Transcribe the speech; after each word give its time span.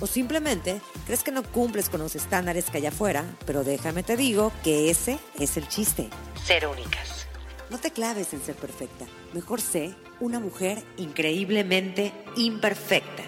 O 0.00 0.06
simplemente 0.06 0.80
crees 1.06 1.22
que 1.22 1.32
no 1.32 1.42
cumples 1.42 1.88
con 1.88 2.00
los 2.00 2.14
estándares 2.14 2.70
que 2.70 2.78
hay 2.78 2.86
afuera, 2.86 3.24
pero 3.46 3.64
déjame 3.64 4.02
te 4.02 4.16
digo 4.16 4.52
que 4.62 4.90
ese 4.90 5.18
es 5.38 5.56
el 5.56 5.68
chiste. 5.68 6.08
Ser 6.44 6.66
únicas. 6.66 7.26
No 7.70 7.78
te 7.78 7.90
claves 7.90 8.32
en 8.32 8.40
ser 8.40 8.54
perfecta. 8.54 9.04
Mejor 9.34 9.60
sé 9.60 9.94
una 10.20 10.40
mujer 10.40 10.82
increíblemente 10.96 12.12
imperfecta. 12.36 13.24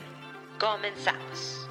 Comenzamos. 0.59 1.69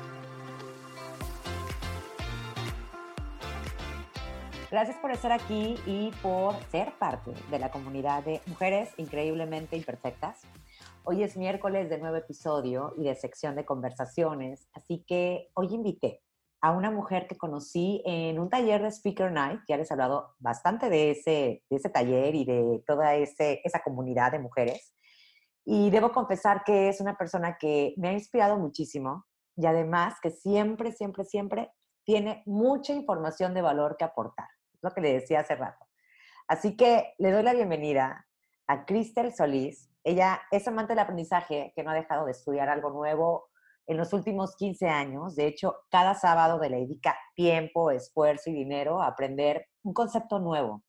Gracias 4.72 4.98
por 4.98 5.10
estar 5.10 5.32
aquí 5.32 5.78
y 5.88 6.12
por 6.22 6.56
ser 6.72 6.94
parte 7.00 7.32
de 7.50 7.58
la 7.58 7.72
comunidad 7.72 8.24
de 8.24 8.40
mujeres 8.46 8.90
increíblemente 8.98 9.76
imperfectas. 9.76 10.46
Hoy 11.06 11.24
es 11.24 11.38
miércoles 11.38 11.90
de 11.90 11.98
nuevo 11.98 12.18
episodio 12.18 12.94
y 12.98 13.06
de 13.06 13.16
sección 13.16 13.56
de 13.56 13.66
conversaciones, 13.66 14.68
así 14.74 15.04
que 15.08 15.50
hoy 15.54 15.74
invité 15.74 16.22
a 16.62 16.72
una 16.72 16.92
mujer 16.92 17.26
que 17.28 17.38
conocí 17.38 18.04
en 18.06 18.38
un 18.38 18.50
taller 18.50 18.82
de 18.82 18.92
Speaker 18.92 19.32
Night, 19.32 19.62
ya 19.68 19.78
les 19.78 19.90
he 19.90 19.94
hablado 19.94 20.36
bastante 20.40 20.90
de 20.90 21.12
ese, 21.12 21.64
de 21.70 21.78
ese 21.78 21.90
taller 21.90 22.36
y 22.36 22.46
de 22.46 22.84
toda 22.86 23.16
ese, 23.16 23.62
esa 23.64 23.82
comunidad 23.82 24.34
de 24.34 24.40
mujeres. 24.40 24.94
Y 25.66 25.90
debo 25.90 26.12
confesar 26.12 26.64
que 26.66 26.90
es 26.90 27.00
una 27.00 27.18
persona 27.18 27.58
que 27.58 27.94
me 27.98 28.10
ha 28.10 28.14
inspirado 28.14 28.58
muchísimo 28.58 29.26
y 29.56 29.66
además 29.66 30.16
que 30.22 30.32
siempre, 30.32 30.92
siempre, 30.92 31.24
siempre 31.24 31.72
tiene 32.04 32.44
mucha 32.46 32.94
información 32.94 33.54
de 33.54 33.62
valor 33.62 33.96
que 33.98 34.04
aportar. 34.04 34.48
Es 34.74 34.80
lo 34.84 34.92
que 34.92 35.02
le 35.02 35.14
decía 35.14 35.40
hace 35.40 35.56
rato. 35.56 35.86
Así 36.48 36.76
que 36.76 37.14
le 37.20 37.32
doy 37.32 37.44
la 37.44 37.54
bienvenida 37.54 38.26
a 38.70 38.86
Cristel 38.86 39.34
Solís. 39.34 39.90
Ella 40.04 40.42
es 40.52 40.68
amante 40.68 40.94
del 40.94 41.00
aprendizaje 41.00 41.74
que 41.76 41.84
no 41.84 41.90
ha 41.90 41.96
dejado 41.96 42.26
de 42.26 42.32
estudiar 42.32 42.70
algo 42.70 42.92
nuevo 42.92 43.50
en 43.88 43.98
los 43.98 44.14
últimos 44.14 44.56
15 44.56 44.88
años. 44.88 45.36
De 45.36 45.48
hecho, 45.48 45.76
cada 45.90 46.14
sábado 46.14 46.60
le 46.62 46.70
dedica 46.70 47.18
tiempo, 47.34 47.90
esfuerzo 47.90 48.52
y 48.52 48.54
dinero 48.54 49.02
a 49.02 49.08
aprender 49.08 49.66
un 49.82 49.94
concepto 49.94 50.38
nuevo. 50.38 50.84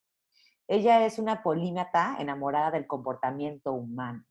Ella 0.69 1.07
es 1.07 1.19
una 1.19 1.43
polímata 1.43 2.17
enamorada 2.19 2.71
del 2.71 2.87
comportamiento 2.87 3.73
humano. 3.73 4.25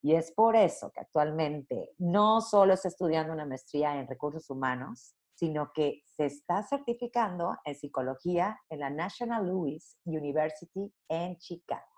Y 0.00 0.14
es 0.14 0.30
por 0.30 0.54
eso 0.54 0.92
que 0.92 1.00
actualmente 1.00 1.90
no 1.98 2.40
solo 2.40 2.74
está 2.74 2.86
estudiando 2.86 3.32
una 3.32 3.46
maestría 3.46 3.98
en 3.98 4.06
recursos 4.06 4.48
humanos, 4.48 5.16
sino 5.34 5.72
que 5.72 6.02
se 6.06 6.26
está 6.26 6.62
certificando 6.62 7.56
en 7.64 7.74
psicología 7.74 8.60
en 8.70 8.78
la 8.78 8.90
National 8.90 9.48
Louis 9.48 9.98
University 10.04 10.94
en 11.08 11.36
Chicago. 11.38 11.91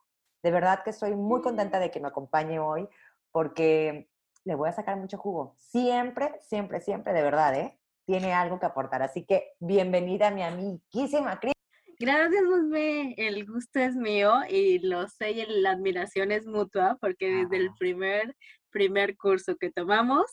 De 0.44 0.50
verdad 0.50 0.82
que 0.84 0.90
estoy 0.90 1.16
muy 1.16 1.40
contenta 1.40 1.80
de 1.80 1.90
que 1.90 2.00
me 2.00 2.08
acompañe 2.08 2.58
hoy 2.58 2.86
porque 3.32 4.10
le 4.44 4.54
voy 4.54 4.68
a 4.68 4.72
sacar 4.72 4.98
mucho 4.98 5.16
jugo. 5.16 5.56
Siempre, 5.56 6.34
siempre, 6.42 6.82
siempre, 6.82 7.14
de 7.14 7.22
verdad, 7.22 7.58
¿eh? 7.58 7.80
Tiene 8.04 8.34
algo 8.34 8.60
que 8.60 8.66
aportar. 8.66 9.02
Así 9.02 9.24
que 9.24 9.54
bienvenida, 9.58 10.30
mi 10.30 10.42
amiguísima 10.42 11.40
Cris. 11.40 11.54
Gracias, 11.98 12.44
Musme. 12.44 13.14
El 13.16 13.46
gusto 13.46 13.80
es 13.80 13.96
mío 13.96 14.34
y 14.46 14.80
lo 14.80 15.08
sé 15.08 15.30
y 15.30 15.46
la 15.62 15.70
admiración 15.70 16.30
es 16.30 16.44
mutua 16.46 16.98
porque 17.00 17.26
desde 17.32 17.56
el 17.56 17.70
primer, 17.78 18.36
primer 18.68 19.16
curso 19.16 19.56
que 19.56 19.70
tomamos, 19.70 20.27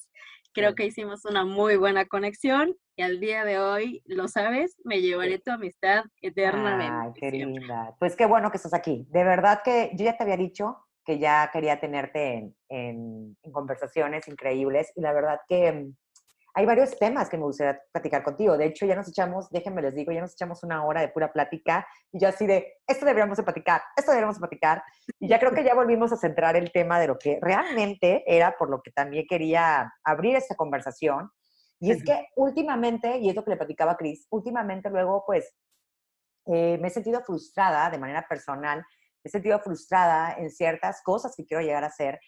creo 0.51 0.75
que 0.75 0.87
hicimos 0.87 1.23
una 1.23 1.45
muy 1.45 1.77
buena 1.77 2.05
conexión 2.05 2.75
y 2.95 3.01
al 3.03 3.19
día 3.19 3.45
de 3.45 3.59
hoy, 3.59 4.03
lo 4.05 4.27
sabes, 4.27 4.75
me 4.83 5.01
llevaré 5.01 5.39
tu 5.39 5.51
amistad 5.51 6.03
eternamente. 6.21 6.93
Ay, 6.93 7.11
qué 7.15 7.31
linda. 7.31 7.95
Pues 7.99 8.15
qué 8.15 8.25
bueno 8.25 8.51
que 8.51 8.57
estás 8.57 8.73
aquí. 8.73 9.07
De 9.09 9.23
verdad 9.23 9.61
que 9.63 9.91
yo 9.93 10.05
ya 10.05 10.17
te 10.17 10.23
había 10.23 10.37
dicho 10.37 10.77
que 11.05 11.19
ya 11.19 11.49
quería 11.51 11.79
tenerte 11.79 12.53
en, 12.69 13.37
conversaciones 13.51 14.27
increíbles 14.27 14.91
y 14.95 15.01
la 15.01 15.13
verdad 15.13 15.39
que 15.47 15.89
hay 16.53 16.65
varios 16.65 16.97
temas 16.99 17.29
que 17.29 17.37
me 17.37 17.43
gustaría 17.43 17.81
platicar 17.93 18.23
contigo. 18.23 18.57
De 18.57 18.65
hecho, 18.65 18.85
ya 18.85 18.95
nos 18.95 19.07
echamos, 19.07 19.49
déjenme 19.49 19.81
les 19.81 19.95
digo, 19.95 20.11
ya 20.11 20.21
nos 20.21 20.33
echamos 20.33 20.63
una 20.63 20.85
hora 20.85 20.99
de 20.99 21.07
pura 21.07 21.31
plática 21.31 21.87
y 22.11 22.19
yo 22.19 22.27
así 22.27 22.45
de, 22.45 22.73
esto 22.85 23.05
deberíamos 23.05 23.37
de 23.37 23.43
platicar, 23.43 23.81
esto 23.95 24.11
deberíamos 24.11 24.35
de 24.35 24.41
platicar. 24.41 24.83
Y 25.17 25.29
ya 25.29 25.39
creo 25.39 25.53
que 25.53 25.63
ya 25.63 25.73
volvimos 25.73 26.11
a 26.11 26.17
centrar 26.17 26.57
el 26.57 26.71
tema 26.71 26.99
de 26.99 27.07
lo 27.07 27.17
que 27.17 27.39
realmente 27.41 28.23
era 28.27 28.57
por 28.57 28.69
lo 28.69 28.81
que 28.81 28.91
también 28.91 29.25
quería 29.29 29.93
abrir 30.03 30.35
esta 30.35 30.55
conversación. 30.55 31.31
Y 31.81 31.91
es 31.91 32.03
que 32.03 32.27
últimamente, 32.37 33.17
y 33.17 33.29
es 33.29 33.35
lo 33.35 33.43
que 33.43 33.51
le 33.51 33.57
platicaba 33.57 33.93
a 33.93 33.97
Cris, 33.97 34.25
últimamente 34.29 34.89
luego 34.89 35.23
pues 35.25 35.53
eh, 36.45 36.77
me 36.79 36.87
he 36.87 36.91
sentido 36.91 37.21
frustrada 37.21 37.89
de 37.89 37.97
manera 37.97 38.25
personal, 38.29 38.79
me 38.79 39.27
he 39.27 39.29
sentido 39.29 39.59
frustrada 39.59 40.35
en 40.37 40.49
ciertas 40.49 41.01
cosas 41.03 41.35
que 41.35 41.45
quiero 41.45 41.61
llegar 41.61 41.83
a 41.83 41.87
hacer 41.87 42.19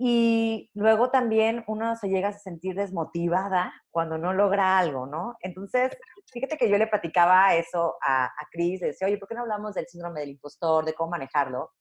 y 0.00 0.70
luego 0.74 1.10
también 1.10 1.64
uno 1.66 1.96
se 1.96 2.08
llega 2.08 2.28
a 2.28 2.32
sentir 2.32 2.76
desmotivada 2.76 3.72
cuando 3.90 4.16
no 4.16 4.32
logra 4.32 4.78
algo, 4.78 5.06
¿no? 5.06 5.36
Entonces, 5.40 5.90
fíjate 6.32 6.56
que 6.56 6.70
yo 6.70 6.78
le 6.78 6.86
platicaba 6.86 7.52
eso 7.56 7.96
a, 8.00 8.26
a 8.26 8.48
Cris, 8.52 8.80
le 8.80 8.88
decía, 8.88 9.08
oye, 9.08 9.18
¿por 9.18 9.28
qué 9.28 9.34
no 9.34 9.40
hablamos 9.40 9.74
del 9.74 9.88
síndrome 9.88 10.20
del 10.20 10.30
impostor, 10.30 10.84
de 10.84 10.94
cómo 10.94 11.10
manejarlo? 11.10 11.72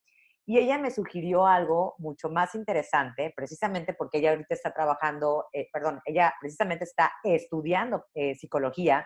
Y 0.48 0.58
ella 0.58 0.78
me 0.78 0.90
sugirió 0.90 1.46
algo 1.46 1.96
mucho 2.00 2.30
más 2.30 2.56
interesante, 2.56 3.34
precisamente 3.36 3.94
porque 3.94 4.20
ella 4.20 4.32
ahorita 4.32 4.56
está 4.56 4.74
trabajando, 4.74 5.46
eh, 5.52 5.68
perdón, 5.72 6.02
ella 6.06 6.34
precisamente 6.40 6.86
está 6.86 7.12
estudiando 7.24 8.06
eh, 8.16 8.34
psicología. 8.34 9.06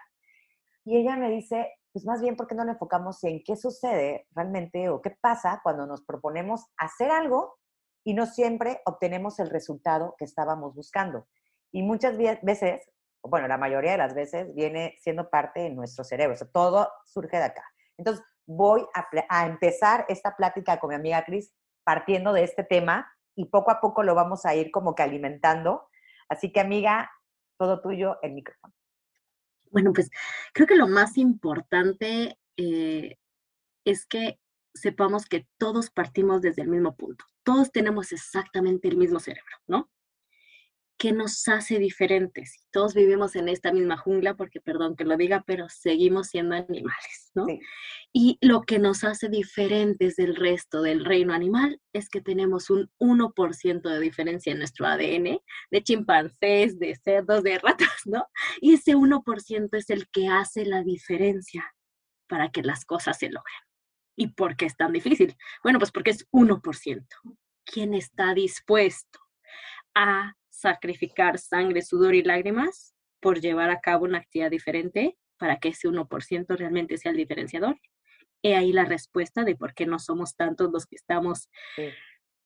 Y 0.85 0.97
ella 0.97 1.17
me 1.17 1.31
dice, 1.31 1.73
pues 1.91 2.05
más 2.05 2.21
bien, 2.21 2.35
¿por 2.35 2.47
qué 2.47 2.55
no 2.55 2.63
nos 2.63 2.75
enfocamos 2.75 3.23
en 3.23 3.43
qué 3.43 3.55
sucede 3.55 4.27
realmente 4.35 4.87
o 4.89 5.01
qué 5.01 5.17
pasa 5.19 5.59
cuando 5.63 5.87
nos 5.87 6.03
proponemos 6.05 6.67
hacer 6.77 7.09
algo 7.09 7.57
y 8.03 8.13
no 8.13 8.25
siempre 8.25 8.81
obtenemos 8.85 9.39
el 9.39 9.49
resultado 9.49 10.15
que 10.17 10.25
estábamos 10.25 10.73
buscando. 10.73 11.27
Y 11.71 11.83
muchas 11.83 12.17
veces, 12.17 12.89
bueno, 13.23 13.47
la 13.47 13.57
mayoría 13.57 13.91
de 13.91 13.97
las 13.97 14.13
veces 14.13 14.53
viene 14.55 14.95
siendo 14.99 15.29
parte 15.29 15.61
de 15.61 15.69
nuestro 15.69 16.03
cerebro, 16.03 16.35
todo 16.51 16.89
surge 17.05 17.37
de 17.37 17.43
acá. 17.43 17.63
Entonces, 17.97 18.25
voy 18.55 18.85
a, 18.93 19.45
empezar 19.45 20.05
esta 20.09 20.35
plática 20.35 20.79
con 20.79 20.89
mi 20.89 20.95
amiga 20.95 21.23
Cris 21.23 21.53
partiendo 21.83 22.33
de 22.33 22.43
este 22.43 22.63
tema 22.63 23.11
y 23.35 23.45
poco 23.45 23.71
a 23.71 23.79
poco 23.79 24.03
lo 24.03 24.13
vamos 24.13 24.45
a 24.45 24.55
ir 24.55 24.71
como 24.71 24.93
que 24.93 25.03
alimentando. 25.03 25.87
Así 26.29 26.51
que, 26.51 26.59
amiga, 26.59 27.11
todo 27.57 27.81
tuyo, 27.81 28.17
el 28.21 28.33
micrófono. 28.33 28.73
Bueno, 29.71 29.93
pues 29.93 30.09
creo 30.53 30.67
que 30.67 30.75
lo 30.75 30.87
más 30.87 31.17
importante 31.17 32.37
eh, 32.57 33.17
es 33.85 34.05
que 34.05 34.39
sepamos 34.73 35.25
que 35.25 35.47
todos 35.57 35.89
partimos 35.89 36.41
desde 36.41 36.61
el 36.61 36.67
mismo 36.67 36.95
punto. 36.95 37.25
Todos 37.43 37.71
tenemos 37.71 38.11
exactamente 38.11 38.87
el 38.87 38.97
mismo 38.97 39.19
cerebro, 39.19 39.57
¿no? 39.67 39.89
¿Qué 41.01 41.13
nos 41.13 41.47
hace 41.47 41.79
diferentes? 41.79 42.63
Todos 42.69 42.93
vivimos 42.93 43.35
en 43.35 43.49
esta 43.49 43.73
misma 43.73 43.97
jungla, 43.97 44.35
porque 44.35 44.61
perdón 44.61 44.95
que 44.95 45.03
lo 45.03 45.17
diga, 45.17 45.43
pero 45.47 45.67
seguimos 45.67 46.27
siendo 46.27 46.53
animales, 46.53 47.31
¿no? 47.33 47.47
Y 48.13 48.37
lo 48.39 48.61
que 48.61 48.77
nos 48.77 49.03
hace 49.03 49.27
diferentes 49.27 50.15
del 50.15 50.35
resto 50.35 50.83
del 50.83 51.03
reino 51.03 51.33
animal 51.33 51.81
es 51.91 52.07
que 52.07 52.21
tenemos 52.21 52.69
un 52.69 52.91
1% 52.99 53.81
de 53.81 53.99
diferencia 53.99 54.51
en 54.51 54.59
nuestro 54.59 54.85
ADN, 54.85 55.39
de 55.71 55.83
chimpancés, 55.83 56.77
de 56.77 56.95
cerdos, 56.95 57.41
de 57.41 57.57
ratas, 57.57 58.01
¿no? 58.05 58.27
Y 58.61 58.75
ese 58.75 58.95
1% 58.95 59.69
es 59.75 59.89
el 59.89 60.07
que 60.09 60.27
hace 60.27 60.67
la 60.67 60.83
diferencia 60.83 61.73
para 62.27 62.51
que 62.51 62.61
las 62.61 62.85
cosas 62.85 63.17
se 63.17 63.31
logren. 63.31 63.63
¿Y 64.15 64.27
por 64.33 64.55
qué 64.55 64.67
es 64.67 64.77
tan 64.77 64.93
difícil? 64.93 65.35
Bueno, 65.63 65.79
pues 65.79 65.91
porque 65.91 66.11
es 66.11 66.29
1%. 66.29 67.07
¿Quién 67.65 67.95
está 67.95 68.35
dispuesto 68.35 69.19
a 69.95 70.35
sacrificar 70.61 71.37
sangre, 71.39 71.81
sudor 71.81 72.15
y 72.15 72.23
lágrimas 72.23 72.93
por 73.19 73.39
llevar 73.39 73.69
a 73.69 73.81
cabo 73.81 74.05
una 74.05 74.19
actividad 74.19 74.51
diferente 74.51 75.17
para 75.37 75.59
que 75.59 75.69
ese 75.69 75.87
1% 75.87 76.57
realmente 76.57 76.97
sea 76.97 77.11
el 77.11 77.17
diferenciador? 77.17 77.79
He 78.43 78.55
ahí 78.55 78.71
la 78.71 78.85
respuesta 78.85 79.43
de 79.43 79.55
por 79.55 79.73
qué 79.73 79.85
no 79.85 79.99
somos 79.99 80.35
tantos 80.35 80.71
los 80.71 80.85
que 80.85 80.95
estamos, 80.95 81.49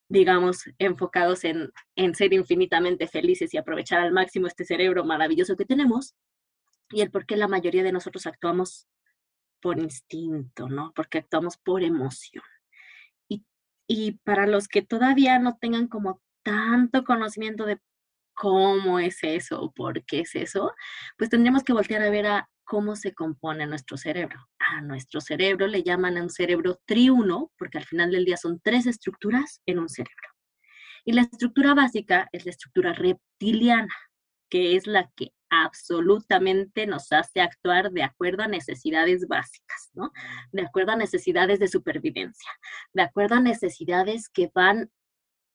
digamos, 0.09 0.63
enfocados 0.77 1.43
en, 1.43 1.71
en 1.95 2.15
ser 2.15 2.33
infinitamente 2.33 3.07
felices 3.07 3.53
y 3.53 3.57
aprovechar 3.57 4.01
al 4.01 4.11
máximo 4.11 4.47
este 4.47 4.65
cerebro 4.65 5.03
maravilloso 5.05 5.55
que 5.55 5.65
tenemos 5.65 6.15
y 6.89 7.01
el 7.01 7.11
por 7.11 7.25
qué 7.25 7.37
la 7.37 7.47
mayoría 7.47 7.83
de 7.83 7.91
nosotros 7.91 8.25
actuamos 8.27 8.87
por 9.61 9.79
instinto, 9.79 10.69
¿no? 10.69 10.91
Porque 10.95 11.17
actuamos 11.17 11.57
por 11.57 11.81
emoción. 11.83 12.43
Y, 13.27 13.43
y 13.87 14.13
para 14.23 14.47
los 14.47 14.67
que 14.67 14.81
todavía 14.81 15.39
no 15.39 15.57
tengan 15.57 15.87
como 15.87 16.21
tanto 16.43 17.03
conocimiento 17.03 17.65
de 17.65 17.79
cómo 18.35 18.99
es 18.99 19.23
eso 19.23 19.73
por 19.75 20.03
qué 20.05 20.21
es 20.21 20.35
eso, 20.35 20.73
pues 21.17 21.29
tendríamos 21.29 21.63
que 21.63 21.73
voltear 21.73 22.01
a 22.03 22.09
ver 22.09 22.27
a 22.27 22.49
cómo 22.65 22.95
se 22.95 23.13
compone 23.13 23.65
nuestro 23.65 23.97
cerebro. 23.97 24.39
a 24.59 24.81
nuestro 24.81 25.21
cerebro 25.21 25.67
le 25.67 25.83
llaman 25.83 26.17
un 26.17 26.29
cerebro 26.29 26.79
triuno, 26.85 27.51
porque 27.57 27.77
al 27.77 27.85
final 27.85 28.11
del 28.11 28.25
día 28.25 28.37
son 28.37 28.59
tres 28.63 28.87
estructuras 28.87 29.61
en 29.65 29.79
un 29.79 29.89
cerebro. 29.89 30.29
Y 31.05 31.13
la 31.13 31.21
estructura 31.21 31.75
básica 31.75 32.27
es 32.31 32.45
la 32.45 32.51
estructura 32.51 32.93
reptiliana, 32.93 33.93
que 34.49 34.75
es 34.75 34.87
la 34.87 35.11
que 35.15 35.33
absolutamente 35.49 36.87
nos 36.87 37.11
hace 37.11 37.41
actuar 37.41 37.91
de 37.91 38.03
acuerdo 38.03 38.43
a 38.43 38.47
necesidades 38.47 39.27
básicas, 39.27 39.91
¿no? 39.93 40.11
De 40.51 40.63
acuerdo 40.63 40.93
a 40.93 40.95
necesidades 40.95 41.59
de 41.59 41.67
supervivencia, 41.67 42.49
de 42.93 43.03
acuerdo 43.03 43.35
a 43.35 43.41
necesidades 43.41 44.29
que 44.29 44.51
van 44.53 44.89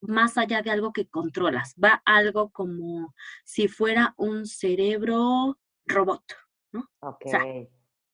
más 0.00 0.38
allá 0.38 0.62
de 0.62 0.70
algo 0.70 0.92
que 0.92 1.08
controlas, 1.08 1.74
va 1.82 2.02
algo 2.04 2.50
como 2.50 3.14
si 3.44 3.68
fuera 3.68 4.14
un 4.16 4.46
cerebro 4.46 5.58
robot, 5.86 6.24
¿no? 6.72 6.88
Ok. 7.00 7.26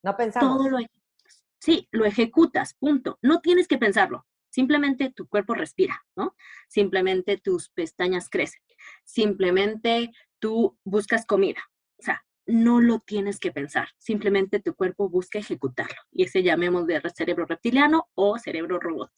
no 0.02 0.16
pensamos. 0.16 0.56
Todo 0.56 0.68
lo 0.70 0.78
sí, 1.60 1.88
lo 1.90 2.04
ejecutas, 2.04 2.74
punto. 2.74 3.18
No 3.22 3.40
tienes 3.40 3.68
que 3.68 3.78
pensarlo. 3.78 4.26
Simplemente 4.50 5.12
tu 5.12 5.28
cuerpo 5.28 5.54
respira, 5.54 6.04
¿no? 6.16 6.34
Simplemente 6.68 7.36
tus 7.36 7.68
pestañas 7.70 8.30
crecen. 8.30 8.62
Simplemente 9.04 10.12
tú 10.38 10.78
buscas 10.84 11.26
comida. 11.26 11.60
O 11.98 12.02
sea, 12.02 12.24
no 12.46 12.80
lo 12.80 13.00
tienes 13.00 13.38
que 13.38 13.52
pensar. 13.52 13.88
Simplemente 13.98 14.60
tu 14.60 14.74
cuerpo 14.74 15.10
busca 15.10 15.38
ejecutarlo. 15.38 16.00
Y 16.10 16.24
ese 16.24 16.42
llamemos 16.42 16.86
de 16.86 17.02
cerebro 17.14 17.44
reptiliano 17.44 18.08
o 18.14 18.38
cerebro 18.38 18.78
robot. 18.80 19.12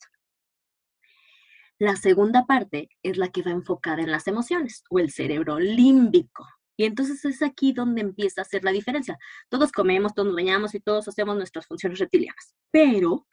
La 1.80 1.94
segunda 1.94 2.44
parte 2.44 2.88
es 3.04 3.18
la 3.18 3.28
que 3.28 3.42
va 3.42 3.52
enfocada 3.52 4.02
en 4.02 4.10
las 4.10 4.26
emociones 4.26 4.82
o 4.90 4.98
el 4.98 5.12
cerebro 5.12 5.60
límbico. 5.60 6.44
Y 6.76 6.84
entonces 6.84 7.24
es 7.24 7.40
aquí 7.40 7.72
donde 7.72 8.00
empieza 8.00 8.40
a 8.40 8.42
hacer 8.42 8.64
la 8.64 8.72
diferencia. 8.72 9.16
Todos 9.48 9.70
comemos, 9.70 10.12
todos 10.12 10.26
nos 10.26 10.34
bañamos 10.34 10.74
y 10.74 10.80
todos 10.80 11.06
hacemos 11.06 11.36
nuestras 11.36 11.66
funciones 11.66 12.00
reptilianas, 12.00 12.56
pero 12.72 13.27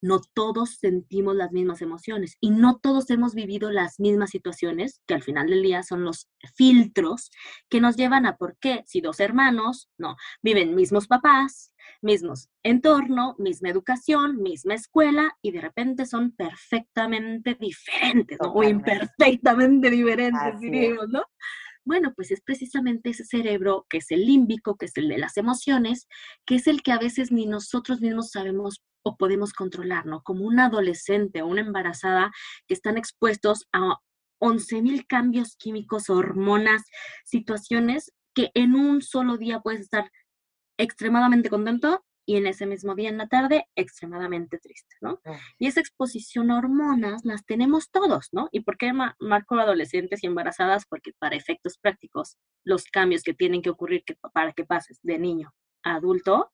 no 0.00 0.20
todos 0.34 0.76
sentimos 0.76 1.34
las 1.36 1.52
mismas 1.52 1.82
emociones 1.82 2.36
y 2.40 2.50
no 2.50 2.78
todos 2.78 3.10
hemos 3.10 3.34
vivido 3.34 3.70
las 3.70 3.98
mismas 3.98 4.30
situaciones, 4.30 5.00
que 5.06 5.14
al 5.14 5.22
final 5.22 5.48
del 5.48 5.62
día 5.62 5.82
son 5.82 6.04
los 6.04 6.28
filtros 6.54 7.30
que 7.68 7.80
nos 7.80 7.96
llevan 7.96 8.26
a 8.26 8.36
por 8.36 8.56
qué, 8.58 8.82
si 8.86 9.00
dos 9.00 9.20
hermanos, 9.20 9.88
no, 9.98 10.16
viven 10.42 10.74
mismos 10.74 11.06
papás, 11.06 11.72
mismos 12.02 12.48
entorno, 12.62 13.36
misma 13.38 13.70
educación, 13.70 14.42
misma 14.42 14.74
escuela 14.74 15.36
y 15.40 15.52
de 15.52 15.60
repente 15.60 16.06
son 16.06 16.32
perfectamente 16.32 17.54
diferentes, 17.54 18.38
¿no? 18.40 18.52
O 18.52 18.62
imperfectamente 18.62 19.90
diferentes, 19.90 20.60
diríamos, 20.60 21.08
¿no? 21.08 21.22
Bueno, 21.84 22.12
pues 22.16 22.32
es 22.32 22.40
precisamente 22.40 23.10
ese 23.10 23.24
cerebro 23.24 23.86
que 23.88 23.98
es 23.98 24.10
el 24.10 24.26
límbico, 24.26 24.76
que 24.76 24.86
es 24.86 24.96
el 24.96 25.08
de 25.08 25.18
las 25.18 25.36
emociones, 25.36 26.08
que 26.44 26.56
es 26.56 26.66
el 26.66 26.82
que 26.82 26.90
a 26.90 26.98
veces 26.98 27.30
ni 27.30 27.46
nosotros 27.46 28.00
mismos 28.00 28.32
sabemos 28.32 28.82
o 29.06 29.16
podemos 29.16 29.52
controlar, 29.52 30.04
¿no? 30.04 30.22
Como 30.24 30.44
un 30.44 30.58
adolescente 30.58 31.40
o 31.40 31.46
una 31.46 31.60
embarazada 31.60 32.32
que 32.66 32.74
están 32.74 32.98
expuestos 32.98 33.68
a 33.72 33.98
11.000 34.40 35.06
cambios 35.06 35.54
químicos, 35.56 36.10
hormonas, 36.10 36.82
situaciones 37.24 38.12
que 38.34 38.50
en 38.54 38.74
un 38.74 39.02
solo 39.02 39.36
día 39.36 39.60
puedes 39.60 39.82
estar 39.82 40.10
extremadamente 40.76 41.50
contento 41.50 42.04
y 42.26 42.36
en 42.36 42.48
ese 42.48 42.66
mismo 42.66 42.96
día 42.96 43.08
en 43.08 43.18
la 43.18 43.28
tarde 43.28 43.68
extremadamente 43.76 44.58
triste, 44.58 44.96
¿no? 45.00 45.20
Ah. 45.24 45.38
Y 45.60 45.68
esa 45.68 45.78
exposición 45.78 46.50
a 46.50 46.58
hormonas 46.58 47.24
las 47.24 47.46
tenemos 47.46 47.92
todos, 47.92 48.30
¿no? 48.32 48.48
¿Y 48.50 48.60
por 48.60 48.76
qué 48.76 48.92
marco 48.92 49.54
adolescentes 49.54 50.24
y 50.24 50.26
embarazadas? 50.26 50.84
Porque 50.88 51.12
para 51.20 51.36
efectos 51.36 51.78
prácticos, 51.78 52.38
los 52.64 52.86
cambios 52.86 53.22
que 53.22 53.34
tienen 53.34 53.62
que 53.62 53.70
ocurrir 53.70 54.02
que, 54.04 54.16
para 54.32 54.52
que 54.52 54.64
pases 54.64 54.98
de 55.02 55.20
niño 55.20 55.54
a 55.84 55.94
adulto 55.94 56.50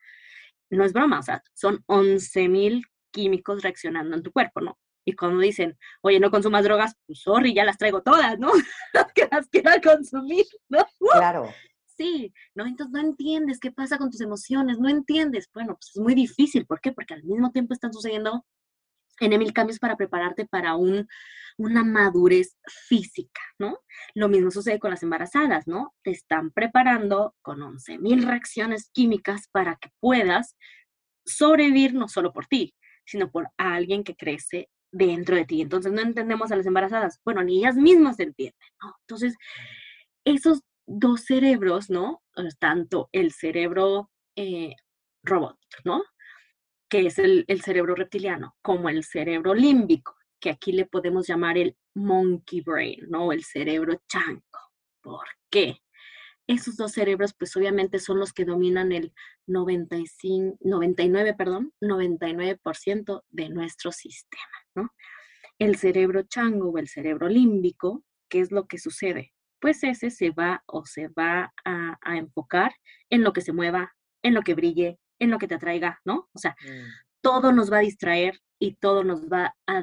no 0.76 0.84
es 0.84 0.92
broma, 0.92 1.18
o 1.18 1.22
sea, 1.22 1.42
son 1.54 1.84
11.000 1.86 2.82
químicos 3.10 3.62
reaccionando 3.62 4.16
en 4.16 4.22
tu 4.22 4.32
cuerpo, 4.32 4.60
¿no? 4.60 4.78
Y 5.04 5.14
cuando 5.14 5.40
dicen, 5.40 5.76
oye, 6.00 6.20
no 6.20 6.30
consumas 6.30 6.64
drogas, 6.64 6.94
pues 7.06 7.20
sorry, 7.20 7.54
ya 7.54 7.64
las 7.64 7.78
traigo 7.78 8.02
todas, 8.02 8.38
¿no? 8.38 8.52
que 9.14 9.28
las 9.30 9.48
quiero 9.48 9.70
consumir, 9.82 10.44
¿no? 10.68 10.86
Claro. 10.98 11.48
Sí, 11.86 12.32
¿no? 12.54 12.66
Entonces 12.66 12.92
no 12.92 13.00
entiendes 13.00 13.60
qué 13.60 13.70
pasa 13.70 13.98
con 13.98 14.10
tus 14.10 14.20
emociones, 14.20 14.78
no 14.78 14.88
entiendes. 14.88 15.48
Bueno, 15.52 15.74
pues 15.74 15.90
es 15.94 16.00
muy 16.00 16.14
difícil. 16.14 16.66
¿Por 16.66 16.80
qué? 16.80 16.92
Porque 16.92 17.14
al 17.14 17.24
mismo 17.24 17.50
tiempo 17.50 17.74
están 17.74 17.92
sucediendo 17.92 18.46
en 19.20 19.38
mil 19.38 19.52
cambios 19.52 19.78
para 19.78 19.96
prepararte 19.96 20.46
para 20.46 20.74
un, 20.76 21.06
una 21.58 21.84
madurez 21.84 22.56
física, 22.88 23.40
¿no? 23.58 23.78
Lo 24.14 24.28
mismo 24.28 24.50
sucede 24.50 24.78
con 24.78 24.90
las 24.90 25.02
embarazadas, 25.02 25.66
¿no? 25.66 25.94
Te 26.02 26.10
están 26.10 26.50
preparando 26.50 27.34
con 27.42 27.60
11.000 27.60 28.24
reacciones 28.24 28.90
químicas 28.92 29.48
para 29.52 29.76
que 29.76 29.90
puedas 30.00 30.56
sobrevivir 31.24 31.94
no 31.94 32.08
solo 32.08 32.32
por 32.32 32.46
ti, 32.46 32.74
sino 33.04 33.30
por 33.30 33.48
alguien 33.56 34.04
que 34.04 34.16
crece 34.16 34.68
dentro 34.90 35.36
de 35.36 35.44
ti. 35.44 35.62
Entonces 35.62 35.92
no 35.92 36.00
entendemos 36.00 36.52
a 36.52 36.56
las 36.56 36.66
embarazadas. 36.66 37.20
Bueno, 37.24 37.42
ni 37.42 37.58
ellas 37.58 37.76
mismas 37.76 38.16
se 38.16 38.24
entienden, 38.24 38.68
¿no? 38.82 38.94
Entonces, 39.00 39.36
esos 40.24 40.60
dos 40.86 41.24
cerebros, 41.24 41.90
¿no? 41.90 42.22
Tanto 42.58 43.08
el 43.12 43.32
cerebro 43.32 44.10
eh, 44.36 44.74
robot, 45.24 45.58
¿no? 45.84 46.02
que 46.92 47.06
es 47.06 47.18
el, 47.18 47.46
cerebro 47.64 47.94
reptiliano, 47.94 48.54
como 48.60 48.90
el 48.90 49.02
cerebro 49.02 49.54
límbico, 49.54 50.14
que 50.42 50.50
aquí 50.50 50.72
le 50.72 50.84
podemos 50.84 51.26
llamar 51.26 51.56
el 51.56 51.76
monkey 51.94 52.60
brain, 52.60 53.06
¿no? 53.08 53.32
El 53.32 53.44
cerebro 53.44 54.02
chango. 54.08 54.42
¿Por 55.00 55.24
qué? 55.48 55.78
Esos 56.48 56.76
dos 56.76 56.92
cerebros, 56.92 57.32
pues 57.38 57.56
obviamente 57.56 58.00
son 58.00 58.18
los 58.18 58.32
que 58.32 58.44
dominan 58.44 58.90
el 58.90 59.14
95, 59.46 60.58
99, 60.60 61.34
perdón, 61.34 61.72
99% 61.80 63.22
de 63.30 63.48
nuestro 63.50 63.92
sistema, 63.92 64.58
¿no? 64.74 64.90
El 65.58 65.76
cerebro 65.76 66.24
chango 66.24 66.70
o 66.70 66.78
el 66.78 66.88
cerebro 66.88 67.28
límbico, 67.28 68.02
¿qué 68.28 68.40
es 68.40 68.50
lo 68.50 68.66
que 68.66 68.78
sucede? 68.78 69.32
Pues 69.60 69.84
ese 69.84 70.10
se 70.10 70.30
va 70.30 70.64
o 70.66 70.84
se 70.84 71.06
va 71.06 71.52
a, 71.64 71.98
a 72.00 72.16
enfocar 72.16 72.74
en 73.10 73.22
lo 73.22 73.32
que 73.32 73.42
se 73.42 73.52
mueva, 73.52 73.94
en 74.22 74.34
lo 74.34 74.42
que 74.42 74.54
brille, 74.54 74.98
en 75.20 75.30
lo 75.30 75.38
que 75.38 75.46
te 75.46 75.54
atraiga, 75.54 76.00
¿no? 76.04 76.28
O 76.32 76.38
sea, 76.38 76.56
mm. 76.60 76.88
todo 77.20 77.52
nos 77.52 77.72
va 77.72 77.78
a 77.78 77.82
distraer 77.82 78.40
y 78.58 78.74
todo 78.74 79.04
nos 79.04 79.28
va 79.28 79.54
a, 79.66 79.80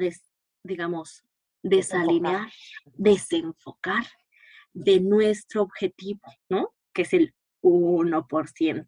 digamos, 0.63 1.23
desalinear, 1.63 2.51
desenfocar 2.85 4.05
de 4.73 4.99
nuestro 4.99 5.63
objetivo, 5.63 6.21
¿no? 6.49 6.73
Que 6.93 7.03
es 7.03 7.13
el 7.13 7.33
1%. 7.61 8.87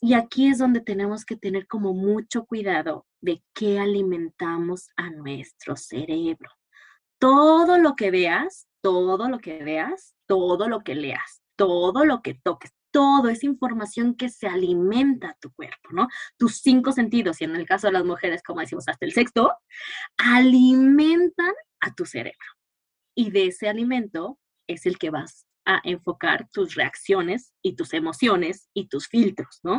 Y 0.00 0.14
aquí 0.14 0.48
es 0.48 0.58
donde 0.58 0.80
tenemos 0.80 1.24
que 1.24 1.36
tener 1.36 1.66
como 1.66 1.94
mucho 1.94 2.44
cuidado 2.44 3.06
de 3.20 3.42
qué 3.54 3.78
alimentamos 3.78 4.90
a 4.96 5.10
nuestro 5.10 5.76
cerebro. 5.76 6.50
Todo 7.18 7.78
lo 7.78 7.96
que 7.96 8.10
veas, 8.10 8.68
todo 8.82 9.28
lo 9.28 9.38
que 9.38 9.64
veas, 9.64 10.14
todo 10.26 10.68
lo 10.68 10.80
que 10.82 10.94
leas, 10.94 11.42
todo 11.56 12.04
lo 12.04 12.20
que 12.20 12.34
toques, 12.34 12.72
todo, 12.96 13.28
esa 13.28 13.44
información 13.44 14.16
que 14.16 14.30
se 14.30 14.46
alimenta 14.46 15.28
a 15.28 15.36
tu 15.38 15.52
cuerpo, 15.52 15.90
¿no? 15.92 16.08
Tus 16.38 16.62
cinco 16.62 16.92
sentidos, 16.92 17.42
y 17.42 17.44
en 17.44 17.54
el 17.54 17.66
caso 17.66 17.88
de 17.88 17.92
las 17.92 18.06
mujeres, 18.06 18.42
como 18.42 18.60
decimos, 18.60 18.88
hasta 18.88 19.04
el 19.04 19.12
sexto, 19.12 19.52
alimentan 20.16 21.52
a 21.80 21.94
tu 21.94 22.06
cerebro. 22.06 22.48
Y 23.14 23.30
de 23.32 23.48
ese 23.48 23.68
alimento 23.68 24.38
es 24.66 24.86
el 24.86 24.96
que 24.96 25.10
vas 25.10 25.46
a 25.66 25.78
enfocar 25.84 26.48
tus 26.50 26.74
reacciones 26.74 27.52
y 27.60 27.76
tus 27.76 27.92
emociones 27.92 28.70
y 28.72 28.88
tus 28.88 29.08
filtros, 29.08 29.60
¿no? 29.62 29.78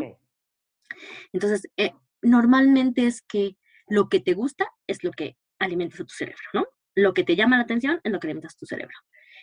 Entonces, 1.34 1.68
eh, 1.76 1.94
normalmente 2.22 3.08
es 3.08 3.24
que 3.24 3.58
lo 3.88 4.10
que 4.10 4.20
te 4.20 4.36
gusta 4.36 4.70
es 4.86 5.04
lo 5.04 5.10
que 5.10 5.40
alimentas 5.58 6.02
a 6.02 6.06
tu 6.06 6.14
cerebro, 6.14 6.50
¿no? 6.54 6.68
Lo 6.94 7.16
que 7.16 7.24
te 7.24 7.36
llama 7.36 7.58
la 7.58 7.64
atención 7.64 8.00
es 8.04 8.12
lo 8.12 8.20
que 8.20 8.28
alimentas 8.28 8.54
a 8.54 8.60
tu 8.60 8.68
cerebro. 8.68 8.96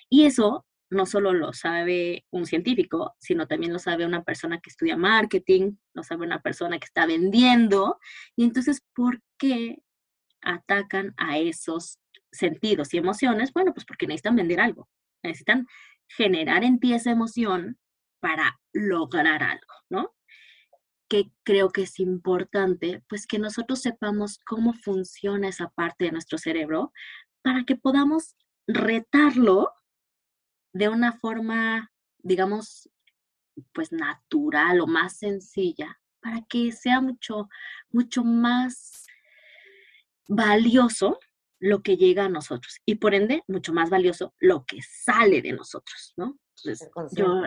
Y 0.08 0.26
eso 0.26 0.64
no 0.90 1.06
solo 1.06 1.32
lo 1.32 1.52
sabe 1.52 2.24
un 2.30 2.46
científico, 2.46 3.14
sino 3.18 3.46
también 3.46 3.72
lo 3.72 3.78
sabe 3.78 4.06
una 4.06 4.22
persona 4.22 4.60
que 4.60 4.70
estudia 4.70 4.96
marketing, 4.96 5.76
lo 5.94 6.02
sabe 6.02 6.26
una 6.26 6.40
persona 6.40 6.78
que 6.78 6.86
está 6.86 7.06
vendiendo. 7.06 7.98
Y 8.36 8.44
entonces, 8.44 8.82
¿por 8.94 9.20
qué 9.38 9.82
atacan 10.42 11.14
a 11.16 11.38
esos 11.38 11.98
sentidos 12.30 12.94
y 12.94 12.98
emociones? 12.98 13.52
Bueno, 13.52 13.72
pues 13.72 13.86
porque 13.86 14.06
necesitan 14.06 14.36
vender 14.36 14.60
algo, 14.60 14.88
necesitan 15.22 15.66
generar 16.08 16.64
en 16.64 16.78
ti 16.78 16.92
esa 16.92 17.10
emoción 17.10 17.78
para 18.20 18.60
lograr 18.72 19.42
algo, 19.42 19.74
¿no? 19.90 20.14
Que 21.08 21.30
creo 21.44 21.70
que 21.70 21.82
es 21.82 22.00
importante, 22.00 23.02
pues 23.08 23.26
que 23.26 23.38
nosotros 23.38 23.80
sepamos 23.80 24.38
cómo 24.46 24.74
funciona 24.74 25.48
esa 25.48 25.68
parte 25.68 26.06
de 26.06 26.12
nuestro 26.12 26.38
cerebro 26.38 26.92
para 27.42 27.64
que 27.64 27.76
podamos 27.76 28.36
retarlo 28.66 29.70
de 30.74 30.90
una 30.90 31.12
forma, 31.12 31.90
digamos, 32.18 32.90
pues 33.72 33.92
natural 33.92 34.80
o 34.80 34.86
más 34.86 35.16
sencilla, 35.16 35.98
para 36.20 36.42
que 36.42 36.72
sea 36.72 37.00
mucho, 37.00 37.48
mucho 37.90 38.24
más 38.24 39.06
valioso 40.28 41.18
lo 41.58 41.82
que 41.82 41.96
llega 41.96 42.26
a 42.26 42.28
nosotros 42.28 42.80
y 42.84 42.96
por 42.96 43.14
ende 43.14 43.42
mucho 43.46 43.72
más 43.72 43.88
valioso 43.88 44.34
lo 44.38 44.66
que 44.66 44.80
sale 44.82 45.40
de 45.40 45.52
nosotros, 45.52 46.12
¿no? 46.16 46.38
Entonces, 46.58 46.90
yo, 47.12 47.42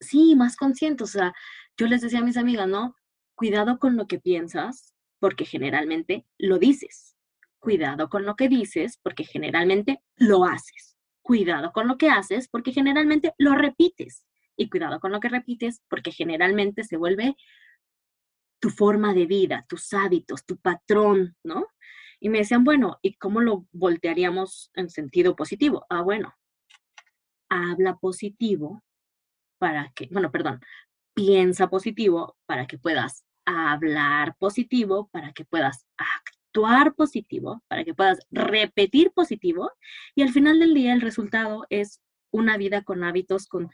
sí, 0.00 0.34
más 0.36 0.56
consciente, 0.56 1.04
o 1.04 1.06
sea, 1.06 1.32
yo 1.78 1.86
les 1.86 2.02
decía 2.02 2.18
a 2.18 2.24
mis 2.24 2.36
amigas, 2.36 2.68
¿no? 2.68 2.94
cuidado 3.40 3.78
con 3.78 3.96
lo 3.96 4.06
que 4.06 4.20
piensas, 4.20 4.92
porque 5.18 5.46
generalmente 5.46 6.26
lo 6.36 6.58
dices. 6.58 7.16
Cuidado 7.58 8.10
con 8.10 8.26
lo 8.26 8.36
que 8.36 8.50
dices, 8.50 8.98
porque 9.02 9.24
generalmente 9.24 10.02
lo 10.16 10.44
haces. 10.44 10.89
Cuidado 11.30 11.70
con 11.70 11.86
lo 11.86 11.96
que 11.96 12.10
haces, 12.10 12.48
porque 12.48 12.72
generalmente 12.72 13.34
lo 13.38 13.54
repites. 13.54 14.26
Y 14.56 14.68
cuidado 14.68 14.98
con 14.98 15.12
lo 15.12 15.20
que 15.20 15.28
repites, 15.28 15.80
porque 15.88 16.10
generalmente 16.10 16.82
se 16.82 16.96
vuelve 16.96 17.36
tu 18.58 18.68
forma 18.70 19.14
de 19.14 19.26
vida, 19.26 19.64
tus 19.68 19.92
hábitos, 19.92 20.44
tu 20.44 20.56
patrón, 20.56 21.36
¿no? 21.44 21.68
Y 22.18 22.30
me 22.30 22.38
decían, 22.38 22.64
bueno, 22.64 22.98
¿y 23.00 23.14
cómo 23.14 23.40
lo 23.42 23.68
voltearíamos 23.70 24.72
en 24.74 24.90
sentido 24.90 25.36
positivo? 25.36 25.86
Ah, 25.88 26.02
bueno, 26.02 26.34
habla 27.48 27.96
positivo 27.96 28.82
para 29.58 29.92
que, 29.94 30.08
bueno, 30.10 30.32
perdón, 30.32 30.60
piensa 31.14 31.70
positivo 31.70 32.38
para 32.44 32.66
que 32.66 32.76
puedas 32.76 33.24
hablar 33.44 34.34
positivo, 34.36 35.08
para 35.12 35.32
que 35.32 35.44
puedas 35.44 35.86
actuar 35.96 36.39
positivo, 36.94 37.62
para 37.68 37.84
que 37.84 37.94
puedas 37.94 38.18
repetir 38.30 39.12
positivo 39.12 39.70
y 40.14 40.22
al 40.22 40.30
final 40.30 40.58
del 40.58 40.74
día 40.74 40.92
el 40.92 41.00
resultado 41.00 41.66
es 41.70 42.00
una 42.30 42.56
vida 42.56 42.82
con 42.82 43.04
hábitos, 43.04 43.46
con, 43.46 43.70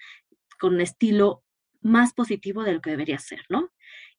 con 0.58 0.80
estilo 0.80 1.42
más 1.80 2.12
positivo 2.14 2.64
de 2.64 2.74
lo 2.74 2.80
que 2.80 2.90
debería 2.90 3.18
ser, 3.18 3.42
¿no? 3.48 3.70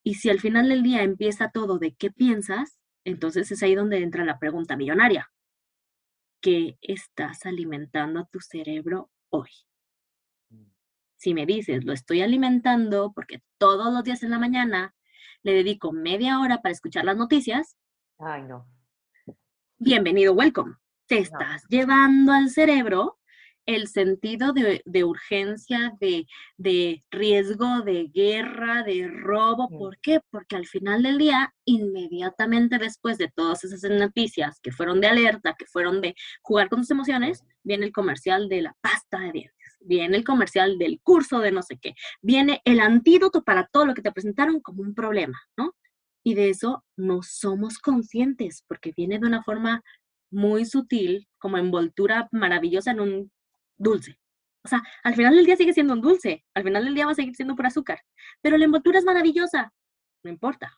Y 0.04 0.16
si 0.16 0.30
al 0.30 0.40
final 0.40 0.70
del 0.70 0.84
día 0.84 1.04
empieza 1.04 1.52
todo 1.52 1.80
de 1.80 1.94
qué 1.96 2.12
piensas, 2.12 2.80
entonces 3.04 3.52
es 3.52 3.62
ahí 3.64 3.76
donde 3.76 4.02
entra 4.02 4.26
la 4.26 4.40
pregunta 4.40 4.78
millonaria. 4.78 5.32
¿Qué 6.42 6.78
estás 6.82 7.46
alimentando 7.46 8.20
a 8.20 8.26
tu 8.26 8.40
cerebro 8.40 9.12
hoy? 9.30 9.50
Mm. 10.50 10.72
Si 11.18 11.34
me 11.34 11.46
dices, 11.46 11.84
lo 11.84 11.94
estoy 11.94 12.22
alimentando 12.22 13.12
porque 13.14 13.42
todos 13.58 13.94
los 13.94 14.04
días 14.04 14.24
en 14.24 14.30
la 14.30 14.40
mañana 14.40 14.96
le 15.44 15.54
dedico 15.54 15.92
media 15.92 16.40
hora 16.40 16.62
para 16.62 16.74
escuchar 16.74 17.06
las 17.06 17.18
noticias. 17.18 17.78
Ay, 18.20 18.42
no. 18.44 18.66
Bienvenido, 19.78 20.34
welcome. 20.34 20.76
Te 21.06 21.20
estás 21.20 21.64
llevando 21.70 22.32
al 22.32 22.50
cerebro 22.50 23.20
el 23.68 23.88
sentido 23.88 24.54
de, 24.54 25.04
urgencia, 25.04 25.94
de, 26.00 27.04
riesgo, 27.12 27.82
de 27.82 28.08
guerra, 28.08 28.82
de 28.82 29.08
robo. 29.08 29.70
¿Por 29.70 30.00
qué? 30.00 30.22
Porque 30.32 30.56
al 30.56 30.66
final 30.66 31.04
del 31.04 31.20
día, 31.20 31.54
inmediatamente 31.66 32.80
después 32.80 33.20
de 33.20 33.30
todas 33.30 33.64
esas 33.64 33.84
noticias 33.92 34.60
que 34.62 34.72
fueron 34.72 35.00
de 35.00 35.08
alerta, 35.08 35.54
que 35.54 35.68
fueron 35.68 36.02
de 36.02 36.16
jugar 36.42 36.70
con 36.70 36.80
tus 36.80 36.90
emociones, 36.90 37.44
viene 37.62 37.86
el 37.86 37.92
comercial 37.92 38.50
de 38.50 38.64
la 38.64 38.76
pasta 38.82 39.20
de 39.20 39.32
dientes, 39.32 39.78
viene 39.82 40.18
el 40.18 40.24
comercial 40.24 40.80
del 40.80 41.00
curso 41.04 41.40
de 41.40 41.52
no 41.52 41.62
sé 41.62 41.78
qué, 41.78 41.94
viene 42.22 42.62
el 42.66 42.80
antídoto 42.80 43.44
para 43.44 43.68
todo 43.68 43.86
lo 43.86 43.94
que 43.94 44.02
te 44.02 44.12
presentaron 44.12 44.60
como 44.60 44.82
un 44.82 44.96
problema, 44.96 45.40
¿no? 45.56 45.76
Y 46.28 46.34
de 46.34 46.50
eso 46.50 46.84
no 46.98 47.24
somos 47.24 47.80
conscientes 47.80 48.66
porque 48.68 48.92
viene 48.92 49.18
de 49.18 49.26
una 49.26 49.44
forma 49.44 49.82
muy 50.30 50.66
sutil, 50.66 51.26
como 51.38 51.58
envoltura 51.58 52.28
maravillosa 52.34 52.92
en 52.92 53.00
un 53.00 53.32
dulce. 53.78 54.20
O 54.62 54.68
sea, 54.68 54.84
al 55.06 55.16
final 55.16 55.38
del 55.38 55.46
día 55.46 55.56
sigue 55.56 55.72
siendo 55.72 55.94
un 55.94 56.02
dulce, 56.02 56.44
al 56.54 56.64
final 56.64 56.84
del 56.84 56.96
día 56.96 57.06
va 57.06 57.14
a 57.14 57.16
seguir 57.16 57.34
siendo 57.34 57.56
por 57.56 57.66
azúcar, 57.66 58.02
pero 58.42 58.58
la 58.58 58.66
envoltura 58.66 59.00
es 59.00 59.06
maravillosa, 59.06 59.72
no 60.22 60.30
importa. 60.30 60.78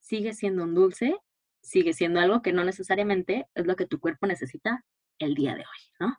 Sigue 0.00 0.32
siendo 0.32 0.64
un 0.64 0.74
dulce, 0.74 1.18
sigue 1.60 1.92
siendo 1.92 2.18
algo 2.18 2.40
que 2.40 2.54
no 2.54 2.64
necesariamente 2.64 3.46
es 3.54 3.66
lo 3.66 3.76
que 3.76 3.84
tu 3.84 4.00
cuerpo 4.00 4.26
necesita 4.26 4.86
el 5.18 5.34
día 5.34 5.54
de 5.54 5.60
hoy, 5.60 5.82
¿no? 6.00 6.16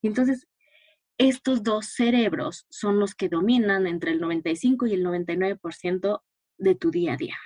Y 0.00 0.08
entonces, 0.08 0.48
estos 1.18 1.62
dos 1.62 1.86
cerebros 1.86 2.66
son 2.68 2.98
los 2.98 3.14
que 3.14 3.28
dominan 3.28 3.86
entre 3.86 4.10
el 4.10 4.20
95 4.20 4.88
y 4.88 4.94
el 4.94 5.06
99% 5.06 6.24
de 6.58 6.74
tu 6.74 6.90
día 6.90 7.12
a 7.12 7.16
día. 7.16 7.36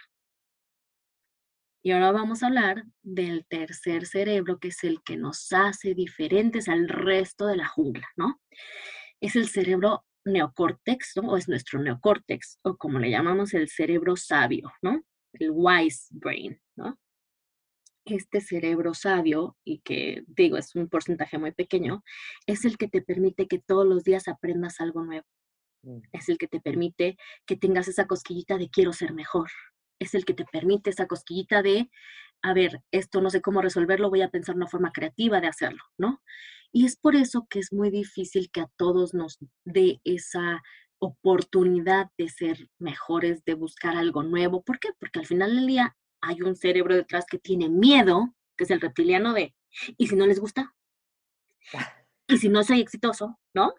Y 1.87 1.93
ahora 1.93 2.11
vamos 2.11 2.43
a 2.43 2.49
hablar 2.49 2.83
del 3.05 3.47
tercer 3.47 4.07
cerebro, 4.07 4.59
que 4.59 4.69
es 4.69 4.83
el 4.83 5.05
que 5.05 5.17
nos 5.17 5.53
hace 5.53 5.95
diferentes 5.95 6.69
al 6.69 6.89
resto 6.89 7.47
de 7.47 7.55
la 7.55 7.69
jungla, 7.69 8.09
¿no? 8.17 8.41
Es 9.21 9.37
el 9.37 9.47
cerebro 9.47 10.05
neocórtex, 10.25 11.13
¿no? 11.15 11.31
O 11.31 11.37
es 11.37 11.49
nuestro 11.49 11.81
neocórtex, 11.81 12.59
o 12.63 12.77
como 12.77 12.99
le 12.99 13.11
llamamos 13.11 13.55
el 13.55 13.69
cerebro 13.69 14.17
sabio, 14.17 14.73
¿no? 14.83 15.01
El 15.33 15.51
wise 15.53 16.09
brain, 16.11 16.61
¿no? 16.75 16.99
Este 18.05 18.41
cerebro 18.41 18.93
sabio, 18.93 19.57
y 19.65 19.79
que 19.79 20.25
digo, 20.27 20.57
es 20.57 20.75
un 20.75 20.89
porcentaje 20.89 21.39
muy 21.39 21.53
pequeño, 21.53 22.03
es 22.49 22.65
el 22.65 22.79
que 22.79 22.89
te 22.89 23.01
permite 23.01 23.47
que 23.47 23.61
todos 23.61 23.87
los 23.87 24.03
días 24.03 24.27
aprendas 24.27 24.81
algo 24.81 25.05
nuevo. 25.05 25.27
Mm. 25.85 26.01
Es 26.11 26.29
el 26.31 26.37
que 26.37 26.49
te 26.49 26.61
permite 26.61 27.17
que 27.47 27.57
tengas 27.57 27.87
esa 27.87 28.09
cosquillita 28.09 28.59
de 28.59 28.71
quiero 28.71 28.93
ser 28.93 29.15
mejor, 29.15 29.53
es 29.99 30.15
el 30.15 30.25
que 30.25 30.35
te 30.35 30.45
permite 30.45 30.91
esa 30.91 31.07
cosquillita 31.07 31.63
de, 31.63 31.91
a 32.43 32.55
ver, 32.55 32.83
esto 32.91 33.21
no 33.21 33.31
sé 33.31 33.41
cómo 33.41 33.63
resolverlo, 33.63 34.11
voy 34.11 34.23
a 34.23 34.31
pensar 34.31 34.57
una 34.57 34.69
forma 34.69 34.93
creativa 34.93 35.41
de 35.41 35.49
hacerlo, 35.49 35.83
¿no? 35.99 36.23
Y 36.73 36.85
es 36.85 36.97
por 36.97 37.17
eso 37.17 37.47
que 37.49 37.59
es 37.59 37.73
muy 37.73 37.91
difícil 37.91 38.51
que 38.51 38.61
a 38.61 38.71
todos 38.77 39.15
nos 39.15 39.39
dé 39.65 40.01
esa 40.05 40.63
oportunidad 40.99 42.11
de 42.19 42.29
ser 42.29 42.69
mejores, 42.79 43.45
de 43.45 43.55
buscar 43.55 43.97
algo 43.97 44.23
nuevo. 44.23 44.63
¿Por 44.63 44.79
qué? 44.79 44.91
Porque 44.99 45.19
al 45.19 45.27
final 45.27 45.55
del 45.55 45.67
día 45.67 45.97
hay 46.21 46.43
un 46.43 46.57
cerebro 46.57 46.95
detrás 46.95 47.27
que 47.27 47.39
tiene 47.39 47.69
miedo, 47.69 48.35
que 48.57 48.65
es 48.65 48.71
el 48.71 48.81
reptiliano 48.81 49.33
de, 49.33 49.55
¿y 49.97 50.07
si 50.07 50.17
no 50.17 50.27
les 50.27 50.41
gusta? 50.41 50.75
¿Y 52.29 52.39
si 52.39 52.49
no 52.49 52.65
soy 52.65 52.81
exitoso? 52.81 53.39
¿No? 53.55 53.75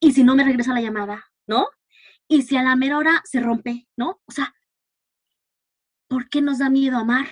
¿Y 0.00 0.12
si 0.12 0.24
no 0.24 0.34
me 0.34 0.44
regresa 0.44 0.74
la 0.74 0.80
llamada? 0.80 1.24
¿No? 1.46 1.68
¿Y 2.28 2.42
si 2.42 2.56
a 2.56 2.62
la 2.62 2.76
mera 2.76 2.98
hora 2.98 3.22
se 3.24 3.40
rompe? 3.40 3.86
¿No? 3.96 4.20
O 4.26 4.32
sea, 4.32 4.54
¿Por 6.12 6.28
qué 6.28 6.42
nos 6.42 6.58
da 6.58 6.68
miedo 6.68 6.98
amar? 6.98 7.26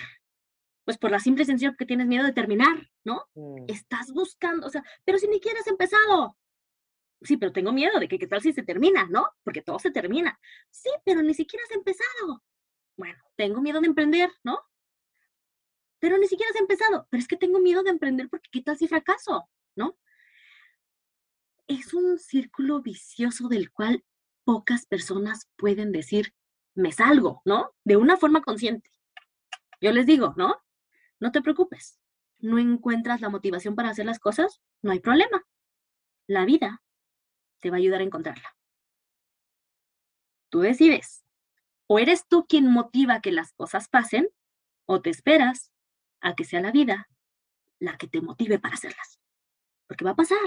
Pues 0.85 0.97
por 0.97 1.11
la 1.11 1.19
simple 1.19 1.45
sencilla 1.45 1.75
que 1.77 1.85
tienes 1.85 2.07
miedo 2.07 2.25
de 2.25 2.33
terminar, 2.33 2.89
¿no? 3.03 3.27
Mm. 3.35 3.65
Estás 3.67 4.11
buscando, 4.11 4.65
o 4.65 4.71
sea, 4.71 4.83
pero 5.05 5.19
si 5.19 5.27
ni 5.27 5.39
quieres 5.39 5.61
has 5.61 5.67
empezado. 5.67 6.35
Sí, 7.21 7.37
pero 7.37 7.51
tengo 7.51 7.71
miedo 7.71 7.99
de 7.99 8.07
que 8.07 8.17
qué 8.17 8.25
tal 8.25 8.41
si 8.41 8.53
se 8.53 8.63
termina, 8.63 9.05
¿no? 9.05 9.27
Porque 9.43 9.61
todo 9.61 9.77
se 9.77 9.91
termina. 9.91 10.39
Sí, 10.71 10.89
pero 11.05 11.21
ni 11.21 11.35
siquiera 11.35 11.63
has 11.63 11.75
empezado. 11.75 12.43
Bueno, 12.97 13.23
tengo 13.35 13.61
miedo 13.61 13.81
de 13.81 13.85
emprender, 13.85 14.31
¿no? 14.43 14.57
Pero 15.99 16.17
ni 16.17 16.25
siquiera 16.25 16.49
has 16.49 16.59
empezado. 16.59 17.05
Pero 17.11 17.21
es 17.21 17.27
que 17.27 17.37
tengo 17.37 17.59
miedo 17.59 17.83
de 17.83 17.91
emprender 17.91 18.29
porque 18.29 18.49
qué 18.51 18.63
tal 18.63 18.79
si 18.79 18.87
fracaso, 18.87 19.47
¿no? 19.75 19.95
Es 21.67 21.93
un 21.93 22.17
círculo 22.17 22.81
vicioso 22.81 23.47
del 23.47 23.71
cual 23.71 24.03
pocas 24.43 24.87
personas 24.87 25.47
pueden 25.55 25.91
decir, 25.91 26.33
me 26.75 26.91
salgo, 26.91 27.41
¿no? 27.45 27.71
De 27.83 27.97
una 27.97 28.17
forma 28.17 28.41
consciente. 28.41 28.91
Yo 29.81 29.91
les 29.91 30.05
digo, 30.05 30.33
¿no? 30.37 30.55
No 31.19 31.31
te 31.31 31.41
preocupes. 31.41 31.99
No 32.39 32.57
encuentras 32.57 33.21
la 33.21 33.29
motivación 33.29 33.75
para 33.75 33.89
hacer 33.89 34.05
las 34.05 34.19
cosas, 34.19 34.61
no 34.81 34.91
hay 34.91 34.99
problema. 34.99 35.45
La 36.27 36.45
vida 36.45 36.81
te 37.59 37.69
va 37.69 37.77
a 37.77 37.79
ayudar 37.79 38.01
a 38.01 38.05
encontrarla. 38.05 38.55
Tú 40.49 40.59
decides. 40.59 41.23
O 41.87 41.99
eres 41.99 42.27
tú 42.27 42.45
quien 42.47 42.71
motiva 42.71 43.21
que 43.21 43.31
las 43.31 43.53
cosas 43.53 43.89
pasen, 43.89 44.29
o 44.85 45.01
te 45.01 45.09
esperas 45.09 45.71
a 46.19 46.35
que 46.35 46.45
sea 46.45 46.61
la 46.61 46.71
vida 46.71 47.07
la 47.79 47.97
que 47.97 48.07
te 48.07 48.21
motive 48.21 48.59
para 48.59 48.75
hacerlas. 48.75 49.19
Porque 49.87 50.05
va 50.05 50.11
a 50.11 50.15
pasar 50.15 50.37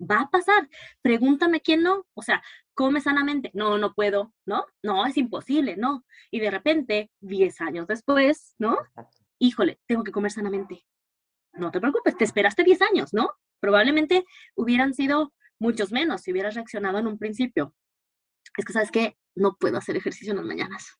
va 0.00 0.22
a 0.22 0.30
pasar. 0.30 0.68
Pregúntame 1.02 1.60
quién 1.60 1.82
no. 1.82 2.06
O 2.14 2.22
sea, 2.22 2.42
come 2.74 3.00
sanamente. 3.00 3.50
No, 3.54 3.78
no 3.78 3.94
puedo, 3.94 4.32
¿no? 4.46 4.66
No, 4.82 5.06
es 5.06 5.16
imposible, 5.16 5.76
no. 5.76 6.04
Y 6.30 6.40
de 6.40 6.50
repente, 6.50 7.10
10 7.20 7.60
años 7.60 7.86
después, 7.86 8.54
¿no? 8.58 8.78
Híjole, 9.38 9.80
tengo 9.86 10.04
que 10.04 10.12
comer 10.12 10.30
sanamente. 10.30 10.84
No 11.52 11.70
te 11.70 11.80
preocupes, 11.80 12.16
te 12.16 12.24
esperaste 12.24 12.64
10 12.64 12.82
años, 12.82 13.14
¿no? 13.14 13.30
Probablemente 13.60 14.24
hubieran 14.56 14.94
sido 14.94 15.32
muchos 15.58 15.92
menos 15.92 16.22
si 16.22 16.32
hubieras 16.32 16.54
reaccionado 16.54 16.98
en 16.98 17.06
un 17.06 17.18
principio. 17.18 17.74
Es 18.56 18.64
que, 18.64 18.72
¿sabes 18.72 18.90
qué? 18.90 19.16
No 19.34 19.56
puedo 19.56 19.78
hacer 19.78 19.96
ejercicio 19.96 20.32
en 20.32 20.38
las 20.38 20.46
mañanas. 20.46 20.98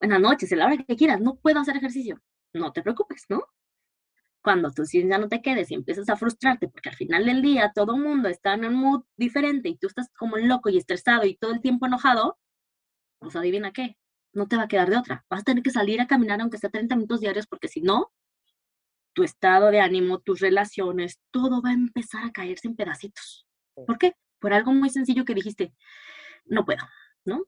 En 0.00 0.10
las 0.10 0.20
noches, 0.20 0.50
en 0.52 0.58
la 0.58 0.66
hora 0.66 0.76
que 0.76 0.96
quieras, 0.96 1.20
no 1.20 1.36
puedo 1.36 1.60
hacer 1.60 1.76
ejercicio. 1.76 2.22
No 2.54 2.72
te 2.72 2.82
preocupes, 2.82 3.24
¿no? 3.28 3.44
Cuando 4.42 4.70
tú 4.70 4.84
ya 4.90 5.18
no 5.18 5.28
te 5.28 5.42
quedes 5.42 5.70
y 5.70 5.74
empiezas 5.74 6.08
a 6.08 6.16
frustrarte 6.16 6.68
porque 6.68 6.88
al 6.88 6.96
final 6.96 7.26
del 7.26 7.42
día 7.42 7.72
todo 7.74 7.94
el 7.94 8.02
mundo 8.02 8.28
está 8.28 8.54
en 8.54 8.64
un 8.64 8.74
mood 8.74 9.04
diferente 9.16 9.68
y 9.68 9.76
tú 9.76 9.86
estás 9.86 10.08
como 10.18 10.36
loco 10.38 10.70
y 10.70 10.78
estresado 10.78 11.24
y 11.26 11.36
todo 11.36 11.52
el 11.52 11.60
tiempo 11.60 11.86
enojado, 11.86 12.38
pues 13.18 13.36
adivina 13.36 13.72
qué, 13.72 13.96
no 14.32 14.48
te 14.48 14.56
va 14.56 14.62
a 14.64 14.68
quedar 14.68 14.88
de 14.88 14.96
otra. 14.96 15.24
Vas 15.28 15.40
a 15.40 15.44
tener 15.44 15.62
que 15.62 15.70
salir 15.70 16.00
a 16.00 16.06
caminar 16.06 16.40
aunque 16.40 16.58
sea 16.58 16.70
30 16.70 16.96
minutos 16.96 17.20
diarios 17.20 17.46
porque 17.46 17.68
si 17.68 17.82
no, 17.82 18.12
tu 19.12 19.24
estado 19.24 19.70
de 19.70 19.80
ánimo, 19.80 20.20
tus 20.20 20.40
relaciones, 20.40 21.20
todo 21.30 21.60
va 21.62 21.70
a 21.70 21.74
empezar 21.74 22.24
a 22.24 22.32
caerse 22.32 22.68
en 22.68 22.76
pedacitos. 22.76 23.46
¿Por 23.74 23.98
qué? 23.98 24.14
Por 24.38 24.52
algo 24.52 24.72
muy 24.72 24.90
sencillo 24.90 25.24
que 25.24 25.34
dijiste, 25.34 25.74
no 26.46 26.64
puedo, 26.64 26.82
¿no? 27.24 27.44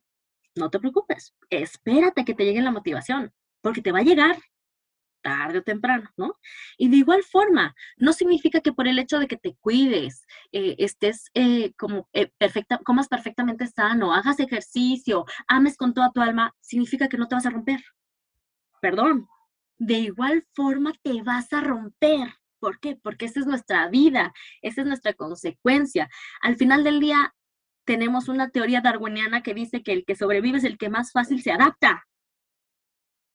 No 0.54 0.70
te 0.70 0.78
preocupes, 0.78 1.34
espérate 1.48 2.24
que 2.24 2.34
te 2.34 2.44
llegue 2.44 2.60
la 2.60 2.70
motivación, 2.70 3.32
porque 3.62 3.80
te 3.80 3.92
va 3.92 4.00
a 4.00 4.02
llegar, 4.02 4.36
tarde 5.22 5.58
o 5.58 5.62
temprano, 5.62 6.10
¿no? 6.16 6.36
Y 6.76 6.88
de 6.88 6.96
igual 6.96 7.22
forma, 7.22 7.74
no 7.96 8.12
significa 8.12 8.60
que 8.60 8.72
por 8.72 8.88
el 8.88 8.98
hecho 8.98 9.18
de 9.18 9.28
que 9.28 9.36
te 9.36 9.56
cuides, 9.60 10.26
eh, 10.52 10.76
estés 10.78 11.30
eh, 11.34 11.72
como 11.74 12.08
eh, 12.12 12.30
perfecta, 12.38 12.78
comas 12.78 13.08
perfectamente 13.08 13.66
sano, 13.66 14.12
hagas 14.12 14.40
ejercicio, 14.40 15.24
ames 15.48 15.76
con 15.76 15.94
toda 15.94 16.10
tu 16.12 16.20
alma, 16.20 16.54
significa 16.60 17.08
que 17.08 17.18
no 17.18 17.28
te 17.28 17.34
vas 17.36 17.46
a 17.46 17.50
romper. 17.50 17.80
Perdón. 18.80 19.28
De 19.78 19.94
igual 19.94 20.46
forma 20.54 20.92
te 21.02 21.22
vas 21.22 21.52
a 21.52 21.60
romper. 21.60 22.34
¿Por 22.60 22.78
qué? 22.78 22.96
Porque 23.02 23.24
esa 23.24 23.40
es 23.40 23.46
nuestra 23.46 23.88
vida, 23.88 24.32
esa 24.60 24.82
es 24.82 24.86
nuestra 24.86 25.14
consecuencia. 25.14 26.08
Al 26.40 26.56
final 26.56 26.84
del 26.84 27.00
día, 27.00 27.34
tenemos 27.84 28.28
una 28.28 28.50
teoría 28.50 28.80
darwiniana 28.80 29.42
que 29.42 29.54
dice 29.54 29.82
que 29.82 29.92
el 29.92 30.04
que 30.04 30.14
sobrevive 30.14 30.58
es 30.58 30.64
el 30.64 30.78
que 30.78 30.88
más 30.88 31.10
fácil 31.10 31.42
se 31.42 31.50
adapta 31.50 32.04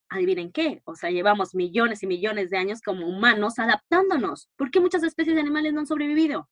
adivinen 0.09 0.51
qué, 0.51 0.81
o 0.85 0.95
sea, 0.95 1.11
llevamos 1.11 1.55
millones 1.55 2.03
y 2.03 2.07
millones 2.07 2.49
de 2.49 2.57
años 2.57 2.81
como 2.81 3.07
humanos 3.07 3.59
adaptándonos. 3.59 4.49
¿Por 4.55 4.71
qué 4.71 4.79
muchas 4.79 5.03
especies 5.03 5.35
de 5.35 5.41
animales 5.41 5.73
no 5.73 5.81
han 5.81 5.87
sobrevivido? 5.87 6.49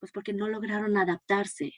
Pues 0.00 0.12
porque 0.12 0.32
no 0.32 0.48
lograron 0.48 0.96
adaptarse. 0.96 1.72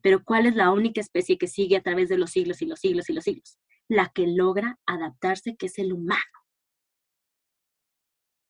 Pero 0.00 0.22
¿cuál 0.24 0.46
es 0.46 0.54
la 0.54 0.70
única 0.70 1.00
especie 1.00 1.38
que 1.38 1.48
sigue 1.48 1.76
a 1.76 1.82
través 1.82 2.08
de 2.08 2.18
los 2.18 2.30
siglos 2.30 2.62
y 2.62 2.66
los 2.66 2.80
siglos 2.80 3.10
y 3.10 3.12
los 3.12 3.24
siglos? 3.24 3.58
La 3.88 4.10
que 4.14 4.26
logra 4.26 4.78
adaptarse, 4.86 5.56
que 5.56 5.66
es 5.66 5.78
el 5.78 5.92
humano. 5.92 6.22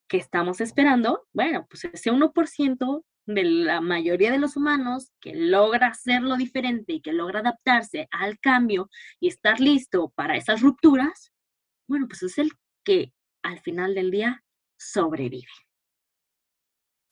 ¿Qué 0.09 0.17
estamos 0.17 0.61
esperando? 0.61 1.27
Bueno, 1.33 1.67
pues 1.69 1.85
ese 1.85 2.11
1% 2.11 3.05
de 3.27 3.45
la 3.45 3.83
mayoría 3.83 4.33
de 4.33 4.39
los 4.39 4.57
humanos 4.57 5.13
que 5.21 5.35
logra 5.35 5.89
hacerlo 5.89 6.37
diferente 6.37 6.95
y 6.95 7.01
que 7.03 7.13
logra 7.13 7.41
adaptarse 7.41 8.09
al 8.11 8.39
cambio 8.39 8.89
y 9.21 9.29
estar 9.29 9.61
listo 9.61 10.13
para 10.17 10.37
esas 10.37 10.63
rupturas, 10.63 11.31
bueno, 11.89 12.07
pues 12.07 12.23
es 12.23 12.39
el 12.39 12.53
que 12.85 13.13
al 13.43 13.61
final 13.61 13.95
del 13.95 14.11
día 14.11 14.45
sobrevive. 14.79 15.49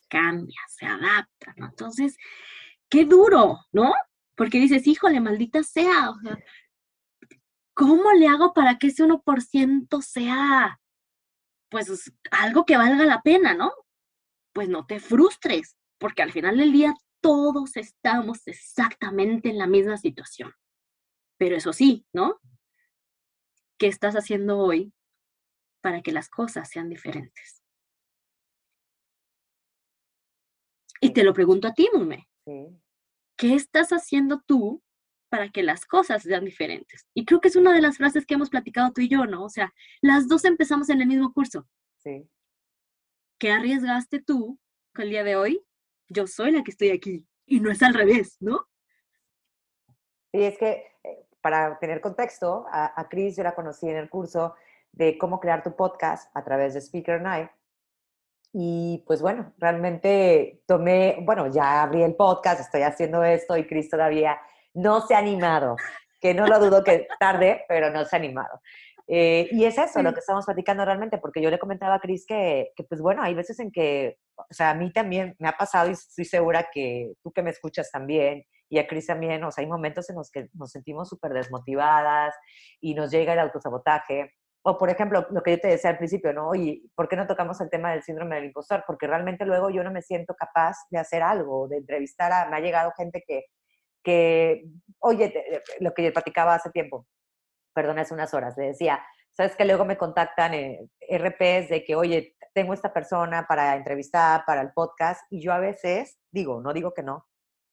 Cambia, 0.09 0.61
se 0.69 0.87
adapta, 0.87 1.55
¿no? 1.57 1.67
Entonces, 1.67 2.17
qué 2.89 3.05
duro, 3.05 3.59
¿no? 3.73 3.93
Porque 4.37 4.59
dices, 4.59 4.87
híjole, 4.87 5.21
maldita 5.21 5.63
sea, 5.65 6.13
¿cómo 7.75 8.13
le 8.13 8.29
hago 8.29 8.53
para 8.53 8.79
que 8.79 8.89
ese 8.89 9.03
1% 9.03 10.03
sea, 10.03 10.81
pues, 11.71 12.13
algo 12.31 12.65
que 12.65 12.77
valga 12.77 13.05
la 13.05 13.23
pena, 13.23 13.55
¿no? 13.55 13.73
Pues 14.53 14.69
no 14.69 14.87
te 14.87 15.01
frustres, 15.01 15.77
porque 15.99 16.23
al 16.23 16.33
final 16.33 16.59
del 16.59 16.73
día 16.73 16.95
todos 17.21 17.77
estamos 17.77 18.47
exactamente 18.47 19.51
en 19.51 19.59
la 19.59 19.67
misma 19.67 19.97
situación. 19.97 20.53
Pero 21.39 21.57
eso 21.57 21.73
sí, 21.73 22.07
¿no? 22.13 22.41
¿Qué 23.79 23.87
estás 23.89 24.15
haciendo 24.15 24.59
hoy 24.59 24.93
para 25.83 26.03
que 26.03 26.13
las 26.13 26.29
cosas 26.29 26.69
sean 26.69 26.89
diferentes? 26.89 27.63
Y 31.01 31.13
te 31.13 31.25
lo 31.25 31.35
pregunto 31.35 31.69
a 31.69 31.75
ti, 31.75 31.89
Mume. 31.93 32.29
¿Qué 33.37 33.55
estás 33.55 33.91
haciendo 33.91 34.43
tú 34.47 34.83
para 35.29 35.51
que 35.51 35.63
las 35.63 35.85
cosas 35.85 36.23
sean 36.23 36.45
diferentes? 36.45 37.07
Y 37.15 37.27
creo 37.27 37.41
que 37.41 37.49
es 37.49 37.57
una 37.57 37.75
de 37.75 37.83
las 37.83 37.99
frases 37.99 38.25
que 38.25 38.35
hemos 38.35 38.49
platicado 38.49 38.93
tú 38.93 39.03
y 39.03 39.09
yo, 39.09 39.27
¿no? 39.27 39.45
O 39.45 39.51
sea, 39.51 39.75
las 40.01 40.27
dos 40.27 40.45
empezamos 40.45 40.89
en 40.89 41.03
el 41.03 41.07
mismo 41.07 41.33
curso. 41.33 41.69
Sí. 41.99 42.29
¿Qué 43.39 43.51
arriesgaste 43.51 44.23
tú 44.23 44.59
con 44.95 45.05
el 45.05 45.11
día 45.11 45.25
de 45.25 45.37
hoy? 45.37 45.63
Yo 46.09 46.27
soy 46.27 46.53
la 46.53 46.63
que 46.63 46.71
estoy 46.71 46.91
aquí 46.91 47.27
y 47.45 47.61
no 47.61 47.71
es 47.71 47.83
al 47.83 47.93
revés, 47.93 48.39
¿no? 48.41 48.67
Sí, 50.33 50.43
es 50.43 50.59
que 50.59 50.85
para 51.47 51.79
tener 51.79 52.01
contexto, 52.01 52.67
a, 52.73 53.01
a 53.01 53.09
Cris 53.09 53.37
yo 53.37 53.45
la 53.45 53.55
conocí 53.55 53.89
en 53.89 53.95
el 53.95 54.11
curso 54.11 54.57
de 54.91 55.17
cómo 55.17 55.39
crear 55.39 55.63
tu 55.63 55.77
podcast 55.77 56.29
a 56.37 56.43
través 56.43 56.75
de 56.75 56.81
Speaker 56.81 57.23
Night. 57.23 57.49
Y 58.53 59.05
pues 59.07 59.23
bueno, 59.23 59.55
realmente 59.57 60.65
tomé, 60.67 61.19
bueno, 61.23 61.47
ya 61.47 61.85
abrí 61.85 62.03
el 62.03 62.17
podcast, 62.17 62.63
estoy 62.63 62.83
haciendo 62.83 63.23
esto 63.23 63.57
y 63.57 63.65
Cris 63.65 63.89
todavía 63.89 64.41
no 64.75 65.03
se 65.03 65.15
ha 65.15 65.19
animado, 65.19 65.77
que 66.21 66.35
no 66.35 66.49
lo 66.49 66.59
dudo 66.59 66.83
que 66.83 67.07
tarde, 67.21 67.65
pero 67.69 67.91
no 67.91 68.05
se 68.05 68.17
ha 68.17 68.19
animado. 68.19 68.61
Eh, 69.07 69.47
y 69.53 69.67
es 69.67 69.79
eso 69.79 70.03
lo 70.03 70.13
que 70.13 70.19
estamos 70.19 70.47
platicando 70.47 70.85
realmente, 70.85 71.19
porque 71.19 71.41
yo 71.41 71.49
le 71.49 71.61
comentaba 71.61 71.95
a 71.95 72.01
Cris 72.01 72.27
que, 72.27 72.73
que, 72.75 72.83
pues 72.83 73.01
bueno, 73.01 73.23
hay 73.23 73.35
veces 73.35 73.61
en 73.61 73.71
que, 73.71 74.19
o 74.35 74.47
sea, 74.51 74.71
a 74.71 74.75
mí 74.75 74.93
también 74.93 75.37
me 75.39 75.47
ha 75.47 75.57
pasado 75.57 75.91
y 75.91 75.93
estoy 75.93 76.25
segura 76.25 76.67
que 76.73 77.13
tú 77.23 77.31
que 77.31 77.43
me 77.45 77.51
escuchas 77.51 77.89
también, 77.93 78.45
y 78.69 78.79
a 78.79 78.87
Cris 78.87 79.07
también, 79.07 79.43
o 79.45 79.51
sea, 79.51 79.63
hay 79.63 79.69
momentos 79.69 80.09
en 80.11 80.17
los 80.17 80.31
que 80.31 80.49
nos 80.55 80.71
sentimos 80.71 81.09
súper 81.09 81.33
desmotivadas 81.33 82.35
y 82.81 82.95
nos 82.95 83.11
llega 83.11 83.33
el 83.33 83.39
autosabotaje. 83.39 84.35
O, 84.63 84.77
por 84.77 84.91
ejemplo, 84.91 85.27
lo 85.31 85.43
que 85.43 85.53
yo 85.53 85.61
te 85.61 85.69
decía 85.69 85.91
al 85.91 85.99
principio, 85.99 86.33
¿no? 86.33 86.55
Y 86.55 86.91
¿por 86.97 87.09
qué 87.09 87.15
no 87.15 87.27
tocamos 87.29 87.61
el 87.61 87.71
tema 87.71 87.93
del 87.93 88.03
síndrome 88.03 88.35
del 88.37 88.47
impostor? 88.47 88.83
Porque 88.87 89.07
realmente 89.07 89.47
luego 89.47 89.71
yo 89.71 89.85
no 89.85 89.93
me 89.93 90.03
siento 90.03 90.35
capaz 90.35 90.77
de 90.91 90.99
hacer 90.99 91.23
algo, 91.23 91.69
de 91.69 91.77
entrevistar 91.77 92.33
a... 92.33 92.49
Me 92.49 92.57
ha 92.57 92.61
llegado 92.61 92.93
gente 92.97 93.23
que, 93.25 93.45
que 94.03 94.65
oye, 94.99 95.63
lo 95.79 95.95
que 95.95 96.03
yo 96.03 96.13
platicaba 96.13 96.55
hace 96.55 96.71
tiempo, 96.71 97.07
perdón, 97.73 98.01
hace 98.01 98.15
unas 98.15 98.35
horas, 98.35 98.57
le 98.57 98.69
decía, 98.69 99.05
¿sabes 99.31 99.55
que 99.55 99.65
Luego 99.65 99.85
me 99.85 99.99
contactan 99.99 100.55
eh, 100.55 100.89
RPs 101.11 101.69
de 101.69 101.85
que, 101.87 101.95
oye, 101.95 102.35
tengo 102.55 102.73
esta 102.73 102.93
persona 102.93 103.47
para 103.47 103.77
entrevistar, 103.77 104.45
para 104.47 104.63
el 104.63 104.73
podcast, 104.73 105.21
y 105.31 105.43
yo 105.43 105.53
a 105.53 105.59
veces 105.59 106.19
digo, 106.33 106.61
no 106.61 106.73
digo 106.73 106.95
que 106.95 107.03
no, 107.03 107.27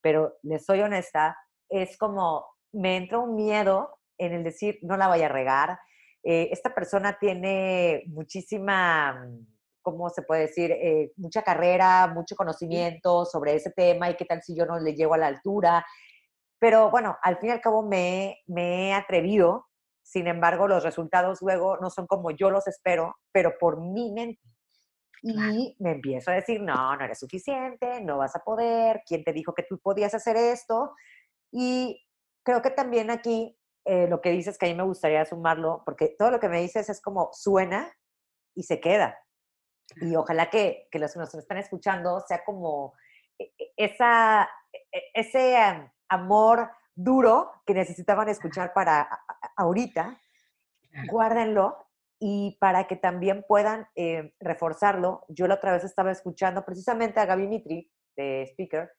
pero 0.04 0.36
les 0.42 0.66
soy 0.66 0.82
honesta, 0.82 1.34
es 1.66 1.96
como 1.96 2.44
me 2.72 2.98
entra 2.98 3.18
un 3.18 3.34
miedo 3.34 4.00
en 4.18 4.34
el 4.34 4.44
decir, 4.44 4.78
no 4.82 4.98
la 4.98 5.08
vaya 5.08 5.26
a 5.26 5.30
regar. 5.30 5.78
Eh, 6.22 6.50
esta 6.52 6.74
persona 6.74 7.16
tiene 7.18 8.02
muchísima, 8.08 9.26
¿cómo 9.80 10.10
se 10.10 10.20
puede 10.20 10.42
decir? 10.42 10.72
Eh, 10.72 11.12
mucha 11.16 11.40
carrera, 11.42 12.06
mucho 12.06 12.36
conocimiento 12.36 13.24
sobre 13.24 13.54
ese 13.54 13.70
tema 13.70 14.10
y 14.10 14.16
qué 14.16 14.26
tal 14.26 14.42
si 14.42 14.54
yo 14.54 14.66
no 14.66 14.78
le 14.78 14.94
llego 14.94 15.14
a 15.14 15.18
la 15.18 15.28
altura. 15.28 15.86
Pero 16.58 16.90
bueno, 16.90 17.16
al 17.22 17.38
fin 17.38 17.48
y 17.48 17.52
al 17.52 17.62
cabo 17.62 17.82
me, 17.82 18.42
me 18.46 18.88
he 18.88 18.92
atrevido, 18.92 19.68
sin 20.02 20.26
embargo, 20.26 20.68
los 20.68 20.84
resultados 20.84 21.40
luego 21.40 21.78
no 21.78 21.88
son 21.88 22.06
como 22.06 22.30
yo 22.30 22.50
los 22.50 22.66
espero, 22.66 23.14
pero 23.32 23.54
por 23.58 23.80
mi 23.80 24.12
mente. 24.12 24.42
Y 25.26 25.74
me 25.78 25.92
empiezo 25.92 26.30
a 26.30 26.34
decir, 26.34 26.60
no, 26.60 26.96
no 26.96 27.02
eres 27.02 27.18
suficiente, 27.18 28.02
no 28.02 28.18
vas 28.18 28.36
a 28.36 28.44
poder, 28.44 29.02
¿quién 29.06 29.24
te 29.24 29.32
dijo 29.32 29.54
que 29.54 29.62
tú 29.62 29.78
podías 29.78 30.12
hacer 30.12 30.36
esto? 30.36 30.94
Y 31.50 32.06
creo 32.42 32.60
que 32.60 32.68
también 32.68 33.10
aquí 33.10 33.56
eh, 33.86 34.06
lo 34.06 34.20
que 34.20 34.32
dices 34.32 34.58
que 34.58 34.66
a 34.66 34.68
mí 34.68 34.74
me 34.74 34.82
gustaría 34.82 35.24
sumarlo, 35.24 35.82
porque 35.86 36.14
todo 36.18 36.30
lo 36.30 36.40
que 36.40 36.50
me 36.50 36.60
dices 36.60 36.90
es 36.90 37.00
como 37.00 37.30
suena 37.32 37.90
y 38.54 38.64
se 38.64 38.80
queda. 38.80 39.18
Y 39.96 40.14
ojalá 40.14 40.50
que, 40.50 40.88
que 40.90 40.98
los 40.98 41.14
que 41.14 41.20
nos 41.20 41.34
están 41.34 41.56
escuchando 41.56 42.20
sea 42.28 42.44
como 42.44 42.92
e, 43.38 43.44
e, 43.58 43.72
esa, 43.78 44.46
e, 44.92 45.04
ese 45.14 45.56
amor 46.10 46.70
duro 46.94 47.50
que 47.64 47.72
necesitaban 47.72 48.28
escuchar 48.28 48.74
para 48.74 49.08
ahorita, 49.56 50.20
guárdenlo 51.10 51.83
y 52.18 52.56
para 52.60 52.86
que 52.86 52.96
también 52.96 53.44
puedan 53.46 53.86
eh, 53.96 54.32
reforzarlo, 54.40 55.24
yo 55.28 55.46
la 55.46 55.54
otra 55.54 55.72
vez 55.72 55.84
estaba 55.84 56.10
escuchando 56.12 56.64
precisamente 56.64 57.20
a 57.20 57.26
Gaby 57.26 57.46
Mitri, 57.46 57.90
de 58.16 58.46
Speaker, 58.50 58.90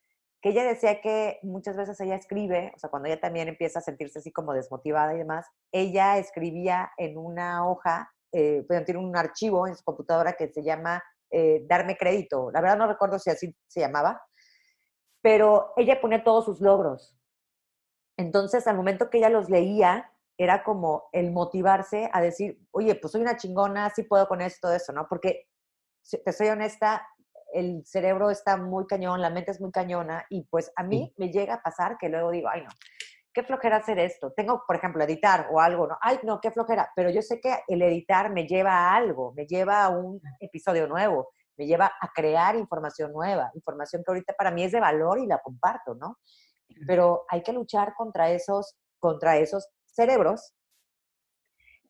que 0.42 0.50
ella 0.50 0.64
decía 0.64 1.02
que 1.02 1.40
muchas 1.42 1.76
veces 1.76 2.00
ella 2.02 2.16
escribe, 2.16 2.72
o 2.76 2.80
sea, 2.80 2.90
cuando 2.90 3.08
ella 3.08 3.20
también 3.20 3.48
empieza 3.48 3.80
a 3.80 3.82
sentirse 3.82 4.20
así 4.20 4.32
como 4.32 4.54
desmotivada 4.54 5.16
y 5.16 5.18
demás, 5.18 5.48
ella 5.72 6.18
escribía 6.18 6.92
en 6.98 7.18
una 7.18 7.68
hoja, 7.68 8.12
eh, 8.32 8.64
tiene 8.86 9.00
un 9.00 9.18
archivo 9.18 9.66
en 9.68 9.76
su 9.76 9.84
computadora 9.84 10.34
que 10.34 10.50
se 10.50 10.64
llama 10.64 11.02
eh, 11.32 11.66
Darme 11.68 11.98
Crédito. 11.98 12.52
La 12.52 12.62
verdad 12.62 12.78
no 12.78 12.88
recuerdo 12.88 13.18
si 13.18 13.30
así 13.30 13.56
se 13.68 13.80
llamaba, 13.80 14.22
pero 15.22 15.74
ella 15.78 16.00
pone 16.00 16.20
todos 16.20 16.46
sus 16.46 16.62
logros. 16.62 17.18
Entonces, 18.18 18.68
al 18.68 18.78
momento 18.78 19.10
que 19.10 19.18
ella 19.18 19.30
los 19.30 19.50
leía, 19.50 20.12
era 20.38 20.64
como 20.64 21.10
el 21.12 21.32
motivarse 21.32 22.10
a 22.12 22.22
decir, 22.22 22.60
oye, 22.72 22.96
pues 22.96 23.12
soy 23.12 23.22
una 23.22 23.38
chingona, 23.38 23.90
sí 23.90 24.04
puedo 24.04 24.28
con 24.28 24.42
esto, 24.42 24.72
eso, 24.72 24.92
¿no? 24.94 25.08
Porque, 25.08 25.48
te 26.24 26.32
soy 26.34 26.50
honesta, 26.50 27.08
el 27.54 27.84
cerebro 27.86 28.30
está 28.30 28.58
muy 28.58 28.86
cañón, 28.86 29.22
la 29.22 29.30
mente 29.30 29.52
es 29.52 29.62
muy 29.62 29.72
cañona 29.72 30.26
y 30.30 30.44
pues 30.44 30.72
a 30.76 30.84
mí 30.84 31.14
me 31.18 31.32
llega 31.32 31.56
a 31.56 31.62
pasar 31.62 31.98
que 31.98 32.10
luego 32.10 32.32
digo, 32.32 32.50
ay 32.50 32.62
no, 32.62 32.70
qué 33.36 33.44
flojera 33.44 33.78
hacer 33.78 34.00
esto. 34.00 34.32
Tengo, 34.32 34.64
por 34.66 34.78
ejemplo, 34.78 35.04
editar 35.04 35.48
o 35.52 35.60
algo, 35.60 35.88
¿no? 35.88 35.98
Ay, 36.02 36.20
no, 36.24 36.40
qué 36.40 36.52
flojera, 36.52 36.92
pero 36.96 37.10
yo 37.10 37.22
sé 37.22 37.40
que 37.42 37.54
el 37.68 37.82
editar 37.82 38.32
me 38.32 38.48
lleva 38.48 38.72
a 38.72 38.96
algo, 38.96 39.34
me 39.34 39.46
lleva 39.46 39.84
a 39.84 39.90
un 39.90 40.22
episodio 40.40 40.88
nuevo, 40.88 41.30
me 41.58 41.68
lleva 41.68 41.92
a 42.00 42.12
crear 42.14 42.56
información 42.56 43.12
nueva, 43.12 43.52
información 43.54 44.04
que 44.04 44.12
ahorita 44.12 44.34
para 44.34 44.52
mí 44.52 44.64
es 44.64 44.72
de 44.72 44.80
valor 44.80 45.20
y 45.20 45.28
la 45.28 45.40
comparto, 45.40 45.96
¿no? 45.96 46.18
Pero 46.88 47.26
hay 47.30 47.44
que 47.44 47.54
luchar 47.54 47.94
contra 47.96 48.32
esos, 48.32 48.76
contra 49.00 49.38
esos 49.38 49.70
cerebros, 49.96 50.54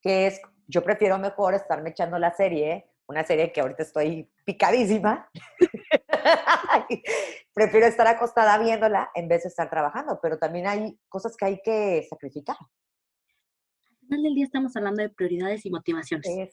que 0.01 0.27
es, 0.27 0.41
yo 0.67 0.83
prefiero 0.83 1.17
mejor 1.17 1.53
estarme 1.53 1.89
echando 1.89 2.19
la 2.19 2.31
serie, 2.31 2.89
una 3.07 3.23
serie 3.23 3.51
que 3.51 3.61
ahorita 3.61 3.83
estoy 3.83 4.31
picadísima, 4.45 5.29
prefiero 7.53 7.87
estar 7.87 8.07
acostada 8.07 8.57
viéndola 8.57 9.11
en 9.15 9.27
vez 9.27 9.43
de 9.43 9.49
estar 9.49 9.69
trabajando, 9.69 10.19
pero 10.21 10.37
también 10.37 10.67
hay 10.67 10.99
cosas 11.09 11.35
que 11.35 11.45
hay 11.45 11.61
que 11.63 12.05
sacrificar. 12.09 12.57
Al 12.59 14.07
final 14.07 14.23
del 14.23 14.35
día 14.35 14.45
estamos 14.45 14.75
hablando 14.75 15.01
de 15.01 15.09
prioridades 15.09 15.65
y 15.65 15.71
motivaciones. 15.71 16.51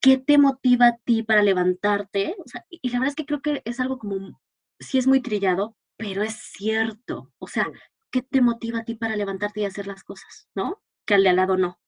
¿qué 0.00 0.18
te 0.18 0.38
motiva 0.38 0.86
a 0.86 0.96
ti 0.98 1.22
para 1.22 1.42
levantarte? 1.42 2.36
O 2.38 2.48
sea, 2.48 2.64
y 2.70 2.88
la 2.90 3.00
verdad 3.00 3.10
es 3.10 3.16
que 3.16 3.26
creo 3.26 3.42
que 3.42 3.62
es 3.64 3.80
algo 3.80 3.98
como, 3.98 4.40
sí 4.78 4.98
es 4.98 5.06
muy 5.06 5.20
trillado, 5.20 5.76
pero 5.96 6.22
es 6.22 6.34
cierto. 6.34 7.32
O 7.38 7.46
sea, 7.46 7.66
¿qué 8.10 8.22
te 8.22 8.40
motiva 8.40 8.80
a 8.80 8.84
ti 8.84 8.94
para 8.94 9.16
levantarte 9.16 9.60
y 9.60 9.64
hacer 9.64 9.86
las 9.86 10.04
cosas? 10.04 10.48
¿No? 10.54 10.82
Que 11.06 11.14
al 11.14 11.22
de 11.22 11.30
al 11.30 11.36
lado 11.36 11.56
no. 11.56 11.80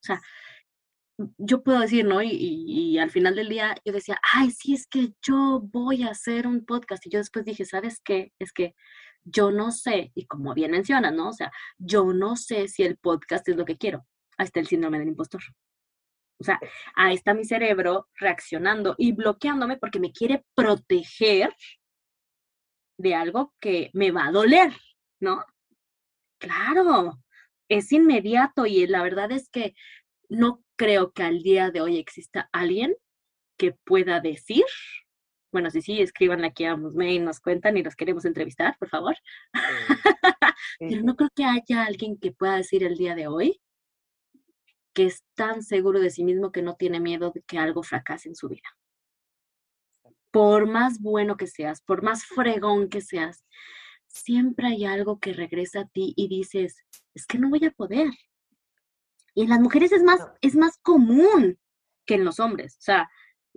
O 0.00 0.04
sea, 0.04 0.20
yo 1.38 1.62
puedo 1.62 1.80
decir, 1.80 2.04
¿no? 2.04 2.22
Y, 2.22 2.30
y, 2.30 2.98
al 2.98 3.10
final 3.10 3.34
del 3.34 3.48
día 3.48 3.74
yo 3.84 3.92
decía, 3.92 4.20
ay, 4.32 4.50
sí, 4.50 4.74
es 4.74 4.86
que 4.86 5.12
yo 5.20 5.60
voy 5.60 6.04
a 6.04 6.10
hacer 6.10 6.46
un 6.46 6.64
podcast. 6.64 7.04
Y 7.06 7.10
yo 7.10 7.18
después 7.18 7.44
dije, 7.44 7.64
¿sabes 7.64 8.00
qué? 8.04 8.32
Es 8.38 8.52
que 8.52 8.74
yo 9.24 9.50
no 9.50 9.72
sé, 9.72 10.12
y 10.14 10.26
como 10.26 10.54
bien 10.54 10.70
menciona, 10.70 11.10
¿no? 11.10 11.30
O 11.30 11.32
sea, 11.32 11.50
yo 11.78 12.12
no 12.12 12.36
sé 12.36 12.68
si 12.68 12.84
el 12.84 12.96
podcast 12.98 13.48
es 13.48 13.56
lo 13.56 13.64
que 13.64 13.76
quiero. 13.76 14.06
Ahí 14.38 14.46
está 14.46 14.60
el 14.60 14.68
síndrome 14.68 14.98
del 14.98 15.08
impostor. 15.08 15.42
O 16.40 16.44
sea, 16.44 16.60
ahí 16.94 17.14
está 17.14 17.34
mi 17.34 17.44
cerebro 17.44 18.08
reaccionando 18.14 18.94
y 18.96 19.12
bloqueándome 19.12 19.76
porque 19.76 19.98
me 19.98 20.12
quiere 20.12 20.44
proteger 20.54 21.52
de 22.98 23.14
algo 23.14 23.54
que 23.60 23.90
me 23.94 24.10
va 24.10 24.26
a 24.26 24.32
doler, 24.32 24.72
¿no? 25.20 25.44
Claro, 26.38 27.18
es 27.68 27.92
inmediato 27.92 28.66
y 28.66 28.86
la 28.86 29.02
verdad 29.02 29.32
es 29.32 29.48
que 29.48 29.74
no 30.28 30.62
creo 30.76 31.12
que 31.12 31.22
al 31.22 31.42
día 31.42 31.70
de 31.70 31.80
hoy 31.80 31.98
exista 31.98 32.48
alguien 32.52 32.94
que 33.56 33.72
pueda 33.72 34.20
decir, 34.20 34.64
bueno, 35.50 35.70
sí, 35.70 35.82
sí, 35.82 36.00
escriban 36.00 36.44
aquí 36.44 36.64
a 36.64 36.76
Musme 36.76 37.18
nos 37.18 37.40
cuentan 37.40 37.76
y 37.76 37.82
los 37.82 37.96
queremos 37.96 38.24
entrevistar, 38.24 38.76
por 38.78 38.88
favor. 38.88 39.16
Pero 40.78 41.02
no 41.02 41.16
creo 41.16 41.30
que 41.34 41.44
haya 41.44 41.84
alguien 41.84 42.18
que 42.18 42.32
pueda 42.32 42.56
decir 42.56 42.84
el 42.84 42.96
día 42.96 43.14
de 43.14 43.26
hoy 43.26 43.60
que 44.98 45.06
es 45.06 45.24
tan 45.36 45.62
seguro 45.62 46.00
de 46.00 46.10
sí 46.10 46.24
mismo 46.24 46.50
que 46.50 46.60
no 46.60 46.74
tiene 46.74 46.98
miedo 46.98 47.30
de 47.30 47.42
que 47.42 47.56
algo 47.56 47.84
fracase 47.84 48.28
en 48.28 48.34
su 48.34 48.48
vida. 48.48 48.68
Por 50.30 50.66
más 50.66 51.00
bueno 51.00 51.36
que 51.36 51.46
seas, 51.46 51.82
por 51.82 52.02
más 52.02 52.24
fregón 52.24 52.88
que 52.88 53.00
seas, 53.00 53.44
siempre 54.06 54.68
hay 54.68 54.84
algo 54.84 55.18
que 55.18 55.32
regresa 55.32 55.80
a 55.80 55.88
ti 55.88 56.12
y 56.16 56.28
dices, 56.28 56.84
es 57.14 57.26
que 57.26 57.38
no 57.38 57.48
voy 57.48 57.64
a 57.64 57.70
poder, 57.70 58.10
y 59.38 59.42
en 59.42 59.50
las 59.50 59.60
mujeres 59.60 59.92
es 59.92 60.02
más, 60.02 60.20
es 60.40 60.56
más 60.56 60.78
común 60.78 61.60
que 62.04 62.14
en 62.14 62.24
los 62.24 62.40
hombres. 62.40 62.74
O 62.78 62.82
sea, 62.82 63.08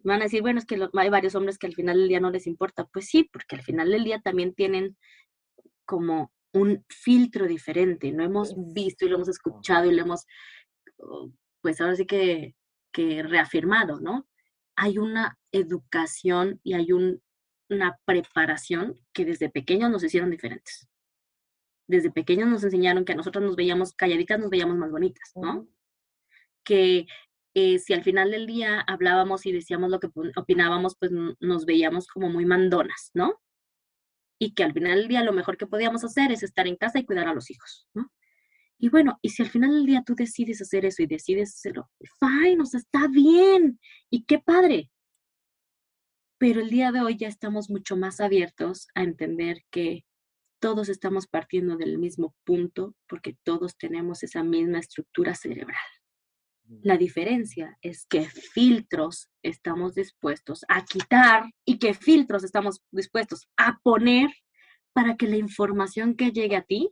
van 0.04 0.22
a 0.22 0.26
decir, 0.26 0.44
bueno, 0.44 0.60
es 0.60 0.66
que 0.68 0.80
hay 0.94 1.10
varios 1.10 1.34
hombres 1.34 1.58
que 1.58 1.66
al 1.66 1.74
final 1.74 1.98
del 1.98 2.08
día 2.08 2.20
no 2.20 2.30
les 2.30 2.46
importa. 2.46 2.86
Pues 2.86 3.08
sí, 3.08 3.28
porque 3.34 3.56
al 3.56 3.64
final 3.64 3.90
del 3.90 4.04
día 4.04 4.22
también 4.22 4.54
tienen 4.54 4.96
como 5.86 6.32
un 6.54 6.86
filtro 6.88 7.48
diferente. 7.48 8.12
No 8.12 8.24
hemos 8.24 8.54
visto 8.76 9.06
y 9.06 9.10
lo 9.10 9.16
hemos 9.16 9.30
escuchado 9.30 9.90
y 9.90 9.96
lo 9.96 10.04
hemos, 10.04 10.28
oh, 10.98 11.32
pues 11.62 11.82
ahora 11.82 11.96
sí 11.96 12.06
que, 12.06 12.56
que 12.94 13.24
reafirmado, 13.24 14.00
¿no? 14.00 14.28
Hay 14.76 15.00
una 15.00 15.40
educación 15.52 16.60
y 16.64 16.74
hay 16.74 16.92
un, 16.92 17.22
una 17.70 18.00
preparación 18.06 18.96
que 19.14 19.26
desde 19.26 19.50
pequeños 19.50 19.90
nos 19.90 20.04
hicieron 20.04 20.30
diferentes 20.30 20.90
desde 21.92 22.10
pequeños 22.10 22.50
nos 22.50 22.64
enseñaron 22.64 23.06
que 23.06 23.12
a 23.14 23.16
nosotros 23.16 23.44
nos 23.44 23.56
veíamos 23.56 23.94
calladitas, 23.94 24.40
nos 24.40 24.50
veíamos 24.50 24.78
más 24.78 24.90
bonitas, 24.90 25.32
¿no? 25.36 25.68
Que 26.64 27.06
eh, 27.54 27.80
si 27.80 27.94
al 27.94 28.04
final 28.04 28.32
del 28.32 28.48
día 28.48 28.80
hablábamos 28.80 29.46
y 29.46 29.52
decíamos 29.52 29.92
lo 29.92 30.00
que 30.00 30.10
opinábamos, 30.38 30.96
pues 30.98 31.12
nos 31.40 31.66
veíamos 31.66 32.08
como 32.08 32.30
muy 32.30 32.46
mandonas, 32.46 33.12
¿no? 33.14 33.40
Y 34.40 34.54
que 34.54 34.64
al 34.64 34.74
final 34.74 35.00
del 35.00 35.08
día 35.10 35.24
lo 35.24 35.34
mejor 35.34 35.58
que 35.58 35.68
podíamos 35.68 36.04
hacer 36.04 36.32
es 36.32 36.44
estar 36.44 36.66
en 36.66 36.78
casa 36.78 36.98
y 36.98 37.06
cuidar 37.06 37.28
a 37.28 37.34
los 37.34 37.52
hijos, 37.52 37.88
¿no? 37.94 38.12
Y 38.80 38.90
bueno, 38.90 39.20
y 39.22 39.30
si 39.30 39.44
al 39.44 39.50
final 39.50 39.72
del 39.72 39.86
día 39.86 40.04
tú 40.04 40.16
decides 40.16 40.62
hacer 40.62 40.86
eso 40.86 41.04
y 41.04 41.08
decides 41.08 41.54
hacerlo, 41.54 41.92
fine, 42.20 42.64
o 42.64 42.66
sea, 42.66 42.80
está 42.80 43.08
bien, 43.08 43.80
y 44.10 44.24
qué 44.24 44.40
padre. 44.40 44.90
Pero 46.42 46.60
el 46.60 46.72
día 46.72 46.92
de 46.92 47.02
hoy 47.02 47.18
ya 47.18 47.28
estamos 47.28 47.70
mucho 47.70 47.96
más 47.96 48.20
abiertos 48.20 48.88
a 48.96 49.04
entender 49.04 49.64
que 49.70 50.06
todos 50.60 50.90
estamos 50.90 51.28
partiendo 51.28 51.78
del 51.78 52.00
mismo 52.00 52.34
punto 52.46 52.96
porque 53.08 53.38
todos 53.44 53.78
tenemos 53.78 54.24
esa 54.24 54.44
misma 54.44 54.80
estructura 54.80 55.36
cerebral. 55.36 55.78
La 56.82 56.98
diferencia 56.98 57.78
es 57.84 58.08
qué 58.08 58.26
filtros 58.26 59.30
estamos 59.44 59.94
dispuestos 59.94 60.66
a 60.68 60.84
quitar 60.84 61.46
y 61.64 61.78
qué 61.78 61.94
filtros 61.94 62.44
estamos 62.44 62.82
dispuestos 62.90 63.48
a 63.56 63.80
poner 63.84 64.32
para 64.94 65.18
que 65.18 65.28
la 65.28 65.38
información 65.38 66.16
que 66.16 66.32
llegue 66.32 66.56
a 66.56 66.64
ti 66.64 66.90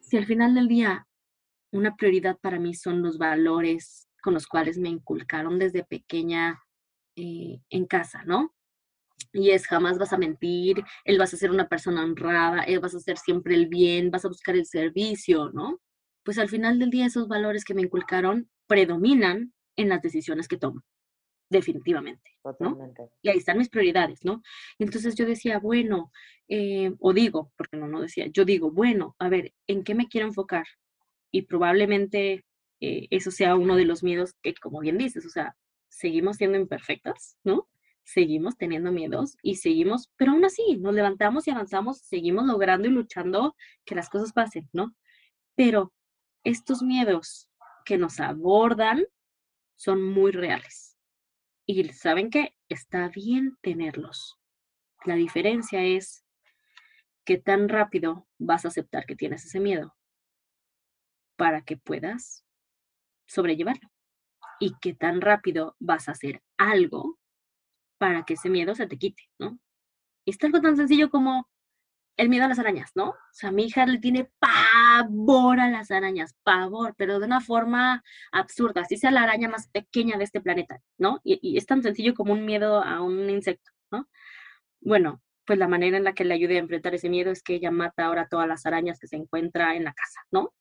si 0.00 0.16
al 0.16 0.26
final 0.26 0.54
del 0.54 0.68
día 0.68 1.06
una 1.72 1.96
prioridad 1.96 2.38
para 2.40 2.58
mí 2.58 2.72
son 2.72 3.02
los 3.02 3.18
valores 3.18 4.08
con 4.22 4.32
los 4.32 4.46
cuales 4.46 4.78
me 4.78 4.88
inculcaron 4.88 5.58
desde 5.58 5.84
pequeña 5.84 6.62
eh, 7.16 7.60
en 7.68 7.86
casa, 7.86 8.22
¿no? 8.24 8.54
Y 9.34 9.50
es 9.50 9.66
jamás 9.66 9.98
vas 9.98 10.12
a 10.12 10.18
mentir, 10.18 10.82
él 11.04 11.18
vas 11.18 11.34
a 11.34 11.36
ser 11.36 11.50
una 11.50 11.68
persona 11.68 12.04
honrada, 12.04 12.62
él 12.62 12.80
vas 12.80 12.94
a 12.94 12.98
hacer 12.98 13.18
siempre 13.18 13.54
el 13.54 13.66
bien, 13.66 14.10
vas 14.10 14.24
a 14.24 14.28
buscar 14.28 14.54
el 14.54 14.64
servicio, 14.64 15.50
¿no? 15.52 15.80
Pues 16.22 16.38
al 16.38 16.48
final 16.48 16.78
del 16.78 16.90
día 16.90 17.06
esos 17.06 17.28
valores 17.28 17.64
que 17.64 17.74
me 17.74 17.82
inculcaron 17.82 18.48
predominan 18.66 19.52
en 19.76 19.88
las 19.88 20.00
decisiones 20.00 20.46
que 20.46 20.56
tomo, 20.56 20.82
definitivamente, 21.50 22.30
¿no? 22.60 22.78
Y 23.22 23.28
ahí 23.28 23.38
están 23.38 23.58
mis 23.58 23.68
prioridades, 23.68 24.24
¿no? 24.24 24.40
Entonces 24.78 25.16
yo 25.16 25.26
decía, 25.26 25.58
bueno, 25.58 26.12
eh, 26.48 26.94
o 27.00 27.12
digo, 27.12 27.52
porque 27.56 27.76
no, 27.76 27.88
no 27.88 28.00
decía, 28.00 28.26
yo 28.32 28.44
digo, 28.44 28.70
bueno, 28.70 29.16
a 29.18 29.28
ver, 29.28 29.52
¿en 29.66 29.82
qué 29.82 29.96
me 29.96 30.08
quiero 30.08 30.28
enfocar? 30.28 30.66
Y 31.32 31.42
probablemente 31.42 32.44
eh, 32.80 33.08
eso 33.10 33.32
sea 33.32 33.56
uno 33.56 33.74
de 33.74 33.84
los 33.84 34.04
miedos 34.04 34.34
que, 34.42 34.54
como 34.54 34.78
bien 34.78 34.96
dices, 34.96 35.26
o 35.26 35.30
sea, 35.30 35.56
seguimos 35.88 36.36
siendo 36.36 36.56
imperfectas, 36.56 37.36
¿no? 37.42 37.68
Seguimos 38.04 38.56
teniendo 38.56 38.92
miedos 38.92 39.36
y 39.42 39.56
seguimos, 39.56 40.10
pero 40.16 40.32
aún 40.32 40.44
así 40.44 40.76
nos 40.78 40.94
levantamos 40.94 41.48
y 41.48 41.50
avanzamos, 41.50 41.98
seguimos 42.00 42.46
logrando 42.46 42.86
y 42.86 42.90
luchando 42.90 43.56
que 43.84 43.94
las 43.94 44.08
cosas 44.08 44.32
pasen, 44.32 44.68
¿no? 44.72 44.94
Pero 45.56 45.92
estos 46.44 46.82
miedos 46.82 47.48
que 47.84 47.98
nos 47.98 48.20
abordan 48.20 49.04
son 49.76 50.02
muy 50.02 50.32
reales. 50.32 50.96
Y 51.66 51.82
saben 51.92 52.30
que 52.30 52.54
está 52.68 53.08
bien 53.08 53.56
tenerlos. 53.62 54.38
La 55.04 55.14
diferencia 55.14 55.82
es 55.82 56.24
que 57.24 57.38
tan 57.38 57.68
rápido 57.68 58.28
vas 58.38 58.64
a 58.64 58.68
aceptar 58.68 59.06
que 59.06 59.16
tienes 59.16 59.46
ese 59.46 59.60
miedo 59.60 59.96
para 61.36 61.62
que 61.62 61.78
puedas 61.78 62.44
sobrellevarlo. 63.26 63.90
Y 64.60 64.74
que 64.80 64.94
tan 64.94 65.20
rápido 65.20 65.74
vas 65.80 66.08
a 66.08 66.12
hacer 66.12 66.42
algo 66.58 67.18
para 68.04 68.22
que 68.22 68.34
ese 68.34 68.50
miedo 68.50 68.74
se 68.74 68.86
te 68.86 68.98
quite, 68.98 69.22
¿no? 69.38 69.58
Y 70.26 70.32
está 70.32 70.46
algo 70.46 70.60
tan 70.60 70.76
sencillo 70.76 71.08
como 71.08 71.48
el 72.18 72.28
miedo 72.28 72.44
a 72.44 72.48
las 72.48 72.58
arañas, 72.58 72.90
¿no? 72.94 73.08
O 73.08 73.32
sea, 73.32 73.50
mi 73.50 73.64
hija 73.64 73.86
le 73.86 73.98
tiene 73.98 74.30
pavor 74.38 75.58
a 75.58 75.70
las 75.70 75.90
arañas, 75.90 76.36
pavor, 76.42 76.94
pero 76.98 77.18
de 77.18 77.24
una 77.24 77.40
forma 77.40 78.04
absurda, 78.30 78.82
así 78.82 78.98
sea 78.98 79.10
la 79.10 79.22
araña 79.22 79.48
más 79.48 79.68
pequeña 79.68 80.18
de 80.18 80.24
este 80.24 80.42
planeta, 80.42 80.82
¿no? 80.98 81.22
Y, 81.24 81.56
es 81.56 81.64
tan 81.64 81.82
sencillo 81.82 82.12
como 82.12 82.34
un 82.34 82.44
miedo 82.44 82.84
a 82.84 83.00
un 83.00 83.30
insecto, 83.30 83.70
¿no? 83.90 84.06
Bueno, 84.82 85.22
pues 85.46 85.58
la 85.58 85.66
manera 85.66 85.96
en 85.96 86.04
la 86.04 86.12
que 86.12 86.26
le 86.26 86.34
ayude 86.34 86.56
a 86.56 86.60
enfrentar 86.60 86.94
ese 86.94 87.08
miedo 87.08 87.30
es 87.30 87.42
que 87.42 87.54
ella 87.54 87.70
mata 87.70 88.04
ahora 88.04 88.28
todas 88.28 88.46
las 88.46 88.66
arañas 88.66 88.98
que 88.98 89.06
se 89.06 89.16
encuentra 89.16 89.76
en 89.76 89.84
la 89.84 89.94
casa, 89.94 90.20
¿no? 90.30 90.52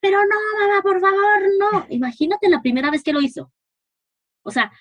Pero 0.00 0.18
no, 0.18 0.66
mamá, 0.66 0.82
por 0.82 1.00
favor, 1.00 1.42
no. 1.60 1.86
Imagínate 1.90 2.48
la 2.48 2.60
primera 2.60 2.90
vez 2.90 3.04
que 3.04 3.12
lo 3.12 3.20
hizo. 3.20 3.52
O 4.42 4.50
sea, 4.50 4.72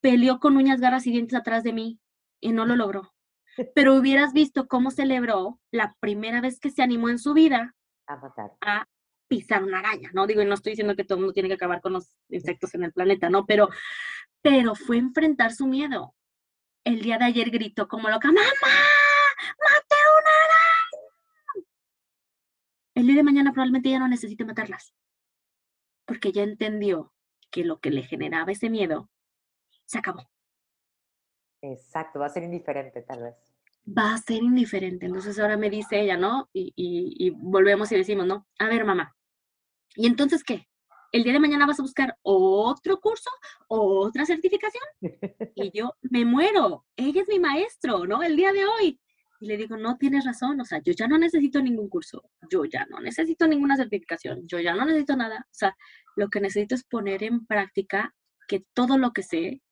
peleó 0.00 0.40
con 0.40 0.56
uñas, 0.56 0.80
garras 0.80 1.06
y 1.06 1.12
dientes 1.12 1.38
atrás 1.38 1.62
de 1.62 1.72
mí 1.72 2.00
y 2.40 2.52
no 2.52 2.66
lo 2.66 2.76
logró. 2.76 3.14
Pero 3.74 3.94
hubieras 3.94 4.32
visto 4.32 4.68
cómo 4.68 4.90
celebró 4.90 5.60
la 5.70 5.96
primera 6.00 6.40
vez 6.40 6.58
que 6.60 6.70
se 6.70 6.82
animó 6.82 7.08
en 7.08 7.18
su 7.18 7.34
vida 7.34 7.74
a 8.10 8.16
matar. 8.16 8.52
A 8.60 8.86
pisar 9.28 9.62
una 9.62 9.78
araña, 9.78 10.10
¿no? 10.12 10.26
Digo, 10.26 10.42
y 10.42 10.44
no 10.44 10.54
estoy 10.54 10.72
diciendo 10.72 10.96
que 10.96 11.04
todo 11.04 11.16
el 11.16 11.20
mundo 11.20 11.32
tiene 11.32 11.48
que 11.48 11.54
acabar 11.54 11.80
con 11.80 11.92
los 11.92 12.16
insectos 12.28 12.74
en 12.74 12.82
el 12.82 12.92
planeta, 12.92 13.30
¿no? 13.30 13.46
Pero, 13.46 13.68
pero 14.42 14.74
fue 14.74 14.98
enfrentar 14.98 15.52
su 15.52 15.66
miedo. 15.66 16.14
El 16.84 17.02
día 17.02 17.18
de 17.18 17.26
ayer 17.26 17.50
gritó 17.50 17.86
como 17.86 18.10
loca, 18.10 18.28
¡Mamá! 18.28 18.40
¡Mate 18.40 19.96
una 20.18 20.30
araña! 20.44 21.66
El 22.94 23.06
día 23.06 23.16
de 23.16 23.22
mañana 23.22 23.52
probablemente 23.52 23.90
ya 23.90 24.00
no 24.00 24.08
necesite 24.08 24.44
matarlas. 24.44 24.92
Porque 26.06 26.32
ya 26.32 26.42
entendió 26.42 27.12
que 27.52 27.64
lo 27.64 27.78
que 27.78 27.90
le 27.90 28.02
generaba 28.02 28.50
ese 28.50 28.70
miedo 28.70 29.08
se 29.90 29.98
acabó. 29.98 30.30
Exacto, 31.62 32.20
va 32.20 32.26
a 32.26 32.30
ser 32.30 32.44
indiferente 32.44 33.02
tal 33.02 33.22
vez. 33.24 33.34
Va 33.86 34.14
a 34.14 34.18
ser 34.18 34.42
indiferente. 34.42 35.06
Entonces 35.06 35.38
ahora 35.38 35.56
me 35.56 35.68
dice 35.68 36.00
ella, 36.00 36.16
¿no? 36.16 36.48
Y, 36.52 36.72
y 36.76 37.30
volvemos 37.30 37.90
y 37.92 37.96
decimos, 37.96 38.26
¿no? 38.26 38.46
A 38.58 38.68
ver, 38.68 38.84
mamá. 38.84 39.16
¿Y 39.96 40.06
entonces 40.06 40.44
qué? 40.44 40.70
el 41.12 41.24
día 41.24 41.32
de 41.32 41.40
mañana 41.40 41.66
vas 41.66 41.80
a 41.80 41.82
buscar 41.82 42.16
otro 42.22 43.00
curso, 43.00 43.30
otra 43.68 44.24
certificación. 44.24 44.84
Y 45.54 45.70
yo 45.74 45.94
me 46.02 46.24
muero. 46.24 46.86
Ella 46.96 47.22
es 47.22 47.28
mi 47.28 47.38
maestro, 47.38 48.06
¿no? 48.06 48.22
El 48.22 48.36
día 48.36 48.52
de 48.52 48.64
hoy. 48.64 49.00
Y 49.40 49.46
le 49.46 49.56
digo, 49.56 49.76
no 49.76 49.96
tienes 49.96 50.26
razón, 50.26 50.60
o 50.60 50.64
sea, 50.66 50.82
yo 50.84 50.92
ya 50.92 51.08
no 51.08 51.16
necesito 51.16 51.62
ningún 51.62 51.88
curso, 51.88 52.30
yo 52.50 52.66
ya 52.66 52.84
no 52.90 53.00
necesito 53.00 53.48
ninguna 53.48 53.74
certificación, 53.74 54.46
yo 54.46 54.60
ya 54.60 54.74
no 54.74 54.84
necesito 54.84 55.16
nada. 55.16 55.46
O 55.46 55.54
sea, 55.54 55.74
lo 56.14 56.28
que 56.28 56.40
necesito 56.40 56.74
es 56.74 56.84
poner 56.84 57.22
en 57.22 57.46
práctica 57.46 58.14
que 58.46 58.64
todo 58.74 58.98
lo 58.98 59.12
que 59.12 59.22
sé, 59.22 59.62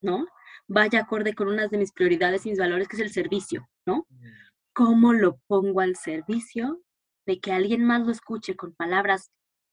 ¿no? 0.00 0.26
Vaya 0.66 1.00
acorde 1.00 1.34
con 1.34 1.48
una 1.48 1.68
de 1.68 1.78
mis 1.78 1.92
prioridades 1.92 2.46
y 2.46 2.50
mis 2.50 2.58
valores, 2.58 2.88
que 2.88 2.96
es 2.96 3.02
el 3.02 3.10
servicio, 3.10 3.68
¿no? 3.86 4.06
Mm. 4.08 4.26
¿Cómo 4.72 5.12
lo 5.12 5.38
pongo 5.46 5.80
al 5.80 5.96
servicio 5.96 6.82
de 7.26 7.40
que 7.40 7.52
alguien 7.52 7.84
más 7.84 8.06
lo 8.06 8.12
escuche 8.12 8.56
con 8.56 8.74
palabras 8.74 9.30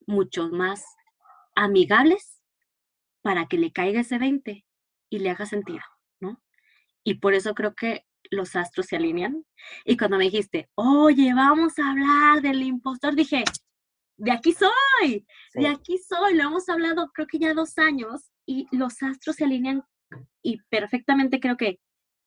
mucho 0.07 0.49
más 0.49 0.83
amigables 1.55 2.41
para 3.21 3.47
que 3.47 3.57
le 3.57 3.71
caiga 3.71 4.01
ese 4.01 4.17
20 4.17 4.65
y 5.09 5.19
le 5.19 5.29
haga 5.29 5.45
sentido, 5.45 5.83
¿no? 6.19 6.41
Y 7.03 7.15
por 7.15 7.33
eso 7.33 7.53
creo 7.53 7.73
que 7.73 8.05
los 8.31 8.55
astros 8.55 8.87
se 8.87 8.95
alinean. 8.95 9.45
Y 9.85 9.97
cuando 9.97 10.17
me 10.17 10.25
dijiste, 10.25 10.69
oye, 10.75 11.33
vamos 11.33 11.79
a 11.79 11.91
hablar 11.91 12.41
del 12.41 12.61
impostor, 12.63 13.15
dije, 13.15 13.43
de 14.17 14.31
aquí 14.31 14.53
soy, 14.53 15.25
de 15.53 15.67
aquí 15.67 15.97
soy, 15.97 16.35
lo 16.35 16.43
hemos 16.43 16.69
hablado 16.69 17.11
creo 17.13 17.27
que 17.27 17.39
ya 17.39 17.53
dos 17.53 17.77
años 17.77 18.31
y 18.45 18.67
los 18.71 19.01
astros 19.03 19.35
se 19.35 19.43
alinean 19.43 19.83
y 20.41 20.61
perfectamente 20.69 21.39
creo 21.39 21.57
que 21.57 21.79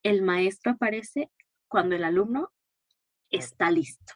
el 0.02 0.22
maestro 0.22 0.72
aparece 0.72 1.30
cuando 1.68 1.96
el 1.96 2.04
alumno 2.04 2.50
está 3.30 3.70
listo. 3.70 4.14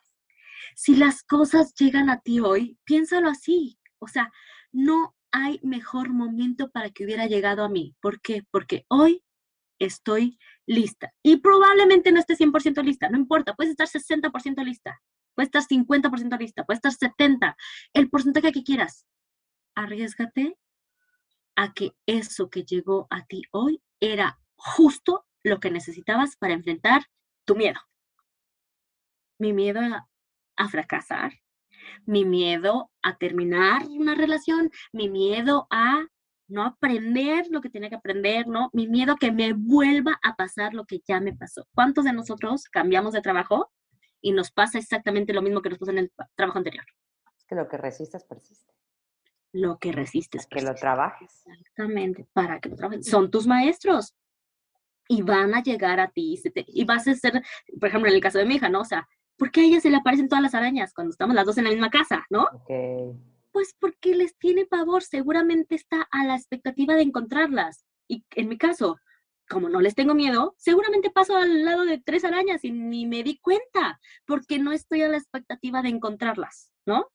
Si 0.75 0.97
las 0.97 1.23
cosas 1.23 1.75
llegan 1.75 2.09
a 2.11 2.21
ti 2.21 2.41
hoy, 2.41 2.79
piénsalo 2.85 3.29
así, 3.29 3.79
o 3.99 4.09
sea, 4.09 4.33
no 4.73 5.15
hay 5.31 5.61
mejor 5.63 6.11
momento 6.11 6.71
para 6.71 6.91
que 6.91 7.05
hubiera 7.05 7.27
llegado 7.27 7.65
a 7.65 7.69
mí. 7.69 7.95
¿Por 8.01 8.21
qué? 8.21 8.45
Porque 8.51 8.85
hoy 8.89 9.25
estoy 9.79 10.39
lista. 10.67 11.13
Y 11.23 11.39
probablemente 11.39 12.13
no 12.13 12.21
esté 12.21 12.37
100% 12.37 12.83
lista, 12.83 13.09
no 13.09 13.19
importa, 13.19 13.55
puedes 13.55 13.73
estar 13.73 13.89
60% 13.89 14.65
lista, 14.65 15.01
puedes 15.35 15.49
estar 15.49 15.63
50% 15.63 16.39
lista, 16.39 16.65
puedes 16.65 16.81
estar 16.85 17.11
70%, 17.11 17.55
el 17.95 18.11
porcentaje 18.11 18.53
que 18.53 18.63
quieras. 18.63 19.07
Arriesgate 19.75 20.57
a 21.57 21.73
que 21.73 21.93
eso 22.07 22.51
que 22.51 22.65
llegó 22.65 23.07
a 23.11 23.25
ti 23.27 23.43
hoy 23.51 23.83
era 24.01 24.39
justo 24.55 25.27
lo 25.43 25.61
que 25.61 25.71
necesitabas 25.71 26.37
para 26.37 26.55
enfrentar 26.55 27.03
tu 27.45 27.57
miedo. 27.57 27.81
Mi 29.39 29.53
miedo 29.53 29.81
a 30.57 30.69
fracasar, 30.69 31.33
mi 32.07 32.25
miedo 32.25 32.91
a 33.03 33.17
terminar 33.17 33.83
una 33.89 34.15
relación, 34.15 34.71
mi 34.93 35.09
miedo 35.09 35.67
a 35.71 36.07
no 36.53 36.65
aprender 36.65 37.47
lo 37.51 37.61
que 37.61 37.71
tenía 37.71 37.89
que 37.89 37.97
aprender. 37.97 38.47
Mi 38.73 38.87
miedo 38.87 39.13
a 39.13 39.17
que 39.17 39.33
me 39.33 39.55
vuelva 39.55 40.19
a 40.23 40.37
pasar 40.37 40.75
lo 40.75 40.85
que 40.85 41.01
ya 41.07 41.19
me 41.21 41.35
pasó. 41.35 41.67
¿Cuántos 41.75 42.05
de 42.05 42.13
nosotros 42.13 42.65
cambiamos 42.65 43.15
de 43.15 43.23
trabajo 43.23 43.73
y 44.21 44.33
nos 44.33 44.53
pasa 44.53 44.79
exactamente 44.79 45.33
lo 45.33 45.43
mismo 45.43 45.63
que 45.63 45.71
nos 45.71 45.79
pasó 45.79 45.93
en 45.93 45.99
el 45.99 46.13
trabajo 46.37 46.59
anterior? 46.59 46.85
Es 47.37 47.45
que 47.47 47.55
lo 47.55 47.69
que 47.69 47.79
resistes 47.79 48.25
persiste. 48.25 48.73
Lo 49.53 49.79
que 49.79 49.93
resistes. 49.93 50.47
Que 50.47 50.63
lo 50.63 50.75
trabajes. 50.75 51.43
Exactamente, 51.47 52.27
para 52.33 52.61
que 52.61 52.71
lo 52.71 52.77
trabajes. 52.77 53.07
Son 53.07 53.31
tus 53.31 53.47
maestros 53.47 54.15
y 55.09 55.23
van 55.23 55.55
a 55.55 55.63
llegar 55.63 56.01
a 56.01 56.11
ti 56.11 56.41
y 56.69 56.85
vas 56.85 57.07
a 57.07 57.15
ser, 57.15 57.43
por 57.79 57.89
ejemplo, 57.89 58.09
en 58.09 58.15
el 58.15 58.23
caso 58.23 58.39
de 58.39 58.47
mi 58.47 58.55
hija, 58.55 58.69
¿no? 58.69 58.81
O 58.81 58.85
sea, 58.85 59.07
¿por 59.37 59.51
qué 59.51 59.61
a 59.61 59.65
ella 59.65 59.81
se 59.81 59.91
le 59.91 59.97
aparecen 59.97 60.29
todas 60.29 60.43
las 60.43 60.55
arañas 60.55 60.95
cuando 60.95 61.11
estamos 61.11 61.35
las 61.35 61.45
dos 61.45 61.59
en 61.59 61.65
la 61.65 61.71
misma 61.71 61.91
casa, 61.91 62.25
no? 62.31 62.49
Pues 63.51 63.77
porque 63.79 64.15
les 64.15 64.37
tiene 64.39 64.65
pavor, 64.65 65.03
seguramente 65.03 65.75
está 65.75 66.09
a 66.11 66.25
la 66.25 66.37
expectativa 66.37 66.95
de 66.95 67.03
encontrarlas. 67.03 67.85
Y 68.09 68.25
en 68.31 68.49
mi 68.49 68.57
caso, 68.57 68.97
como 69.49 69.69
no 69.69 69.81
les 69.81 69.95
tengo 69.95 70.15
miedo, 70.15 70.55
seguramente 70.57 71.11
paso 71.11 71.37
al 71.37 71.65
lado 71.65 71.85
de 71.85 71.99
tres 71.99 72.25
arañas 72.25 72.65
y 72.65 72.73
ni 72.73 73.07
me 73.07 73.23
di 73.23 73.39
cuenta, 73.39 74.01
porque 74.25 74.59
no 74.59 74.73
estoy 74.73 75.03
a 75.03 75.09
la 75.09 75.19
expectativa 75.19 75.83
de 75.83 75.91
encontrarlas, 75.91 76.73
¿no? 76.87 77.11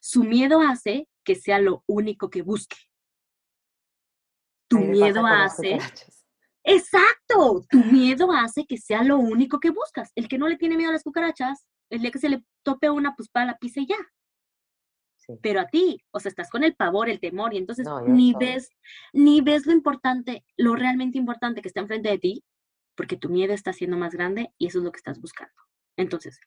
Su 0.00 0.22
miedo 0.22 0.60
hace 0.60 1.08
que 1.24 1.34
sea 1.34 1.58
lo 1.58 1.84
único 1.86 2.30
que 2.30 2.42
busque. 2.42 2.76
Tu 4.68 4.78
miedo 4.78 5.26
hace 5.26 5.78
Exacto, 6.64 7.64
tu 7.68 7.78
miedo 7.92 8.32
hace 8.32 8.64
que 8.66 8.76
sea 8.76 9.02
lo 9.02 9.18
único 9.18 9.60
que 9.60 9.70
buscas. 9.70 10.12
El 10.14 10.28
que 10.28 10.38
no 10.38 10.48
le 10.48 10.56
tiene 10.56 10.76
miedo 10.76 10.90
a 10.90 10.94
las 10.94 11.02
cucarachas, 11.02 11.66
el 11.90 12.00
día 12.00 12.10
que 12.10 12.18
se 12.18 12.28
le 12.28 12.44
tope 12.62 12.90
una, 12.90 13.14
pues 13.16 13.28
para 13.28 13.46
la 13.46 13.58
pisa 13.58 13.80
y 13.80 13.86
ya. 13.86 13.96
Pero 15.40 15.60
a 15.60 15.68
ti, 15.68 16.02
o 16.10 16.18
sea, 16.18 16.30
estás 16.30 16.50
con 16.50 16.64
el 16.64 16.74
pavor, 16.74 17.08
el 17.08 17.20
temor, 17.20 17.54
y 17.54 17.58
entonces 17.58 17.86
ni 18.08 18.34
ves, 18.34 18.70
ni 19.12 19.40
ves 19.40 19.66
lo 19.66 19.72
importante, 19.72 20.44
lo 20.56 20.74
realmente 20.74 21.16
importante 21.16 21.62
que 21.62 21.68
está 21.68 21.80
enfrente 21.80 22.08
de 22.08 22.18
ti, 22.18 22.44
porque 22.96 23.16
tu 23.16 23.28
miedo 23.28 23.54
está 23.54 23.72
siendo 23.72 23.96
más 23.96 24.14
grande 24.14 24.52
y 24.58 24.66
eso 24.66 24.78
es 24.78 24.84
lo 24.84 24.90
que 24.90 24.96
estás 24.96 25.20
buscando. 25.20 25.54
Entonces, 25.96 26.40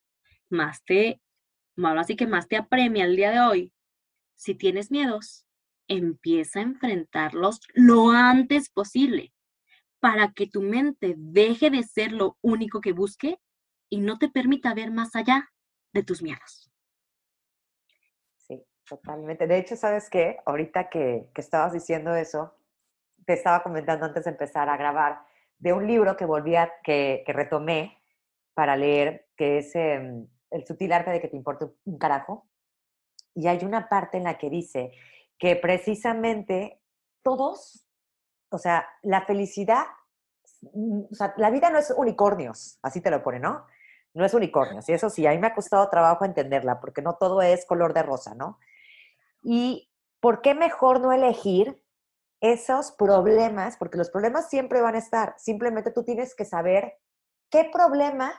más 0.50 0.84
te, 0.84 1.22
malo 1.78 2.02
así 2.02 2.18
que 2.18 2.28
más 2.28 2.50
te 2.50 2.58
apremia 2.58 3.06
el 3.06 3.16
día 3.16 3.32
de 3.32 3.40
hoy. 3.40 3.74
Si 4.36 4.56
tienes 4.56 4.92
miedos, 4.92 5.46
empieza 5.88 6.60
a 6.60 6.64
enfrentarlos 6.64 7.62
lo 7.74 8.10
antes 8.10 8.70
posible 8.70 9.34
para 10.00 10.34
que 10.34 10.48
tu 10.48 10.62
mente 10.62 11.16
deje 11.18 11.70
de 11.70 11.84
ser 11.84 12.12
lo 12.12 12.38
único 12.42 12.82
que 12.82 12.92
busque 12.92 13.40
y 13.90 14.02
no 14.02 14.20
te 14.20 14.30
permita 14.30 14.74
ver 14.74 14.92
más 14.92 15.16
allá 15.16 15.50
de 15.94 16.04
tus 16.04 16.22
miedos. 16.22 16.72
Sí, 18.38 18.64
totalmente. 18.88 19.48
De 19.48 19.58
hecho, 19.58 19.76
¿sabes 19.76 20.10
qué? 20.10 20.38
Ahorita 20.46 20.90
que, 20.90 21.30
estabas 21.36 21.74
diciendo 21.74 22.16
eso, 22.16 22.56
te 23.26 23.34
estaba 23.34 23.64
comentando 23.64 24.06
antes 24.06 24.26
de 24.26 24.32
empezar 24.32 24.70
a 24.70 24.78
grabar 24.78 25.26
de 25.58 25.74
un 25.74 25.88
libro 25.88 26.16
que 26.18 26.26
volví 26.26 26.56
a, 26.56 26.72
que, 26.84 27.24
retomé 27.28 27.98
para 28.54 28.76
leer, 28.76 29.28
que 29.36 29.60
es 29.60 29.76
em, 29.76 30.28
El 30.52 30.66
sutil 30.68 30.94
arte 30.94 31.12
de 31.12 31.20
que 31.20 31.30
te 31.30 31.38
importe 31.38 31.66
un 31.86 31.98
carajo. 31.98 32.48
Y 33.36 33.48
hay 33.48 33.64
una 33.64 33.90
parte 33.90 34.18
en 34.18 34.24
la 34.24 34.38
que 34.38 34.50
dice 34.50 34.92
que 35.38 35.56
precisamente 35.56 36.82
todos 37.22 37.86
o 38.56 38.58
sea, 38.58 38.88
la 39.02 39.26
felicidad, 39.26 39.86
mm, 40.62 41.02
o 41.12 41.16
sea, 41.16 41.34
la 41.38 41.50
vida 41.50 41.70
no 41.70 41.78
es 41.78 41.94
unicornios, 41.96 42.80
así 42.82 43.02
te 43.02 43.12
lo 43.12 43.22
pone, 43.22 43.40
¿no? 43.40 43.66
No 44.14 44.26
es 44.26 44.34
unicornios. 44.34 44.88
Y 44.88 44.94
eso 44.94 45.10
sí, 45.10 45.28
a 45.28 45.32
mí 45.32 45.38
me 45.38 45.48
ha 45.48 45.56
costado 45.56 45.90
trabajo 45.90 46.26
entenderla, 46.26 46.80
porque 46.80 47.02
no 47.02 47.16
todo 47.16 47.42
es 47.42 47.66
color 47.66 47.94
de 47.94 48.04
rosa, 48.04 48.34
¿no? 48.34 48.60
Y 49.44 49.92
¿por 50.22 50.42
qué 50.42 50.56
mejor 50.56 51.02
no 51.02 51.12
elegir 51.12 51.84
esos 52.40 52.94
problemas? 52.94 53.78
Porque 53.78 53.98
los 53.98 54.10
problemas 54.10 54.50
siempre 54.50 54.82
van 54.82 54.96
a 54.96 55.00
estar. 55.00 55.36
Simplemente 55.38 55.92
tú 55.92 56.04
tienes 56.04 56.34
que 56.34 56.46
saber 56.46 56.98
qué 57.50 57.70
problema 57.72 58.34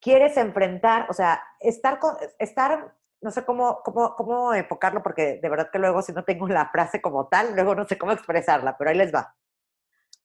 quieres 0.00 0.36
enfrentar, 0.36 1.06
o 1.10 1.14
sea, 1.14 1.42
estar, 1.60 1.98
con, 1.98 2.16
estar 2.38 2.94
no 3.20 3.30
sé 3.30 3.44
cómo, 3.44 3.82
cómo, 3.84 4.14
cómo 4.16 4.54
enfocarlo, 4.54 5.02
porque 5.02 5.38
de 5.42 5.48
verdad 5.48 5.70
que 5.72 5.78
luego 5.78 6.02
si 6.02 6.12
no 6.12 6.24
tengo 6.24 6.48
la 6.48 6.70
frase 6.70 7.00
como 7.00 7.28
tal, 7.28 7.54
luego 7.54 7.74
no 7.74 7.86
sé 7.86 7.98
cómo 7.98 8.12
expresarla, 8.12 8.76
pero 8.78 8.90
ahí 8.90 8.96
les 8.96 9.14
va. 9.14 9.34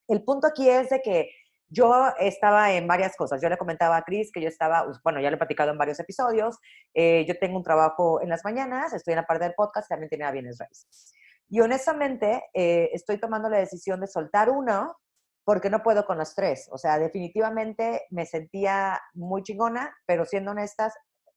El 0.07 0.23
punto 0.23 0.47
aquí 0.47 0.69
es 0.69 0.89
de 0.89 1.01
que 1.01 1.29
yo 1.67 2.07
estaba 2.19 2.71
en 2.73 2.87
varias 2.87 3.15
cosas. 3.15 3.41
Yo 3.41 3.49
le 3.49 3.57
comentaba 3.57 3.97
a 3.97 4.03
Cris 4.03 4.31
que 4.31 4.41
yo 4.41 4.47
estaba, 4.47 4.85
bueno, 5.03 5.19
ya 5.19 5.29
lo 5.29 5.35
he 5.35 5.39
platicado 5.39 5.71
en 5.71 5.77
varios 5.77 5.99
episodios. 5.99 6.57
Eh, 6.93 7.25
yo 7.27 7.37
tengo 7.39 7.57
un 7.57 7.63
trabajo 7.63 8.21
en 8.21 8.29
las 8.29 8.43
mañanas, 8.45 8.93
estoy 8.93 9.13
en 9.13 9.19
la 9.19 9.25
parte 9.25 9.45
del 9.45 9.55
podcast, 9.55 9.89
también 9.89 10.09
tenía 10.09 10.31
bienes 10.31 10.57
raíces. 10.59 11.13
Y 11.49 11.59
honestamente, 11.61 12.43
eh, 12.53 12.89
estoy 12.93 13.19
tomando 13.19 13.49
la 13.49 13.57
decisión 13.57 13.99
de 13.99 14.07
soltar 14.07 14.49
uno 14.49 14.95
porque 15.43 15.69
no 15.69 15.83
puedo 15.83 16.05
con 16.05 16.17
los 16.17 16.33
tres. 16.33 16.67
O 16.71 16.77
sea, 16.77 16.97
definitivamente 16.97 18.03
me 18.09 18.25
sentía 18.25 18.99
muy 19.13 19.43
chingona, 19.43 19.95
pero 20.05 20.25
siendo 20.25 20.51
honestas, 20.51 20.93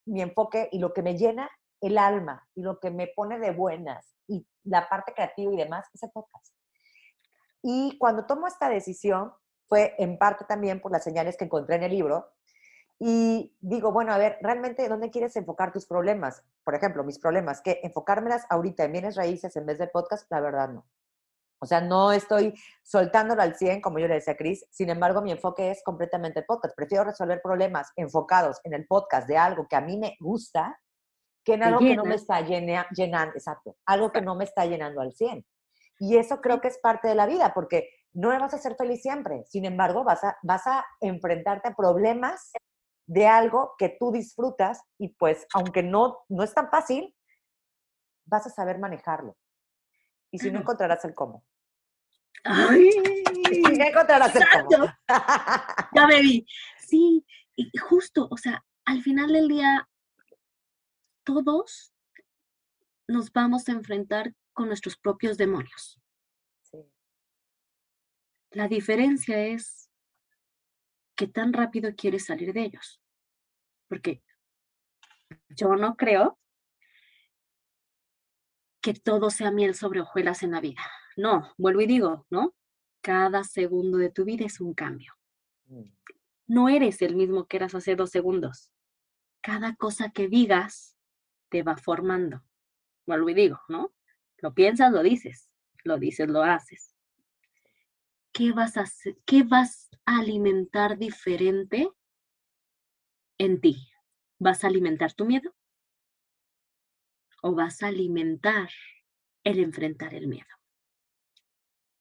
mi 0.09 0.21
enfoque 0.21 0.69
y 0.71 0.79
lo 0.79 0.93
que 0.93 1.01
me 1.01 1.17
llena 1.17 1.49
el 1.81 1.97
alma 1.97 2.47
y 2.55 2.61
lo 2.61 2.79
que 2.79 2.91
me 2.91 3.07
pone 3.07 3.39
de 3.39 3.51
buenas 3.51 4.13
y 4.27 4.45
la 4.63 4.89
parte 4.89 5.13
creativa 5.13 5.53
y 5.53 5.57
demás 5.57 5.87
es 5.93 6.03
el 6.03 6.11
podcast. 6.11 6.53
Y 7.61 7.97
cuando 7.97 8.25
tomo 8.25 8.47
esta 8.47 8.69
decisión 8.69 9.31
fue 9.67 9.95
en 9.97 10.17
parte 10.17 10.45
también 10.45 10.81
por 10.81 10.91
las 10.91 11.03
señales 11.03 11.37
que 11.37 11.45
encontré 11.45 11.75
en 11.75 11.83
el 11.83 11.91
libro 11.91 12.31
y 12.99 13.55
digo, 13.61 13.93
bueno, 13.93 14.13
a 14.13 14.17
ver, 14.17 14.37
realmente, 14.41 14.89
¿dónde 14.89 15.09
quieres 15.09 15.35
enfocar 15.37 15.71
tus 15.71 15.85
problemas? 15.85 16.43
Por 16.65 16.75
ejemplo, 16.75 17.05
mis 17.05 17.17
problemas, 17.17 17.61
que 17.61 17.79
enfocármelas 17.83 18.45
ahorita 18.49 18.83
en 18.83 18.91
bienes 18.91 19.15
raíces 19.15 19.55
en 19.55 19.65
vez 19.65 19.77
de 19.77 19.87
podcast, 19.87 20.29
la 20.29 20.41
verdad 20.41 20.69
no. 20.69 20.85
O 21.61 21.65
sea, 21.65 21.81
no 21.81 22.11
estoy 22.11 22.53
soltándolo 22.83 23.41
al 23.41 23.55
100, 23.55 23.81
como 23.81 23.99
yo 23.99 24.07
le 24.07 24.15
decía 24.15 24.33
a 24.33 24.37
Cris. 24.37 24.65
Sin 24.69 24.89
embargo, 24.89 25.21
mi 25.21 25.31
enfoque 25.31 25.71
es 25.71 25.83
completamente 25.83 26.39
el 26.39 26.45
podcast. 26.45 26.75
Prefiero 26.75 27.03
resolver 27.03 27.41
problemas 27.41 27.91
enfocados 27.95 28.59
en 28.63 28.73
el 28.73 28.87
podcast 28.87 29.27
de 29.27 29.37
algo 29.37 29.67
que 29.67 29.75
a 29.75 29.81
mí 29.81 29.97
me 29.97 30.15
gusta 30.19 30.79
que 31.43 31.53
en 31.53 31.63
algo 31.63 31.79
que 31.79 31.95
no 31.95 32.05
me 32.05 32.15
está 32.15 32.41
llenando, 32.41 33.33
exacto, 33.33 33.75
algo 33.85 34.11
que 34.11 34.21
no 34.21 34.35
me 34.35 34.43
está 34.43 34.65
llenando 34.65 35.01
al 35.01 35.13
100. 35.13 35.45
Y 35.99 36.17
eso 36.17 36.41
creo 36.41 36.61
que 36.61 36.67
es 36.67 36.77
parte 36.77 37.07
de 37.07 37.15
la 37.15 37.25
vida, 37.25 37.53
porque 37.53 37.89
no 38.13 38.29
vas 38.29 38.53
a 38.53 38.57
ser 38.57 38.75
feliz 38.75 39.01
siempre. 39.01 39.43
Sin 39.47 39.65
embargo, 39.65 40.03
vas 40.03 40.23
a, 40.23 40.37
vas 40.43 40.65
a 40.67 40.85
enfrentarte 40.99 41.69
a 41.69 41.75
problemas 41.75 42.51
de 43.07 43.27
algo 43.27 43.73
que 43.77 43.89
tú 43.99 44.11
disfrutas 44.11 44.81
y 44.97 45.09
pues, 45.09 45.47
aunque 45.53 45.81
no, 45.81 46.19
no 46.29 46.43
es 46.43 46.53
tan 46.53 46.69
fácil, 46.69 47.15
vas 48.25 48.45
a 48.45 48.51
saber 48.51 48.77
manejarlo. 48.77 49.35
Y 50.31 50.39
si 50.39 50.51
no, 50.51 50.59
encontrarás 50.59 51.03
el 51.05 51.15
cómo. 51.15 51.45
¡Ay! 52.43 52.89
ya 53.77 53.85
encontrarás 53.85 54.35
el 54.35 54.43
cómo. 54.67 54.85
ya 55.95 56.07
me 56.07 56.21
vi. 56.21 56.45
Sí, 56.77 57.25
y 57.55 57.77
justo, 57.77 58.27
o 58.31 58.37
sea, 58.37 58.63
al 58.85 59.01
final 59.01 59.33
del 59.33 59.47
día, 59.47 59.87
todos 61.23 61.93
nos 63.07 63.31
vamos 63.31 63.67
a 63.67 63.71
enfrentar 63.71 64.33
con 64.53 64.67
nuestros 64.67 64.97
propios 64.97 65.37
demonios. 65.37 65.99
La 68.51 68.67
diferencia 68.67 69.45
es 69.45 69.89
qué 71.15 71.27
tan 71.27 71.53
rápido 71.53 71.93
quieres 71.95 72.25
salir 72.25 72.53
de 72.53 72.61
ellos. 72.61 73.01
Porque 73.87 74.23
yo 75.49 75.75
no 75.75 75.95
creo 75.95 76.39
que 78.81 78.93
todo 78.93 79.29
sea 79.29 79.51
miel 79.51 79.75
sobre 79.75 80.01
hojuelas 80.01 80.43
en 80.43 80.51
la 80.51 80.61
vida. 80.61 80.81
No, 81.17 81.53
vuelvo 81.57 81.81
y 81.81 81.87
digo, 81.87 82.25
¿no? 82.29 82.55
Cada 83.01 83.43
segundo 83.43 83.97
de 83.97 84.09
tu 84.09 84.25
vida 84.25 84.45
es 84.45 84.59
un 84.61 84.73
cambio. 84.73 85.13
Mm. 85.65 85.83
No 86.47 86.69
eres 86.69 87.01
el 87.01 87.15
mismo 87.15 87.45
que 87.45 87.57
eras 87.57 87.75
hace 87.75 87.95
dos 87.95 88.09
segundos. 88.09 88.71
Cada 89.41 89.75
cosa 89.75 90.11
que 90.11 90.27
digas 90.27 90.97
te 91.49 91.63
va 91.63 91.77
formando. 91.77 92.43
Vuelvo 93.05 93.29
y 93.29 93.33
digo, 93.33 93.59
¿no? 93.67 93.93
Lo 94.37 94.53
piensas, 94.53 94.91
lo 94.91 95.03
dices. 95.03 95.51
Lo 95.83 95.97
dices, 95.97 96.27
lo 96.27 96.43
haces. 96.43 96.95
¿Qué 98.31 98.51
vas 98.51 98.77
a, 98.77 98.81
hacer? 98.81 99.17
¿Qué 99.25 99.43
vas 99.43 99.89
a 100.05 100.19
alimentar 100.19 100.97
diferente 100.97 101.89
en 103.37 103.61
ti? 103.61 103.89
¿Vas 104.39 104.63
a 104.63 104.67
alimentar 104.67 105.13
tu 105.13 105.25
miedo? 105.25 105.53
¿O 107.41 107.53
vas 107.53 107.83
a 107.83 107.87
alimentar 107.87 108.69
el 109.43 109.59
enfrentar 109.59 110.13
el 110.13 110.27
miedo? 110.27 110.47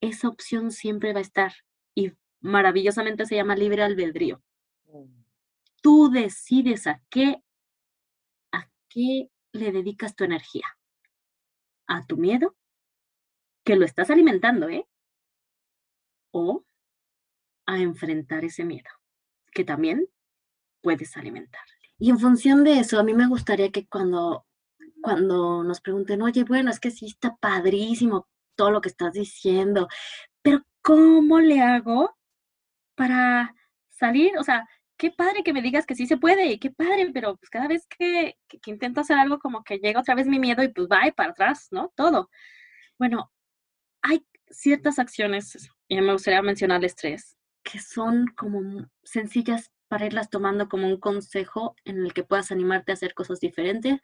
Esa 0.00 0.28
opción 0.28 0.70
siempre 0.70 1.12
va 1.12 1.18
a 1.18 1.22
estar 1.22 1.52
y 1.94 2.12
maravillosamente 2.40 3.26
se 3.26 3.36
llama 3.36 3.56
libre 3.56 3.82
albedrío. 3.82 4.42
Mm. 4.86 5.22
Tú 5.82 6.10
decides 6.10 6.86
a 6.86 7.02
qué, 7.08 7.42
a 8.52 8.68
qué 8.88 9.30
le 9.52 9.72
dedicas 9.72 10.14
tu 10.14 10.24
energía. 10.24 10.66
¿A 11.86 12.06
tu 12.06 12.16
miedo? 12.16 12.56
Que 13.64 13.76
lo 13.76 13.84
estás 13.84 14.10
alimentando, 14.10 14.68
¿eh? 14.68 14.86
O 16.32 16.64
a 17.66 17.78
enfrentar 17.78 18.44
ese 18.44 18.64
miedo, 18.64 18.90
que 19.52 19.64
también 19.64 20.08
puedes 20.80 21.16
alimentar. 21.16 21.64
Y 21.98 22.10
en 22.10 22.18
función 22.18 22.64
de 22.64 22.78
eso, 22.78 22.98
a 22.98 23.02
mí 23.02 23.12
me 23.12 23.28
gustaría 23.28 23.70
que 23.70 23.86
cuando, 23.86 24.46
cuando 25.02 25.64
nos 25.64 25.80
pregunten, 25.80 26.22
oye, 26.22 26.44
bueno, 26.44 26.70
es 26.70 26.80
que 26.80 26.90
sí 26.90 27.06
está 27.06 27.36
padrísimo 27.36 28.28
todo 28.56 28.70
lo 28.70 28.80
que 28.80 28.88
estás 28.88 29.12
diciendo, 29.12 29.88
pero 30.42 30.62
¿cómo 30.82 31.40
le 31.40 31.60
hago 31.60 32.16
para 32.96 33.54
salir? 33.90 34.36
O 34.38 34.44
sea, 34.44 34.68
qué 34.96 35.10
padre 35.10 35.42
que 35.44 35.52
me 35.52 35.62
digas 35.62 35.86
que 35.86 35.94
sí 35.94 36.06
se 36.06 36.16
puede, 36.18 36.46
y 36.46 36.58
qué 36.58 36.70
padre, 36.70 37.10
pero 37.14 37.36
pues 37.36 37.50
cada 37.50 37.68
vez 37.68 37.86
que, 37.86 38.36
que, 38.48 38.70
intento 38.70 39.00
hacer 39.00 39.18
algo 39.18 39.38
como 39.38 39.62
que 39.64 39.78
llega 39.78 40.00
otra 40.00 40.14
vez 40.14 40.26
mi 40.26 40.38
miedo 40.40 40.62
y 40.62 40.68
pues 40.68 40.88
va 40.88 41.06
y 41.06 41.12
para 41.12 41.30
atrás, 41.30 41.68
¿no? 41.70 41.92
Todo. 41.96 42.30
Bueno, 42.98 43.32
hay 44.02 44.26
ciertas 44.50 44.98
acciones, 44.98 45.70
y 45.88 46.00
me 46.00 46.12
gustaría 46.12 46.42
mencionarles 46.42 46.96
tres, 46.96 47.36
que 47.62 47.78
son 47.80 48.26
como 48.36 48.88
sencillas 49.04 49.72
para 49.88 50.06
irlas 50.06 50.30
tomando 50.30 50.68
como 50.68 50.86
un 50.88 51.00
consejo 51.00 51.74
en 51.84 52.04
el 52.04 52.12
que 52.12 52.24
puedas 52.24 52.52
animarte 52.52 52.92
a 52.92 52.94
hacer 52.94 53.14
cosas 53.14 53.40
diferentes 53.40 54.00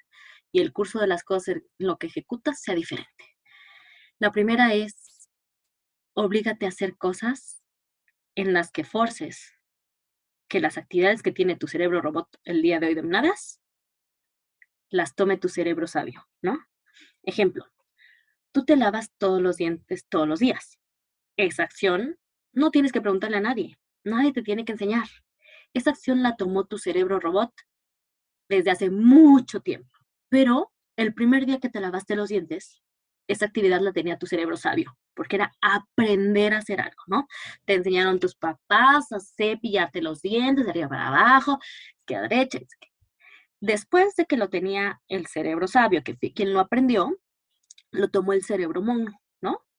y 0.54 0.60
el 0.60 0.72
curso 0.72 1.00
de 1.00 1.08
las 1.08 1.24
cosas 1.24 1.56
lo 1.78 1.98
que 1.98 2.06
ejecutas 2.06 2.62
sea 2.62 2.76
diferente. 2.76 3.24
La 4.20 4.30
primera 4.30 4.72
es, 4.72 5.28
oblígate 6.14 6.64
a 6.64 6.68
hacer 6.68 6.96
cosas 6.96 7.64
en 8.36 8.52
las 8.52 8.70
que 8.70 8.84
forces 8.84 9.52
que 10.48 10.60
las 10.60 10.78
actividades 10.78 11.24
que 11.24 11.32
tiene 11.32 11.56
tu 11.56 11.66
cerebro 11.66 12.00
robot 12.00 12.28
el 12.44 12.62
día 12.62 12.78
de 12.78 12.86
hoy 12.86 12.94
dominadas, 12.94 13.60
las 14.90 15.16
tome 15.16 15.38
tu 15.38 15.48
cerebro 15.48 15.88
sabio, 15.88 16.28
¿no? 16.40 16.64
Ejemplo, 17.24 17.66
tú 18.52 18.64
te 18.64 18.76
lavas 18.76 19.12
todos 19.18 19.42
los 19.42 19.56
dientes 19.56 20.06
todos 20.08 20.28
los 20.28 20.38
días. 20.38 20.78
Esa 21.36 21.64
acción 21.64 22.16
no 22.52 22.70
tienes 22.70 22.92
que 22.92 23.00
preguntarle 23.00 23.38
a 23.38 23.40
nadie, 23.40 23.76
nadie 24.04 24.32
te 24.32 24.42
tiene 24.42 24.64
que 24.64 24.72
enseñar. 24.72 25.08
Esa 25.72 25.90
acción 25.90 26.22
la 26.22 26.36
tomó 26.36 26.64
tu 26.64 26.78
cerebro 26.78 27.18
robot 27.18 27.52
desde 28.48 28.70
hace 28.70 28.88
mucho 28.90 29.58
tiempo, 29.62 29.98
pero 30.34 30.72
el 30.96 31.14
primer 31.14 31.46
día 31.46 31.60
que 31.60 31.68
te 31.68 31.80
lavaste 31.80 32.16
los 32.16 32.28
dientes, 32.28 32.82
esa 33.28 33.46
actividad 33.46 33.80
la 33.80 33.92
tenía 33.92 34.18
tu 34.18 34.26
cerebro 34.26 34.56
sabio, 34.56 34.98
porque 35.14 35.36
era 35.36 35.52
aprender 35.62 36.54
a 36.54 36.58
hacer 36.58 36.80
algo, 36.80 37.04
¿no? 37.06 37.28
Te 37.64 37.74
enseñaron 37.74 38.18
tus 38.18 38.34
papás 38.34 39.12
a 39.12 39.20
cepillarte 39.20 40.02
los 40.02 40.22
dientes 40.22 40.64
de 40.64 40.72
arriba 40.72 40.88
para 40.88 41.06
abajo, 41.06 41.60
izquierda 42.00 42.26
derecha. 42.26 42.58
Después 43.60 44.16
de 44.16 44.24
que 44.24 44.36
lo 44.36 44.50
tenía 44.50 45.00
el 45.06 45.28
cerebro 45.28 45.68
sabio, 45.68 46.02
que 46.02 46.16
quien 46.16 46.52
lo 46.52 46.58
aprendió, 46.58 47.16
lo 47.92 48.08
tomó 48.08 48.32
el 48.32 48.42
cerebro 48.42 48.82
mono, 48.82 49.12
¿no? 49.12 49.23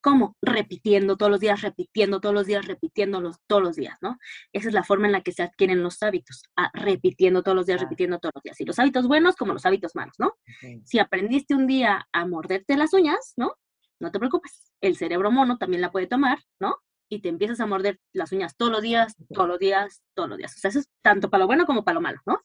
¿Cómo? 0.05 0.37
Repitiendo 0.39 1.17
todos 1.17 1.31
los 1.31 1.39
días, 1.39 1.63
repitiendo 1.63 2.21
todos 2.21 2.35
los 2.35 2.45
días, 2.45 2.67
repitiéndolos 2.67 3.37
todos 3.47 3.63
los 3.63 3.75
días, 3.75 3.97
¿no? 4.01 4.19
Esa 4.53 4.67
es 4.67 4.73
la 4.75 4.83
forma 4.83 5.07
en 5.07 5.13
la 5.13 5.21
que 5.21 5.31
se 5.31 5.41
adquieren 5.41 5.81
los 5.81 6.03
hábitos, 6.03 6.43
repitiendo 6.73 7.41
todos 7.41 7.55
los 7.55 7.65
días, 7.65 7.81
repitiendo 7.81 8.19
todos 8.19 8.33
los 8.35 8.43
días. 8.43 8.61
Y 8.61 8.65
los 8.65 8.77
hábitos 8.77 9.07
buenos 9.07 9.35
como 9.35 9.53
los 9.53 9.65
hábitos 9.65 9.95
malos, 9.95 10.13
¿no? 10.19 10.35
Si 10.83 10.99
aprendiste 10.99 11.55
un 11.55 11.65
día 11.65 12.07
a 12.11 12.27
morderte 12.27 12.77
las 12.77 12.93
uñas, 12.93 13.33
¿no? 13.35 13.55
No 13.99 14.11
te 14.11 14.19
preocupes, 14.19 14.71
el 14.79 14.95
cerebro 14.95 15.31
mono 15.31 15.57
también 15.57 15.81
la 15.81 15.91
puede 15.91 16.05
tomar, 16.05 16.37
¿no? 16.59 16.75
Y 17.09 17.23
te 17.23 17.29
empiezas 17.29 17.59
a 17.59 17.65
morder 17.65 17.99
las 18.13 18.31
uñas 18.31 18.55
todos 18.55 18.71
los 18.71 18.83
días, 18.83 19.15
todos 19.33 19.47
los 19.47 19.57
días, 19.57 20.03
todos 20.13 20.29
los 20.29 20.37
días. 20.37 20.55
O 20.55 20.59
sea, 20.59 20.69
eso 20.69 20.81
es 20.81 20.89
tanto 21.01 21.31
para 21.31 21.39
lo 21.39 21.47
bueno 21.47 21.65
como 21.65 21.83
para 21.83 21.95
lo 21.95 22.01
malo, 22.01 22.19
¿no? 22.27 22.43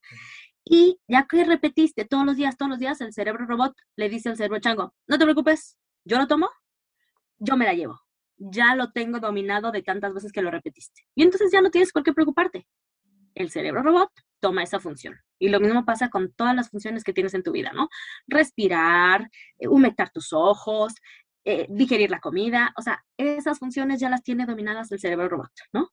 Y 0.65 0.99
ya 1.07 1.27
que 1.27 1.45
repetiste 1.45 2.07
todos 2.07 2.25
los 2.25 2.37
días, 2.37 2.57
todos 2.57 2.71
los 2.71 2.79
días, 2.79 3.03
el 3.03 3.13
cerebro 3.13 3.45
robot 3.45 3.75
le 3.97 4.09
dice 4.09 4.31
al 4.31 4.39
cerebro 4.39 4.61
chango, 4.61 4.95
no 5.07 5.19
te 5.19 5.25
preocupes, 5.25 5.77
yo 6.07 6.17
lo 6.17 6.27
tomo, 6.27 6.49
yo 7.41 7.57
me 7.57 7.65
la 7.65 7.75
llevo. 7.75 8.01
Ya 8.37 8.75
lo 8.75 8.93
tengo 8.93 9.19
dominado 9.19 9.73
de 9.73 9.83
tantas 9.83 10.15
veces 10.15 10.33
que 10.33 10.43
lo 10.43 10.51
repetiste. 10.51 11.03
Y 11.15 11.23
entonces 11.23 11.51
ya 11.53 11.61
no 11.61 11.71
tienes 11.71 11.93
por 11.93 12.05
qué 12.05 12.13
preocuparte. 12.13 12.67
El 13.35 13.51
cerebro 13.51 13.83
robot 13.83 14.11
toma 14.41 14.63
esa 14.63 14.81
función. 14.81 15.17
Y 15.39 15.49
lo 15.49 15.61
mismo 15.61 15.85
pasa 15.85 16.09
con 16.09 16.33
todas 16.33 16.55
las 16.55 16.71
funciones 16.71 17.05
que 17.05 17.13
tienes 17.13 17.35
en 17.35 17.43
tu 17.43 17.53
vida, 17.53 17.73
¿no? 17.73 17.89
Respirar, 18.27 19.29
eh, 19.59 19.69
humectar 19.69 20.11
tus 20.11 20.33
ojos, 20.33 20.95
eh, 21.45 21.67
digerir 21.71 22.11
la 22.11 22.21
comida, 22.21 22.73
o 22.77 22.83
sea, 22.83 23.03
esas 23.17 23.59
funciones 23.59 23.99
ya 23.99 24.11
las 24.11 24.23
tiene 24.23 24.45
dominadas 24.45 24.93
el 24.93 25.01
cerebro 25.01 25.29
robot, 25.29 25.51
¿no? 25.73 25.89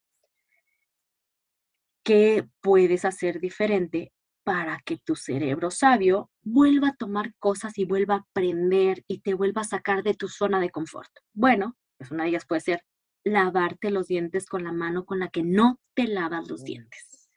¿Qué 2.04 2.48
puedes 2.62 3.06
hacer 3.06 3.40
diferente 3.40 4.12
para 4.48 4.80
que 4.86 4.96
tu 4.96 5.18
cerebro 5.18 5.70
sabio 5.72 6.32
vuelva 6.42 6.88
a 6.88 6.96
tomar 6.96 7.36
cosas 7.38 7.78
y 7.78 7.84
vuelva 7.84 8.16
a 8.16 8.18
aprender 8.20 9.04
y 9.06 9.20
te 9.20 9.34
vuelva 9.34 9.60
a 9.60 9.66
sacar 9.66 10.04
de 10.04 10.14
tu 10.14 10.30
zona 10.30 10.62
de 10.62 10.70
confort. 10.70 11.12
Bueno, 11.34 11.76
pues 11.98 12.12
una 12.12 12.24
de 12.24 12.30
ellas 12.30 12.46
puede 12.46 12.62
ser 12.62 12.82
lavarte 13.26 13.92
los 13.92 14.08
dientes 14.08 14.46
con 14.46 14.64
la 14.64 14.72
mano 14.72 15.04
con 15.04 15.20
la 15.20 15.28
que 15.28 15.44
no 15.44 15.82
te 15.94 16.08
lavas 16.08 16.48
los 16.48 16.64
dientes. 16.64 17.30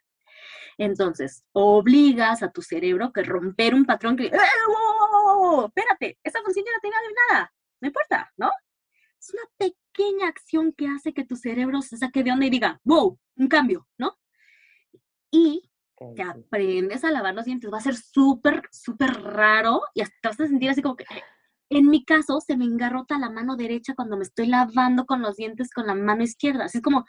Entonces, 0.79 1.43
obligas 1.51 2.45
a 2.45 2.53
tu 2.53 2.63
cerebro 2.63 3.13
que 3.13 3.25
romper 3.25 3.75
un 3.75 3.87
patrón 3.87 4.17
que, 4.17 4.27
¡Eh, 4.27 4.39
espérate, 5.67 6.17
esa 6.23 6.43
función 6.43 6.65
ya 6.65 6.73
no 6.75 6.81
tenía 6.81 6.99
nada, 7.29 7.53
no 7.81 7.89
importa, 7.89 8.33
¿no? 8.37 8.53
Es 9.19 9.35
una 9.35 9.43
pequeña 9.59 10.29
acción 10.29 10.73
que 10.73 10.87
hace 10.87 11.13
que 11.13 11.25
tu 11.25 11.35
cerebro 11.35 11.83
se 11.83 11.97
saque 11.97 12.23
de 12.23 12.31
onda 12.31 12.47
y 12.47 12.51
diga, 12.51 12.81
wow, 12.85 13.19
un 13.35 13.49
cambio, 13.49 13.89
¿no? 13.99 14.17
Y 15.33 15.70
te 16.17 16.23
aprendes 16.23 17.05
a 17.05 17.11
lavar 17.11 17.35
los 17.35 17.45
dientes, 17.45 17.71
va 17.73 17.79
a 17.79 17.83
ser 17.83 17.97
súper, 17.97 18.63
súper 18.73 19.23
raro 19.23 19.83
y 19.95 20.01
hasta 20.01 20.31
vas 20.31 20.41
a 20.41 20.47
sentir 20.47 20.71
así 20.71 20.83
como 20.83 20.97
que, 20.97 21.05
en 21.71 21.89
mi 21.89 22.05
caso, 22.05 22.41
se 22.41 22.57
me 22.57 22.65
engarrota 22.65 23.19
la 23.19 23.31
mano 23.31 23.57
derecha 23.57 23.95
cuando 23.95 24.17
me 24.17 24.25
estoy 24.25 24.47
lavando 24.47 25.07
con 25.07 25.23
los 25.23 25.37
dientes 25.37 25.71
con 25.73 25.87
la 25.87 25.95
mano 25.95 26.23
izquierda. 26.23 26.65
Así 26.65 26.79
es 26.79 26.83
como 26.83 27.07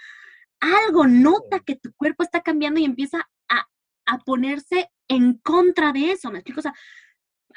algo 0.60 1.08
nota 1.08 1.60
que 1.60 1.76
tu 1.76 1.92
cuerpo 1.94 2.24
está 2.24 2.42
cambiando 2.42 2.80
y 2.80 2.86
empieza 2.86 3.28
a 3.50 3.66
a 4.12 4.20
ponerse 4.20 4.90
en 5.08 5.38
contra 5.40 5.92
de 5.94 6.12
eso, 6.12 6.32
¿me 6.32 6.40
explico? 6.40 6.60
O 6.60 6.64
sea, 6.64 6.74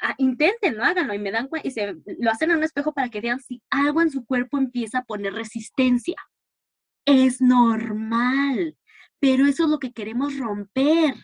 ah, 0.01 0.15
inténtenlo, 0.17 0.83
háganlo 0.83 1.13
y 1.13 1.19
me 1.19 1.31
dan 1.31 1.49
y 1.63 1.71
se 1.71 1.95
lo 2.19 2.31
hacen 2.31 2.51
en 2.51 2.57
un 2.57 2.63
espejo 2.63 2.93
para 2.93 3.09
que 3.09 3.21
vean 3.21 3.39
si 3.39 3.61
algo 3.69 4.01
en 4.01 4.11
su 4.11 4.25
cuerpo 4.25 4.57
empieza 4.57 4.99
a 4.99 5.03
poner 5.03 5.33
resistencia. 5.33 6.15
Es 7.05 7.41
normal, 7.41 8.77
pero 9.19 9.45
eso 9.45 9.63
es 9.63 9.69
lo 9.69 9.79
que 9.79 9.93
queremos 9.93 10.37
romper, 10.37 11.15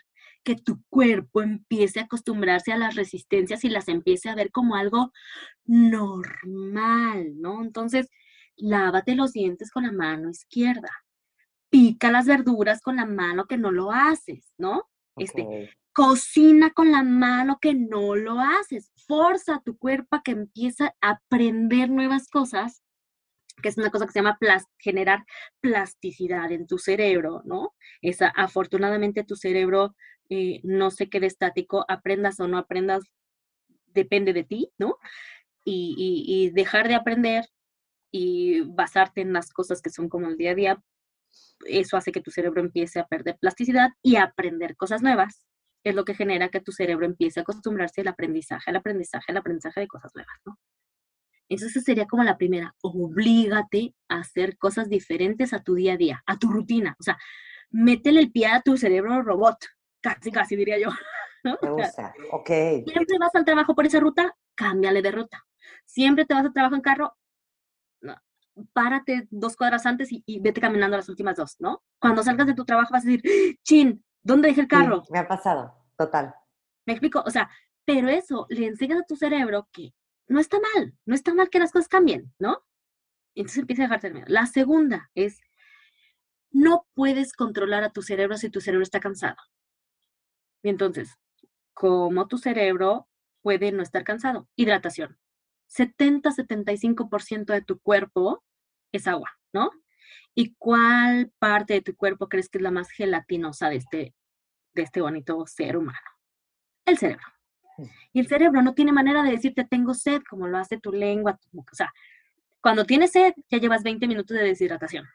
que 0.43 0.55
tu 0.55 0.83
cuerpo 0.89 1.41
empiece 1.41 1.99
a 1.99 2.03
acostumbrarse 2.03 2.71
a 2.71 2.77
las 2.77 2.95
resistencias 2.95 3.63
y 3.63 3.69
las 3.69 3.87
empiece 3.87 4.29
a 4.29 4.35
ver 4.35 4.51
como 4.51 4.75
algo 4.75 5.11
normal, 5.65 7.39
¿no? 7.39 7.61
Entonces, 7.61 8.09
lávate 8.55 9.15
los 9.15 9.33
dientes 9.33 9.71
con 9.71 9.83
la 9.83 9.91
mano 9.91 10.29
izquierda, 10.29 10.89
pica 11.69 12.11
las 12.11 12.25
verduras 12.25 12.81
con 12.81 12.95
la 12.95 13.05
mano 13.05 13.45
que 13.45 13.57
no 13.57 13.71
lo 13.71 13.91
haces, 13.91 14.53
¿no? 14.57 14.89
Este, 15.15 15.69
cocina 15.93 16.71
con 16.71 16.91
la 16.91 17.03
mano 17.03 17.59
que 17.61 17.73
no 17.73 18.15
lo 18.15 18.39
haces, 18.39 18.91
forza 19.07 19.55
a 19.55 19.61
tu 19.61 19.77
cuerpo 19.77 20.15
a 20.15 20.23
que 20.23 20.31
empiece 20.31 20.85
a 20.85 21.09
aprender 21.09 21.89
nuevas 21.89 22.29
cosas 22.29 22.81
que 23.61 23.69
es 23.69 23.77
una 23.77 23.89
cosa 23.89 24.05
que 24.05 24.11
se 24.11 24.19
llama 24.19 24.37
generar 24.79 25.25
plasticidad 25.59 26.51
en 26.51 26.67
tu 26.67 26.77
cerebro, 26.77 27.41
¿no? 27.45 27.73
Esa, 28.01 28.27
afortunadamente 28.27 29.23
tu 29.23 29.35
cerebro 29.35 29.95
eh, 30.29 30.61
no 30.63 30.91
se 30.91 31.09
quede 31.09 31.27
estático, 31.27 31.85
aprendas 31.87 32.39
o 32.39 32.47
no 32.47 32.57
aprendas, 32.57 33.03
depende 33.87 34.33
de 34.33 34.43
ti, 34.43 34.71
¿no? 34.77 34.97
y, 35.65 36.51
dejar 36.53 36.87
de 36.87 36.95
aprender 36.95 37.45
y 38.11 38.61
basarte 38.61 39.21
en 39.21 39.33
las 39.33 39.51
cosas 39.53 39.81
que 39.81 39.89
son 39.89 40.09
como 40.09 40.27
el 40.27 40.37
día 40.37 40.51
a 40.51 40.55
día, 40.55 40.83
eso 41.65 41.97
hace 41.97 42.11
que 42.11 42.21
tu 42.21 42.31
cerebro 42.31 42.61
empiece 42.61 42.99
a 42.99 43.07
perder 43.07 43.37
plasticidad 43.39 43.89
y 44.01 44.17
aprender 44.17 44.75
cosas 44.75 45.01
nuevas. 45.01 45.45
Es 45.83 45.95
lo 45.95 46.05
que 46.05 46.15
genera 46.15 46.49
que 46.49 46.61
tu 46.61 46.71
cerebro 46.71 47.05
empiece 47.05 47.39
a 47.39 47.43
acostumbrarse 47.43 48.01
al 48.01 48.07
aprendizaje, 48.09 48.69
al 48.69 48.75
aprendizaje, 48.77 49.31
al 49.31 49.37
aprendizaje 49.37 49.79
de 49.81 49.87
cosas 49.87 50.11
nuevas, 50.13 50.35
¿no? 50.45 50.57
Entonces 51.51 51.83
sería 51.83 52.05
como 52.05 52.23
la 52.23 52.37
primera, 52.37 52.73
oblígate 52.81 53.93
a 54.07 54.19
hacer 54.19 54.57
cosas 54.57 54.87
diferentes 54.87 55.51
a 55.53 55.61
tu 55.61 55.75
día 55.75 55.93
a 55.93 55.97
día, 55.97 56.23
a 56.25 56.37
tu 56.37 56.49
rutina. 56.49 56.95
O 56.97 57.03
sea, 57.03 57.17
métele 57.69 58.21
el 58.21 58.31
pie 58.31 58.47
a 58.47 58.61
tu 58.61 58.77
cerebro 58.77 59.21
robot, 59.21 59.57
casi, 59.99 60.31
casi 60.31 60.55
diría 60.55 60.79
yo. 60.79 60.89
Me 61.43 61.69
gusta, 61.69 62.13
ok. 62.31 62.47
Siempre 62.47 63.17
vas 63.19 63.35
al 63.35 63.43
trabajo 63.43 63.75
por 63.75 63.85
esa 63.85 63.99
ruta, 63.99 64.33
cámbiale 64.55 65.01
de 65.01 65.11
ruta. 65.11 65.43
Siempre 65.85 66.25
te 66.25 66.33
vas 66.33 66.45
a 66.45 66.53
trabajo 66.53 66.75
en 66.75 66.81
carro, 66.81 67.17
párate 68.71 69.27
dos 69.29 69.57
cuadras 69.57 69.85
antes 69.85 70.09
y, 70.09 70.39
vete 70.39 70.61
caminando 70.61 70.95
las 70.95 71.09
últimas 71.09 71.35
dos, 71.35 71.57
¿no? 71.59 71.83
Cuando 71.99 72.23
salgas 72.23 72.47
de 72.47 72.53
tu 72.53 72.63
trabajo 72.63 72.93
vas 72.93 73.05
a 73.05 73.09
decir, 73.09 73.57
chin, 73.63 74.01
¿dónde 74.23 74.49
dejé 74.49 74.61
el 74.61 74.67
carro? 74.69 75.03
me 75.09 75.19
ha 75.19 75.27
pasado, 75.27 75.73
total. 75.97 76.33
Me 76.85 76.93
explico, 76.93 77.21
o 77.25 77.29
sea, 77.29 77.49
pero 77.83 78.07
eso 78.07 78.45
le 78.49 78.67
enseñas 78.67 79.01
a 79.01 79.05
tu 79.05 79.17
cerebro 79.17 79.67
que 79.71 79.93
no 80.27 80.39
está 80.39 80.59
mal, 80.59 80.95
no 81.05 81.15
está 81.15 81.33
mal 81.33 81.49
que 81.49 81.59
las 81.59 81.71
cosas 81.71 81.87
cambien, 81.87 82.33
¿no? 82.39 82.63
Entonces 83.35 83.59
empieza 83.59 83.83
a 83.83 83.85
dejarte 83.85 84.07
el 84.07 84.13
miedo. 84.13 84.25
La 84.29 84.45
segunda 84.45 85.09
es, 85.15 85.39
no 86.51 86.87
puedes 86.93 87.33
controlar 87.33 87.83
a 87.83 87.91
tu 87.91 88.01
cerebro 88.01 88.37
si 88.37 88.49
tu 88.49 88.61
cerebro 88.61 88.83
está 88.83 88.99
cansado. 88.99 89.37
Y 90.63 90.69
entonces, 90.69 91.17
¿cómo 91.73 92.27
tu 92.27 92.37
cerebro 92.37 93.07
puede 93.41 93.71
no 93.71 93.81
estar 93.81 94.03
cansado? 94.03 94.47
Hidratación. 94.55 95.17
70-75% 95.69 97.45
de 97.53 97.61
tu 97.61 97.79
cuerpo 97.79 98.43
es 98.91 99.07
agua, 99.07 99.31
¿no? 99.53 99.71
¿Y 100.35 100.55
cuál 100.55 101.31
parte 101.39 101.73
de 101.73 101.81
tu 101.81 101.95
cuerpo 101.95 102.27
crees 102.29 102.49
que 102.49 102.57
es 102.57 102.61
la 102.61 102.71
más 102.71 102.89
gelatinosa 102.91 103.69
de 103.69 103.77
este, 103.77 104.15
de 104.73 104.81
este 104.81 105.01
bonito 105.01 105.45
ser 105.47 105.77
humano? 105.77 105.99
El 106.85 106.97
cerebro. 106.97 107.25
Y 108.13 108.19
el 108.19 108.27
cerebro 108.27 108.61
no 108.61 108.73
tiene 108.73 108.91
manera 108.91 109.23
de 109.23 109.31
decirte 109.31 109.63
tengo 109.63 109.93
sed, 109.93 110.21
como 110.29 110.47
lo 110.47 110.57
hace 110.57 110.77
tu 110.77 110.91
lengua. 110.91 111.39
o 111.53 111.75
sea, 111.75 111.91
cuando 112.61 112.85
tienes 112.85 113.11
sed, 113.11 113.33
ya 113.49 113.57
llevas 113.57 113.83
20 113.83 114.07
minutos 114.07 114.37
de 114.37 114.43
deshidratación. 114.43 115.07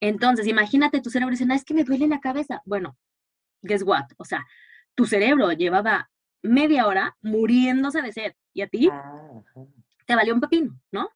Entonces, 0.00 0.46
imagínate 0.46 1.00
tu 1.00 1.10
cerebro 1.10 1.30
diciendo, 1.30 1.54
es 1.54 1.64
que 1.64 1.74
me 1.74 1.84
duele 1.84 2.06
la 2.06 2.20
cabeza. 2.20 2.60
Bueno, 2.66 2.96
guess 3.62 3.82
what? 3.82 4.04
O 4.18 4.24
sea, 4.24 4.44
tu 4.94 5.06
cerebro 5.06 5.50
llevaba 5.52 6.10
media 6.42 6.86
hora 6.86 7.16
muriéndose 7.22 8.02
de 8.02 8.12
sed. 8.12 8.32
¿Y 8.52 8.62
a 8.62 8.68
ti? 8.68 8.88
Ah, 8.92 9.42
te 10.06 10.14
valió 10.14 10.34
un 10.34 10.40
pepino, 10.40 10.78
¿no? 10.92 11.08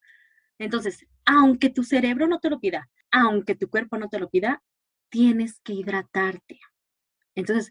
Entonces, 0.59 1.07
aunque 1.25 1.71
tu 1.71 1.85
cerebro 1.85 2.27
no 2.27 2.41
te 2.41 2.51
lo 2.51 2.59
pida, 2.59 2.89
aunque 3.11 3.55
tu 3.55 3.69
cuerpo 3.69 3.99
no 3.99 4.09
te 4.09 4.19
lo 4.19 4.29
pida, 4.31 4.63
tienes 5.11 5.61
que 5.61 5.75
hidratarte. 5.75 6.61
Entonces, 7.35 7.69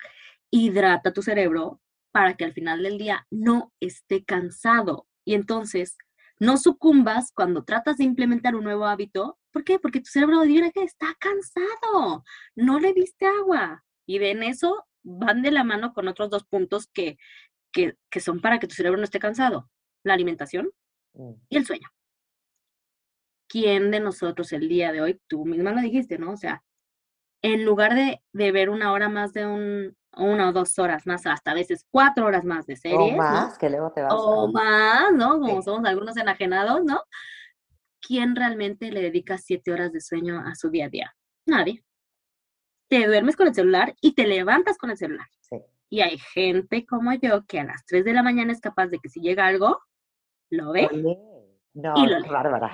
hidrata 0.51 1.13
tu 1.13 1.21
cerebro 1.21 1.81
para 2.11 2.35
que 2.35 2.45
al 2.45 2.53
final 2.53 2.83
del 2.83 2.97
día 2.97 3.27
no 3.29 3.73
esté 3.79 4.23
cansado. 4.23 5.07
Y 5.23 5.35
entonces, 5.35 5.97
no 6.39 6.57
sucumbas 6.57 7.31
cuando 7.31 7.63
tratas 7.63 7.97
de 7.97 8.03
implementar 8.03 8.55
un 8.55 8.63
nuevo 8.63 8.85
hábito. 8.85 9.37
¿Por 9.51 9.63
qué? 9.63 9.79
Porque 9.79 9.99
tu 9.99 10.09
cerebro 10.09 10.41
dirá 10.41 10.71
que 10.71 10.83
está 10.83 11.15
cansado, 11.19 12.23
no 12.55 12.79
le 12.79 12.93
diste 12.93 13.25
agua. 13.25 13.83
Y 14.05 14.19
de 14.19 14.31
en 14.31 14.43
eso 14.43 14.85
van 15.03 15.41
de 15.41 15.51
la 15.51 15.63
mano 15.63 15.93
con 15.93 16.07
otros 16.07 16.29
dos 16.29 16.43
puntos 16.45 16.87
que, 16.87 17.17
que, 17.71 17.95
son 18.19 18.41
para 18.41 18.59
que 18.59 18.67
tu 18.67 18.75
cerebro 18.75 18.97
no 18.97 19.03
esté 19.03 19.19
cansado. 19.19 19.69
La 20.03 20.13
alimentación 20.13 20.71
mm. 21.13 21.31
y 21.49 21.57
el 21.57 21.65
sueño. 21.65 21.87
¿Quién 23.49 23.91
de 23.91 23.99
nosotros 23.99 24.51
el 24.51 24.67
día 24.67 24.91
de 24.91 25.01
hoy, 25.01 25.21
tú 25.27 25.45
misma 25.45 25.71
lo 25.71 25.81
dijiste, 25.81 26.17
¿no? 26.17 26.31
O 26.31 26.37
sea, 26.37 26.63
en 27.41 27.65
lugar 27.65 27.95
de, 27.95 28.21
de 28.33 28.51
ver 28.51 28.69
una 28.69 28.91
hora 28.91 29.09
más 29.09 29.33
de 29.33 29.45
un, 29.45 29.97
una 30.17 30.49
o 30.49 30.53
dos 30.53 30.77
horas 30.79 31.05
más, 31.05 31.25
hasta 31.25 31.51
a 31.51 31.53
veces 31.53 31.85
cuatro 31.89 32.25
horas 32.25 32.43
más 32.43 32.65
de 32.65 32.75
serie. 32.75 33.13
O 33.13 33.15
más, 33.15 33.57
que 33.57 33.69
luego 33.69 33.91
te 33.91 34.01
vas. 34.01 34.13
O 34.15 34.51
más, 34.51 35.11
¿no? 35.13 35.39
Como 35.39 35.61
somos 35.61 35.85
algunos 35.85 36.17
enajenados, 36.17 36.83
¿no? 36.83 37.01
¿Quién 38.01 38.35
realmente 38.35 38.91
le 38.91 39.01
dedica 39.01 39.37
siete 39.37 39.71
horas 39.71 39.91
de 39.91 40.01
sueño 40.01 40.39
a 40.45 40.55
su 40.55 40.69
día 40.69 40.85
a 40.85 40.89
día? 40.89 41.15
Nadie. 41.45 41.83
Te 42.89 43.05
duermes 43.05 43.35
con 43.35 43.47
el 43.47 43.53
celular 43.53 43.95
y 44.01 44.13
te 44.13 44.27
levantas 44.27 44.77
con 44.77 44.89
el 44.91 44.97
celular. 44.97 45.27
Sí. 45.41 45.57
Y 45.89 46.01
hay 46.01 46.17
gente 46.17 46.85
como 46.85 47.13
yo 47.13 47.45
que 47.45 47.59
a 47.59 47.65
las 47.65 47.85
tres 47.85 48.05
de 48.05 48.13
la 48.13 48.23
mañana 48.23 48.51
es 48.51 48.61
capaz 48.61 48.87
de 48.87 48.99
que 48.99 49.09
si 49.09 49.19
llega 49.19 49.45
algo, 49.45 49.79
lo 50.49 50.71
ve. 50.71 50.89
No, 51.73 51.93
y 51.95 52.07
lo 52.07 52.19
lee, 52.19 52.29
bárbara. 52.29 52.71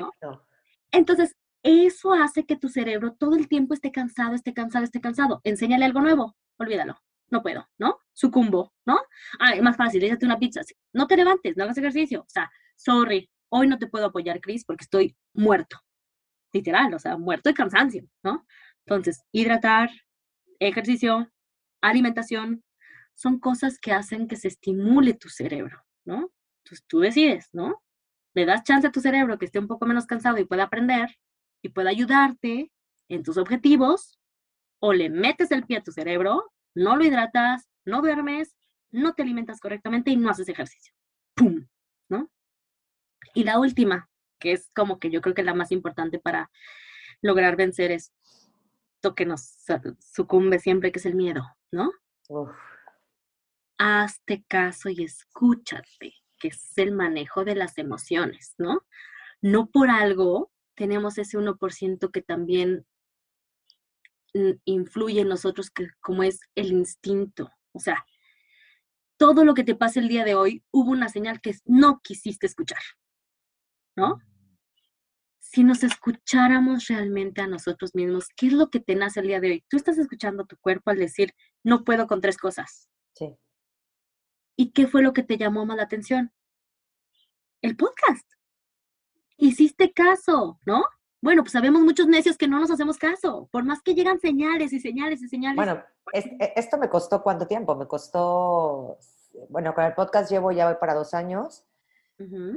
Entonces, 0.92 1.36
eso 1.64 2.14
hace 2.14 2.46
que 2.46 2.58
tu 2.58 2.70
cerebro 2.70 3.14
todo 3.14 3.36
el 3.36 3.48
tiempo 3.48 3.74
esté 3.74 3.92
cansado, 3.92 4.36
esté 4.36 4.54
cansado, 4.54 4.84
esté 4.84 5.02
cansado. 5.02 5.42
Enséñale 5.44 5.86
algo 5.86 6.02
nuevo, 6.02 6.36
olvídalo 6.58 6.96
no 7.30 7.42
puedo, 7.42 7.68
¿no? 7.78 8.00
Sucumbo, 8.14 8.74
¿no? 8.86 9.00
Ah, 9.40 9.56
más 9.62 9.78
fácil, 9.78 10.04
échate 10.04 10.26
una 10.26 10.40
pizza. 10.40 10.62
No 10.94 11.08
te 11.08 11.18
levantes, 11.18 11.58
no 11.58 11.64
hagas 11.64 11.78
ejercicio. 11.78 12.22
O 12.22 12.30
sea, 12.30 12.52
sorry, 12.76 13.30
hoy 13.50 13.68
no 13.68 13.78
te 13.78 13.88
puedo 13.88 14.06
apoyar, 14.08 14.40
Chris, 14.42 14.66
porque 14.66 14.84
estoy 14.84 15.16
muerto. 15.34 15.80
Literal, 16.52 16.94
o 16.94 17.00
sea, 17.00 17.18
muerto 17.18 17.50
de 17.50 17.56
cansancio, 17.56 18.08
¿no? 18.24 18.46
Entonces, 18.86 19.24
hidratar, 19.32 19.90
ejercicio, 20.60 21.32
alimentación, 21.82 22.64
son 23.16 23.40
cosas 23.40 23.80
que 23.80 23.92
hacen 23.92 24.28
que 24.28 24.36
se 24.36 24.48
estimule 24.48 25.14
tu 25.14 25.30
cerebro, 25.30 25.84
¿no? 26.06 26.32
Entonces 26.64 26.86
tú 26.88 27.00
decides, 27.00 27.50
¿no? 27.54 27.82
Le 28.34 28.46
das 28.46 28.64
chance 28.64 28.88
a 28.88 28.92
tu 28.92 29.00
cerebro 29.00 29.38
que 29.38 29.46
esté 29.46 29.60
un 29.60 29.68
poco 29.68 29.86
menos 29.86 30.06
cansado 30.06 30.38
y 30.38 30.46
pueda 30.46 30.64
aprender 30.64 31.10
y 31.62 31.70
pueda 31.70 31.90
ayudarte 31.90 32.72
en 33.10 33.24
tus 33.24 33.38
objetivos, 33.38 34.20
o 34.80 34.92
le 34.94 35.10
metes 35.10 35.52
el 35.52 35.66
pie 35.66 35.78
a 35.78 35.84
tu 35.84 35.92
cerebro 35.92 36.53
no 36.76 36.96
lo 36.96 37.04
hidratas, 37.04 37.70
no 37.86 38.02
duermes, 38.02 38.56
no 38.92 39.14
te 39.14 39.24
alimentas 39.24 39.60
correctamente 39.60 40.12
y 40.12 40.18
no 40.18 40.30
haces 40.30 40.50
ejercicio. 40.50 40.94
¡Pum! 41.36 41.68
¿No? 42.10 42.30
Y 43.34 43.44
la 43.44 43.60
última, 43.60 44.10
que 44.40 44.52
es 44.52 44.70
como 44.76 45.00
que 45.00 45.10
yo 45.10 45.22
creo 45.22 45.34
que 45.34 45.42
es 45.42 45.46
la 45.46 45.54
más 45.54 45.72
importante 45.72 46.20
para 46.20 46.52
lograr 47.22 47.56
vencer 47.56 47.92
esto 47.92 49.16
que 49.16 49.26
nos 49.26 49.56
sucumbe 50.00 50.60
siempre, 50.60 50.92
que 50.92 51.00
es 51.00 51.06
el 51.06 51.16
miedo, 51.16 51.44
¿no? 51.72 51.92
Hazte 53.78 54.44
caso 54.48 54.90
y 54.90 55.04
escúchate, 55.04 56.14
que 56.40 56.50
es 56.50 56.78
el 56.78 56.92
manejo 56.92 57.44
de 57.44 57.56
las 57.56 57.78
emociones, 57.78 58.54
¿no? 58.58 58.86
No 59.42 59.68
por 59.68 59.90
algo 59.90 60.52
tenemos 60.76 61.18
ese 61.18 61.38
1% 61.38 62.12
que 62.12 62.22
también 62.22 62.86
influye 64.66 65.22
en 65.22 65.30
nosotros 65.30 65.70
que, 65.70 65.88
como 66.02 66.24
es 66.24 66.40
el 66.56 66.72
instinto. 66.72 67.52
O 67.72 67.80
sea, 67.80 68.06
todo 69.18 69.46
lo 69.46 69.54
que 69.54 69.64
te 69.64 69.76
pasa 69.76 70.00
el 70.00 70.08
día 70.08 70.26
de 70.26 70.36
hoy, 70.36 70.64
hubo 70.72 70.92
una 70.92 71.10
señal 71.10 71.42
que 71.42 71.56
no 71.66 72.02
quisiste 72.04 72.46
escuchar, 72.46 72.82
¿no? 73.96 74.20
Si 75.40 75.64
nos 75.64 75.84
escucháramos 75.84 76.88
realmente 76.88 77.42
a 77.42 77.48
nosotros 77.48 77.94
mismos, 77.94 78.28
¿qué 78.36 78.48
es 78.48 78.54
lo 78.54 78.70
que 78.70 78.80
te 78.80 78.96
nace 78.96 79.20
el 79.20 79.28
día 79.28 79.40
de 79.40 79.52
hoy? 79.52 79.66
Tú 79.70 79.78
estás 79.78 79.98
escuchando 79.98 80.44
a 80.44 80.48
tu 80.48 80.58
cuerpo 80.58 80.90
al 80.90 80.98
decir, 80.98 81.34
no 81.64 81.84
puedo 81.84 82.08
con 82.08 82.22
tres 82.22 82.38
cosas. 82.38 82.90
Sí. 83.14 83.38
¿Y 84.56 84.72
qué 84.72 84.88
fue 84.88 85.04
lo 85.04 85.14
que 85.14 85.24
te 85.24 85.38
llamó 85.38 85.66
más 85.66 85.78
la 85.78 85.84
atención? 85.84 86.32
El 87.62 87.78
podcast. 87.78 88.28
Hiciste 89.38 89.94
caso, 89.94 90.60
¿no? 90.66 90.84
Bueno, 91.24 91.42
pues 91.42 91.54
sabemos 91.54 91.82
muchos 91.82 92.06
necios 92.06 92.38
que 92.38 92.50
no 92.50 92.60
nos 92.60 92.70
hacemos 92.70 92.98
caso, 92.98 93.48
por 93.50 93.64
más 93.64 93.82
que 93.82 93.96
llegan 93.96 94.20
señales 94.20 94.74
y 94.74 94.82
señales 94.82 95.22
y 95.22 95.30
señales. 95.30 95.56
Bueno, 95.56 95.82
e, 96.12 96.54
esto 96.58 96.78
me 96.78 96.90
costó 96.90 97.24
cuánto 97.24 97.48
tiempo? 97.48 97.78
Me 97.78 97.88
costó, 97.88 98.98
bueno, 99.48 99.74
con 99.74 99.86
el 99.86 99.94
podcast 99.94 100.30
llevo 100.30 100.52
ya 100.52 100.68
voy 100.68 100.76
para 100.82 100.94
dos 100.94 101.14
años. 101.14 101.64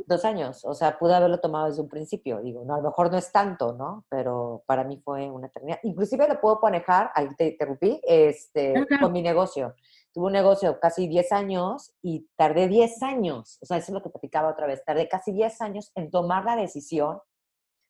Dos 0.07 0.25
años, 0.25 0.65
o 0.65 0.75
sea, 0.75 0.97
pude 0.97 1.15
haberlo 1.15 1.41
tomado 1.41 1.67
desde 1.67 1.83
un 1.83 1.89
principio. 1.89 2.41
Digo, 2.41 2.65
no, 2.65 2.75
a 2.75 2.77
lo 2.79 2.85
mejor 2.85 3.11
no 3.11 3.19
es 3.19 3.33
tanto, 3.33 3.73
¿no? 3.73 4.05
Pero 4.09 4.63
para 4.67 4.85
mí 4.85 5.01
fue 5.03 5.29
una 5.29 5.49
eternidad. 5.49 5.81
Inclusive 5.83 6.29
lo 6.29 6.41
puedo 6.41 6.61
manejar, 6.63 7.11
ahí 7.15 7.29
te 7.37 7.49
interrumpí, 7.49 8.01
este, 8.05 8.87
con 9.01 9.13
mi 9.13 9.23
negocio. 9.23 9.75
Tuve 10.13 10.27
un 10.27 10.33
negocio 10.33 10.79
casi 10.79 11.09
10 11.09 11.33
años 11.33 11.95
y 12.01 12.29
tardé 12.37 12.69
10 12.69 13.03
años, 13.03 13.59
o 13.61 13.67
sea, 13.67 13.79
eso 13.79 13.91
es 13.91 13.95
lo 13.95 14.03
que 14.03 14.11
platicaba 14.11 14.51
otra 14.51 14.67
vez, 14.67 14.85
tardé 14.85 15.09
casi 15.09 15.33
10 15.33 15.61
años 15.61 15.91
en 15.95 16.11
tomar 16.11 16.45
la 16.45 16.55
decisión 16.55 17.19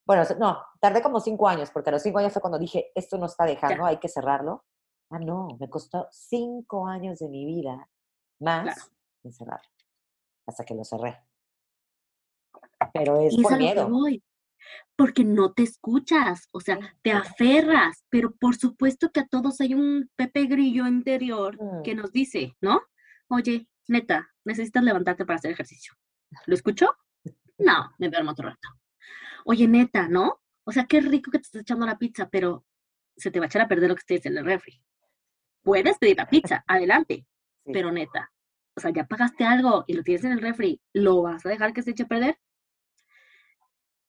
bueno, 0.06 0.22
no, 0.38 0.62
tardé 0.80 1.02
como 1.02 1.20
cinco 1.20 1.48
años, 1.48 1.70
porque 1.70 1.90
a 1.90 1.94
los 1.94 2.02
cinco 2.02 2.20
años 2.20 2.32
fue 2.32 2.40
cuando 2.40 2.60
dije, 2.60 2.92
esto 2.94 3.18
no 3.18 3.26
está 3.26 3.44
dejando, 3.44 3.84
hay 3.84 3.98
que 3.98 4.08
cerrarlo. 4.08 4.64
Ah, 5.10 5.18
no, 5.18 5.48
me 5.58 5.68
costó 5.68 6.06
cinco 6.12 6.86
años 6.86 7.18
de 7.18 7.28
mi 7.28 7.44
vida 7.44 7.88
más 8.40 8.92
en 9.24 9.32
cerrarlo, 9.32 9.68
hasta 10.46 10.64
que 10.64 10.74
lo 10.74 10.84
cerré. 10.84 11.18
Pero 12.92 13.20
es 13.20 13.36
por 13.36 13.58
miedo. 13.58 13.88
porque 14.94 15.24
no 15.24 15.52
te 15.52 15.64
escuchas, 15.64 16.48
o 16.52 16.60
sea, 16.60 16.78
te 17.02 17.10
aferras, 17.10 18.04
pero 18.08 18.32
por 18.32 18.56
supuesto 18.56 19.10
que 19.10 19.20
a 19.20 19.26
todos 19.26 19.60
hay 19.60 19.74
un 19.74 20.08
Pepe 20.14 20.46
Grillo 20.46 20.86
interior 20.86 21.58
que 21.82 21.94
mm. 21.94 21.98
nos 21.98 22.12
dice, 22.12 22.56
¿no? 22.60 22.80
Oye, 23.28 23.68
neta, 23.88 24.28
necesitas 24.44 24.84
levantarte 24.84 25.24
para 25.24 25.38
hacer 25.38 25.50
ejercicio. 25.50 25.94
¿Lo 26.46 26.54
escucho? 26.54 26.94
No, 27.58 27.90
me 27.98 28.08
duermo 28.08 28.32
otro 28.32 28.48
rato 28.48 28.68
oye, 29.46 29.68
neta, 29.68 30.08
¿no? 30.08 30.40
O 30.64 30.72
sea, 30.72 30.86
qué 30.86 31.00
rico 31.00 31.30
que 31.30 31.38
te 31.38 31.44
estás 31.44 31.62
echando 31.62 31.86
la 31.86 31.98
pizza, 31.98 32.28
pero 32.28 32.66
se 33.16 33.30
te 33.30 33.38
va 33.38 33.46
a 33.46 33.48
echar 33.48 33.62
a 33.62 33.68
perder 33.68 33.88
lo 33.88 33.94
que 33.94 34.00
estés 34.00 34.26
en 34.26 34.36
el 34.36 34.44
refri. 34.44 34.82
Puedes 35.62 35.98
pedir 35.98 36.16
la 36.16 36.28
pizza, 36.28 36.64
adelante, 36.66 37.26
pero 37.64 37.92
neta, 37.92 38.32
o 38.76 38.80
sea, 38.80 38.92
ya 38.92 39.06
pagaste 39.06 39.44
algo 39.44 39.84
y 39.86 39.94
lo 39.94 40.02
tienes 40.02 40.24
en 40.24 40.32
el 40.32 40.40
refri, 40.40 40.80
¿lo 40.92 41.22
vas 41.22 41.46
a 41.46 41.48
dejar 41.48 41.72
que 41.72 41.82
se 41.82 41.92
eche 41.92 42.02
a 42.02 42.08
perder? 42.08 42.38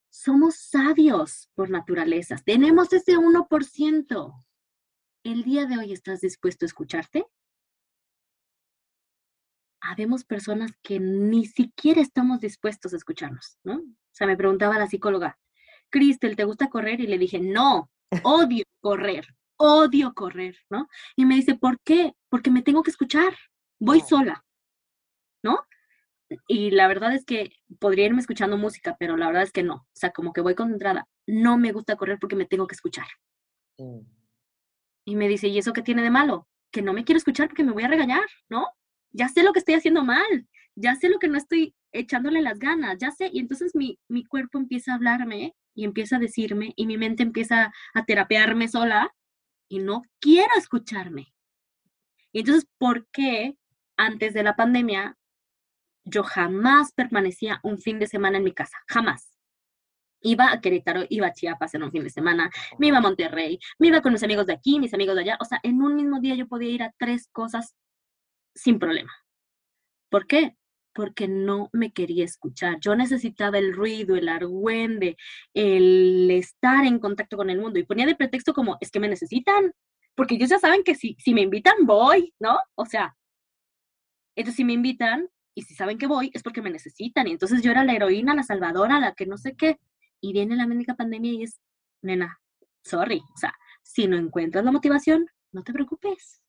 Somos 0.09 0.55
sabios 0.55 1.51
por 1.53 1.69
naturaleza, 1.69 2.37
tenemos 2.43 2.91
ese 2.91 3.15
1%. 3.17 4.45
¿El 5.23 5.43
día 5.43 5.65
de 5.67 5.77
hoy 5.77 5.93
estás 5.93 6.21
dispuesto 6.21 6.65
a 6.65 6.67
escucharte? 6.67 7.25
Habemos 9.81 10.25
personas 10.25 10.71
que 10.81 10.99
ni 10.99 11.45
siquiera 11.45 12.01
estamos 12.01 12.39
dispuestos 12.39 12.93
a 12.93 12.97
escucharnos, 12.97 13.59
¿no? 13.63 13.83
O 14.17 14.19
sea, 14.19 14.25
me 14.25 14.35
preguntaba 14.35 14.79
la 14.79 14.87
psicóloga, 14.87 15.37
Cristel, 15.91 16.35
¿te 16.35 16.43
gusta 16.43 16.71
correr? 16.71 16.99
Y 17.01 17.05
le 17.05 17.19
dije, 17.19 17.39
no, 17.39 17.87
odio 18.23 18.63
correr, 18.81 19.27
odio 19.57 20.15
correr, 20.15 20.57
¿no? 20.71 20.87
Y 21.15 21.25
me 21.25 21.35
dice, 21.35 21.53
¿por 21.53 21.79
qué? 21.81 22.15
Porque 22.27 22.49
me 22.49 22.63
tengo 22.63 22.81
que 22.81 22.89
escuchar, 22.89 23.37
voy 23.77 24.01
sola, 24.01 24.43
¿no? 25.43 25.59
Y 26.47 26.71
la 26.71 26.87
verdad 26.87 27.13
es 27.13 27.25
que 27.25 27.51
podría 27.77 28.07
irme 28.07 28.19
escuchando 28.19 28.57
música, 28.57 28.97
pero 28.99 29.17
la 29.17 29.27
verdad 29.27 29.43
es 29.43 29.51
que 29.51 29.61
no. 29.61 29.75
O 29.75 29.87
sea, 29.93 30.09
como 30.09 30.33
que 30.33 30.41
voy 30.41 30.55
concentrada. 30.55 31.07
No 31.27 31.59
me 31.59 31.71
gusta 31.71 31.95
correr 31.95 32.17
porque 32.19 32.35
me 32.35 32.45
tengo 32.45 32.65
que 32.65 32.73
escuchar. 32.73 33.05
Mm. 33.77 33.99
Y 35.05 35.15
me 35.15 35.27
dice, 35.27 35.47
¿y 35.47 35.59
eso 35.59 35.73
qué 35.73 35.83
tiene 35.83 36.01
de 36.01 36.09
malo? 36.09 36.47
Que 36.71 36.81
no 36.81 36.91
me 36.91 37.05
quiero 37.05 37.17
escuchar 37.19 37.49
porque 37.49 37.63
me 37.63 37.71
voy 37.71 37.83
a 37.83 37.87
regañar, 37.87 38.25
¿no? 38.49 38.65
Ya 39.11 39.29
sé 39.29 39.43
lo 39.43 39.53
que 39.53 39.59
estoy 39.59 39.75
haciendo 39.75 40.03
mal, 40.03 40.47
ya 40.73 40.95
sé 40.95 41.07
lo 41.07 41.19
que 41.19 41.27
no 41.27 41.37
estoy 41.37 41.75
echándole 41.91 42.41
las 42.41 42.59
ganas, 42.59 42.97
ya 42.99 43.11
sé, 43.11 43.29
y 43.31 43.39
entonces 43.39 43.75
mi, 43.75 43.99
mi 44.07 44.25
cuerpo 44.25 44.57
empieza 44.57 44.91
a 44.91 44.95
hablarme 44.95 45.55
y 45.73 45.83
empieza 45.83 46.17
a 46.17 46.19
decirme 46.19 46.73
y 46.75 46.85
mi 46.85 46.97
mente 46.97 47.23
empieza 47.23 47.71
a 47.93 48.05
terapearme 48.05 48.67
sola 48.67 49.13
y 49.69 49.79
no 49.79 50.01
quiero 50.19 50.51
escucharme. 50.57 51.33
Y 52.31 52.39
entonces, 52.39 52.67
¿por 52.77 53.07
qué 53.11 53.57
antes 53.95 54.33
de 54.33 54.43
la 54.43 54.55
pandemia 54.55 55.17
yo 56.03 56.23
jamás 56.23 56.93
permanecía 56.93 57.59
un 57.63 57.79
fin 57.79 57.99
de 57.99 58.07
semana 58.07 58.37
en 58.37 58.43
mi 58.43 58.53
casa? 58.53 58.77
Jamás. 58.87 59.31
Iba 60.21 60.51
a 60.51 60.61
Querétaro, 60.61 61.05
iba 61.09 61.27
a 61.27 61.33
Chiapas 61.33 61.75
en 61.75 61.83
un 61.83 61.91
fin 61.91 62.03
de 62.03 62.09
semana, 62.09 62.49
me 62.79 62.87
iba 62.87 62.97
a 62.97 63.01
Monterrey, 63.01 63.59
me 63.77 63.87
iba 63.87 64.01
con 64.01 64.13
mis 64.13 64.23
amigos 64.23 64.47
de 64.47 64.53
aquí, 64.53 64.79
mis 64.79 64.93
amigos 64.93 65.15
de 65.15 65.21
allá. 65.21 65.37
O 65.39 65.45
sea, 65.45 65.59
en 65.63 65.81
un 65.81 65.95
mismo 65.95 66.19
día 66.19 66.35
yo 66.35 66.47
podía 66.47 66.71
ir 66.71 66.83
a 66.83 66.93
tres 66.97 67.29
cosas 67.31 67.75
sin 68.55 68.79
problema. 68.79 69.13
¿Por 70.09 70.25
qué? 70.25 70.55
Porque 70.97 71.27
no 71.27 71.69
me 71.73 71.91
quería 71.91 72.25
escuchar. 72.25 72.79
Yo 72.81 72.95
necesitaba 72.95 73.59
el 73.59 73.71
ruido, 73.71 74.15
el 74.15 74.27
argüende, 74.27 75.15
el 75.53 76.27
estar 76.31 76.85
en 76.85 76.97
contacto 76.97 77.37
con 77.37 77.51
el 77.51 77.61
mundo. 77.61 77.77
Y 77.77 77.85
ponía 77.85 78.07
de 78.07 78.15
pretexto 78.15 78.51
como, 78.51 78.77
es 78.81 78.89
que 78.89 78.99
me 78.99 79.07
necesitan, 79.07 79.73
porque 80.15 80.33
ellos 80.33 80.49
ya 80.49 80.57
saben 80.57 80.83
que 80.83 80.95
si, 80.95 81.15
si 81.19 81.35
me 81.35 81.41
invitan, 81.41 81.85
voy, 81.85 82.33
¿no? 82.39 82.57
O 82.73 82.87
sea, 82.87 83.15
entonces 84.35 84.55
si 84.55 84.65
me 84.65 84.73
invitan 84.73 85.29
y 85.53 85.61
si 85.61 85.75
saben 85.75 85.99
que 85.99 86.07
voy, 86.07 86.31
es 86.33 86.41
porque 86.41 86.63
me 86.63 86.71
necesitan. 86.71 87.27
Y 87.27 87.33
entonces 87.33 87.61
yo 87.61 87.69
era 87.69 87.83
la 87.83 87.93
heroína, 87.93 88.33
la 88.33 88.41
salvadora, 88.41 88.99
la 88.99 89.13
que 89.13 89.27
no 89.27 89.37
sé 89.37 89.55
qué. 89.55 89.79
Y 90.19 90.33
viene 90.33 90.55
la 90.55 90.65
médica 90.65 90.95
pandemia 90.95 91.31
y 91.31 91.43
es, 91.43 91.59
nena, 92.01 92.39
sorry. 92.83 93.21
O 93.35 93.37
sea, 93.37 93.53
si 93.83 94.07
no 94.07 94.17
encuentras 94.17 94.65
la 94.65 94.71
motivación, 94.71 95.27
no 95.51 95.61
te 95.63 95.73
preocupes 95.73 96.41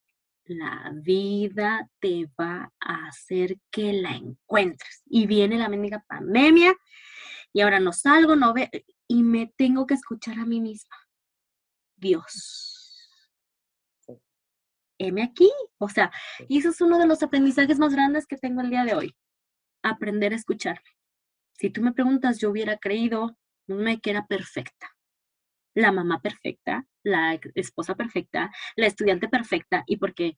la 0.49 0.91
vida 0.95 1.89
te 2.01 2.31
va 2.39 2.73
a 2.81 3.07
hacer 3.07 3.59
que 3.71 3.93
la 3.93 4.13
encuentres. 4.13 5.03
Y 5.07 5.27
viene 5.27 5.59
la 5.59 5.69
mendiga 5.69 6.05
pandemia 6.09 6.75
y 7.53 7.61
ahora 7.61 7.81
no 7.81 7.93
salgo, 7.93 8.37
no 8.37 8.53
veo 8.53 8.69
y 9.07 9.23
me 9.23 9.53
tengo 9.57 9.87
que 9.87 9.95
escuchar 9.95 10.39
a 10.39 10.45
mí 10.45 10.61
misma. 10.61 10.97
Dios. 11.97 13.09
Heme 14.99 15.23
aquí. 15.23 15.51
O 15.79 15.89
sea, 15.89 16.11
y 16.49 16.59
eso 16.59 16.71
es 16.71 16.81
uno 16.81 16.99
de 16.99 17.07
los 17.07 17.23
aprendizajes 17.23 17.79
más 17.79 17.93
grandes 17.93 18.27
que 18.27 18.37
tengo 18.37 18.61
el 18.61 18.71
día 18.71 18.85
de 18.85 18.95
hoy. 18.95 19.17
Aprender 19.83 20.33
a 20.33 20.37
escucharme. 20.37 20.91
Si 21.53 21.71
tú 21.71 21.83
me 21.83 21.93
preguntas, 21.93 22.39
yo 22.39 22.51
hubiera 22.51 22.77
creído 22.77 23.37
me 23.67 24.01
que 24.01 24.11
era 24.11 24.27
perfecta 24.27 24.98
la 25.79 25.93
mamá 25.93 26.21
perfecta, 26.21 26.85
la 27.05 27.39
esposa 27.55 27.95
perfecta, 27.95 28.51
la 28.75 28.87
estudiante 28.87 29.29
perfecta, 29.29 29.85
y 29.87 29.97
porque 29.97 30.37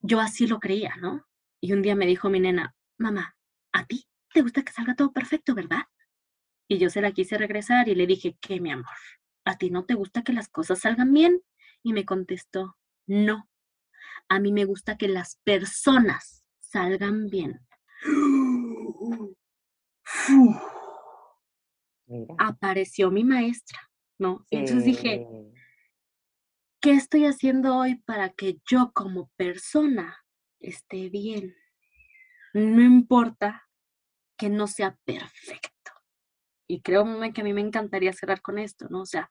yo 0.00 0.20
así 0.20 0.46
lo 0.46 0.60
creía, 0.60 0.94
¿no? 1.00 1.26
Y 1.60 1.72
un 1.72 1.82
día 1.82 1.96
me 1.96 2.06
dijo 2.06 2.30
mi 2.30 2.38
nena, 2.38 2.76
mamá, 2.98 3.36
¿a 3.72 3.84
ti 3.84 4.06
te 4.32 4.42
gusta 4.42 4.62
que 4.62 4.72
salga 4.72 4.94
todo 4.94 5.12
perfecto, 5.12 5.54
verdad? 5.56 5.82
Y 6.68 6.78
yo 6.78 6.88
se 6.88 7.00
la 7.00 7.10
quise 7.10 7.36
regresar 7.36 7.88
y 7.88 7.96
le 7.96 8.06
dije, 8.06 8.36
¿qué, 8.40 8.60
mi 8.60 8.70
amor? 8.70 8.86
¿A 9.44 9.58
ti 9.58 9.70
no 9.70 9.84
te 9.84 9.94
gusta 9.94 10.22
que 10.22 10.32
las 10.32 10.48
cosas 10.48 10.78
salgan 10.78 11.12
bien? 11.12 11.42
Y 11.82 11.92
me 11.92 12.04
contestó, 12.04 12.76
no, 13.06 13.50
a 14.28 14.38
mí 14.38 14.52
me 14.52 14.66
gusta 14.66 14.96
que 14.96 15.08
las 15.08 15.40
personas 15.42 16.44
salgan 16.60 17.26
bien. 17.26 17.60
Apareció 22.38 23.10
mi 23.10 23.24
maestra. 23.24 23.85
¿No? 24.18 24.46
entonces 24.50 24.84
dije, 24.84 25.26
¿qué 26.80 26.92
estoy 26.92 27.26
haciendo 27.26 27.76
hoy 27.76 27.96
para 27.96 28.30
que 28.30 28.58
yo 28.66 28.92
como 28.92 29.30
persona 29.36 30.24
esté 30.60 31.08
bien? 31.08 31.54
No 32.54 32.82
importa 32.82 33.68
que 34.36 34.48
no 34.48 34.66
sea 34.66 34.98
perfecto. 35.04 35.92
Y 36.68 36.80
creo 36.80 37.04
que 37.32 37.40
a 37.40 37.44
mí 37.44 37.52
me 37.52 37.60
encantaría 37.60 38.12
cerrar 38.12 38.42
con 38.42 38.58
esto, 38.58 38.88
¿no? 38.88 39.02
O 39.02 39.06
sea, 39.06 39.30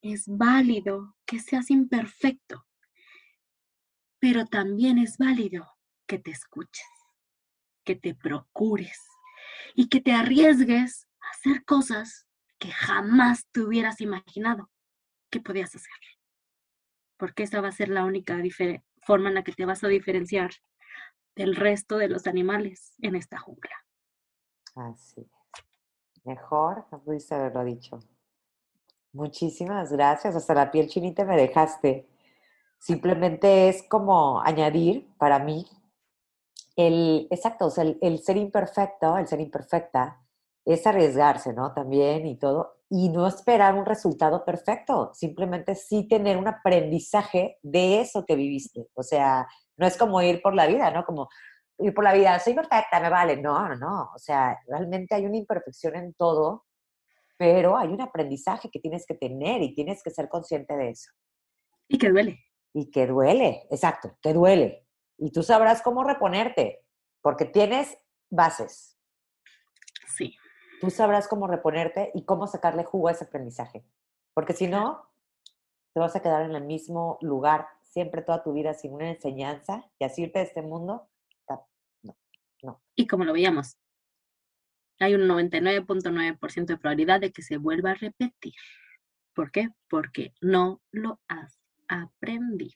es 0.00 0.24
válido 0.26 1.16
que 1.26 1.38
seas 1.38 1.70
imperfecto, 1.70 2.66
pero 4.18 4.46
también 4.46 4.98
es 4.98 5.18
válido 5.18 5.68
que 6.06 6.18
te 6.18 6.30
escuches, 6.30 6.86
que 7.84 7.94
te 7.94 8.14
procures 8.14 8.98
y 9.74 9.88
que 9.88 10.00
te 10.00 10.12
arriesgues 10.12 11.08
a 11.20 11.30
hacer 11.30 11.64
cosas 11.64 12.26
que 12.62 12.70
jamás 12.70 13.48
te 13.50 13.60
hubieras 13.60 14.00
imaginado 14.00 14.70
que 15.30 15.40
podías 15.40 15.74
hacer. 15.74 15.90
Porque 17.16 17.42
esa 17.42 17.60
va 17.60 17.68
a 17.68 17.72
ser 17.72 17.88
la 17.88 18.04
única 18.04 18.40
forma 19.02 19.30
en 19.30 19.34
la 19.34 19.42
que 19.42 19.50
te 19.50 19.66
vas 19.66 19.82
a 19.82 19.88
diferenciar 19.88 20.52
del 21.34 21.56
resto 21.56 21.96
de 21.98 22.08
los 22.08 22.28
animales 22.28 22.94
en 23.00 23.16
esta 23.16 23.38
jungla. 23.38 23.74
Así 24.76 25.28
Mejor 26.22 26.86
no 26.92 27.02
pudiste 27.02 27.34
haberlo 27.34 27.64
dicho. 27.64 27.98
Muchísimas 29.12 29.90
gracias. 29.90 30.36
Hasta 30.36 30.54
la 30.54 30.70
piel 30.70 30.88
chinita 30.88 31.24
me 31.24 31.36
dejaste. 31.36 32.08
Simplemente 32.78 33.70
es 33.70 33.82
como 33.88 34.40
añadir 34.40 35.12
para 35.18 35.40
mí 35.40 35.66
el, 36.76 37.26
exacto, 37.28 37.66
o 37.66 37.70
sea, 37.70 37.84
el 38.00 38.18
ser 38.20 38.36
imperfecto, 38.36 39.18
el 39.18 39.26
ser 39.26 39.40
imperfecta, 39.40 40.21
es 40.64 40.86
arriesgarse, 40.86 41.52
¿no? 41.52 41.72
También 41.74 42.26
y 42.26 42.38
todo, 42.38 42.76
y 42.88 43.08
no 43.08 43.26
esperar 43.26 43.74
un 43.74 43.86
resultado 43.86 44.44
perfecto, 44.44 45.10
simplemente 45.14 45.74
sí 45.74 46.06
tener 46.08 46.36
un 46.36 46.46
aprendizaje 46.48 47.58
de 47.62 48.00
eso 48.00 48.24
que 48.26 48.36
viviste. 48.36 48.86
O 48.94 49.02
sea, 49.02 49.46
no 49.76 49.86
es 49.86 49.96
como 49.96 50.20
ir 50.22 50.42
por 50.42 50.54
la 50.54 50.66
vida, 50.66 50.90
¿no? 50.90 51.04
Como 51.04 51.28
ir 51.78 51.94
por 51.94 52.04
la 52.04 52.12
vida, 52.12 52.38
soy 52.38 52.54
perfecta, 52.54 53.00
me 53.00 53.08
vale. 53.08 53.36
No, 53.36 53.68
no, 53.68 53.76
no. 53.76 54.10
O 54.14 54.18
sea, 54.18 54.58
realmente 54.68 55.14
hay 55.14 55.26
una 55.26 55.38
imperfección 55.38 55.96
en 55.96 56.14
todo, 56.14 56.66
pero 57.36 57.76
hay 57.76 57.88
un 57.88 58.00
aprendizaje 58.00 58.70
que 58.70 58.78
tienes 58.78 59.04
que 59.06 59.14
tener 59.14 59.62
y 59.62 59.74
tienes 59.74 60.02
que 60.02 60.10
ser 60.10 60.28
consciente 60.28 60.76
de 60.76 60.90
eso. 60.90 61.10
Y 61.88 61.98
que 61.98 62.10
duele. 62.10 62.38
Y 62.74 62.90
que 62.90 63.06
duele, 63.06 63.66
exacto, 63.70 64.16
que 64.22 64.32
duele. 64.32 64.86
Y 65.18 65.30
tú 65.30 65.42
sabrás 65.42 65.82
cómo 65.82 66.04
reponerte, 66.04 66.84
porque 67.20 67.44
tienes 67.44 67.96
bases. 68.30 68.91
Tú 70.82 70.90
sabrás 70.90 71.28
cómo 71.28 71.46
reponerte 71.46 72.10
y 72.12 72.24
cómo 72.24 72.48
sacarle 72.48 72.82
jugo 72.82 73.06
a 73.06 73.12
ese 73.12 73.22
aprendizaje. 73.22 73.84
Porque 74.34 74.52
si 74.52 74.66
no, 74.66 75.08
te 75.94 76.00
vas 76.00 76.16
a 76.16 76.20
quedar 76.20 76.42
en 76.42 76.56
el 76.56 76.64
mismo 76.64 77.18
lugar 77.20 77.68
siempre 77.84 78.20
toda 78.20 78.42
tu 78.42 78.52
vida 78.52 78.74
sin 78.74 78.92
una 78.92 79.10
enseñanza 79.10 79.88
y 80.00 80.04
así 80.04 80.24
irte 80.24 80.40
de 80.40 80.46
este 80.46 80.60
mundo. 80.60 81.08
No, 82.02 82.18
no. 82.64 82.82
Y 82.96 83.06
como 83.06 83.24
lo 83.24 83.32
veíamos, 83.32 83.78
hay 84.98 85.14
un 85.14 85.28
99.9% 85.28 86.66
de 86.66 86.76
probabilidad 86.76 87.20
de 87.20 87.30
que 87.30 87.42
se 87.42 87.58
vuelva 87.58 87.92
a 87.92 87.94
repetir. 87.94 88.54
¿Por 89.36 89.52
qué? 89.52 89.68
Porque 89.88 90.34
no 90.40 90.82
lo 90.90 91.20
has 91.28 91.60
aprendido. 91.86 92.72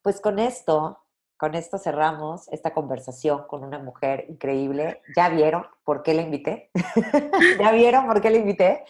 Pues 0.00 0.20
con 0.20 0.38
esto, 0.38 1.05
con 1.36 1.54
esto 1.54 1.78
cerramos 1.78 2.48
esta 2.48 2.72
conversación 2.72 3.46
con 3.46 3.62
una 3.62 3.78
mujer 3.78 4.24
increíble. 4.28 5.02
¿Ya 5.14 5.28
vieron 5.28 5.66
por 5.84 6.02
qué 6.02 6.14
la 6.14 6.22
invité? 6.22 6.70
¿Ya 7.60 7.72
vieron 7.72 8.06
por 8.06 8.20
qué 8.20 8.30
la 8.30 8.38
invité? 8.38 8.84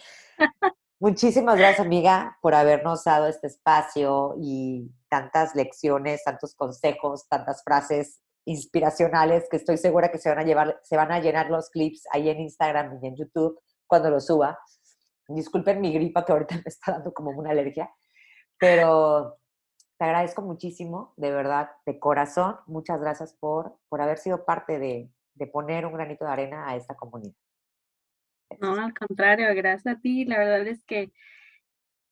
Muchísimas 0.99 1.57
gracias, 1.57 1.85
amiga, 1.85 2.37
por 2.41 2.55
habernos 2.55 3.03
dado 3.03 3.27
este 3.27 3.47
espacio 3.47 4.35
y 4.39 4.89
tantas 5.09 5.55
lecciones, 5.55 6.23
tantos 6.23 6.55
consejos, 6.55 7.27
tantas 7.27 7.63
frases 7.63 8.21
inspiracionales 8.45 9.47
que 9.51 9.57
estoy 9.57 9.77
segura 9.77 10.09
que 10.09 10.17
se 10.17 10.29
van 10.29 10.39
a 10.39 10.43
llevar, 10.43 10.79
se 10.81 10.95
van 10.95 11.11
a 11.11 11.19
llenar 11.19 11.49
los 11.49 11.69
clips 11.69 12.07
ahí 12.11 12.29
en 12.29 12.39
Instagram 12.39 12.97
y 13.01 13.07
en 13.07 13.15
YouTube 13.15 13.59
cuando 13.85 14.09
lo 14.09 14.19
suba. 14.19 14.57
Disculpen 15.27 15.81
mi 15.81 15.93
gripa 15.93 16.25
que 16.25 16.31
ahorita 16.31 16.55
me 16.55 16.63
está 16.65 16.93
dando 16.93 17.13
como 17.13 17.31
una 17.31 17.51
alergia, 17.51 17.91
pero 18.57 19.37
te 19.97 20.05
agradezco 20.05 20.41
muchísimo, 20.41 21.13
de 21.17 21.31
verdad, 21.31 21.71
de 21.85 21.99
corazón. 21.99 22.57
Muchas 22.67 22.99
gracias 23.01 23.33
por, 23.33 23.77
por 23.89 24.01
haber 24.01 24.19
sido 24.19 24.45
parte 24.45 24.79
de, 24.79 25.09
de 25.33 25.47
poner 25.47 25.85
un 25.85 25.93
granito 25.93 26.25
de 26.25 26.31
arena 26.31 26.69
a 26.69 26.75
esta 26.75 26.95
comunidad. 26.95 27.35
No, 28.59 28.73
al 28.73 28.93
contrario, 28.93 29.47
gracias 29.55 29.97
a 29.97 29.99
ti. 29.99 30.25
La 30.25 30.37
verdad 30.37 30.67
es 30.67 30.83
que 30.83 31.11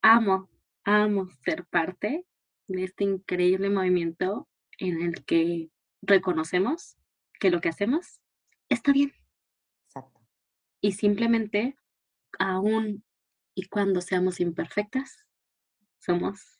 amo, 0.02 0.50
amo 0.84 1.28
ser 1.44 1.66
parte 1.66 2.26
de 2.68 2.84
este 2.84 3.04
increíble 3.04 3.70
movimiento 3.70 4.48
en 4.80 5.02
el 5.02 5.24
que 5.26 5.70
reconocemos 6.02 6.98
que 7.40 7.52
lo 7.52 7.62
que 7.62 7.70
hacemos 7.70 8.20
está 8.70 8.92
bien. 8.92 9.14
Exacto. 9.88 10.22
Y 10.82 10.94
simplemente, 10.94 11.78
aún 12.40 13.04
y 13.54 13.68
cuando 13.68 14.02
seamos 14.02 14.40
imperfectas, 14.40 15.26
somos 16.00 16.60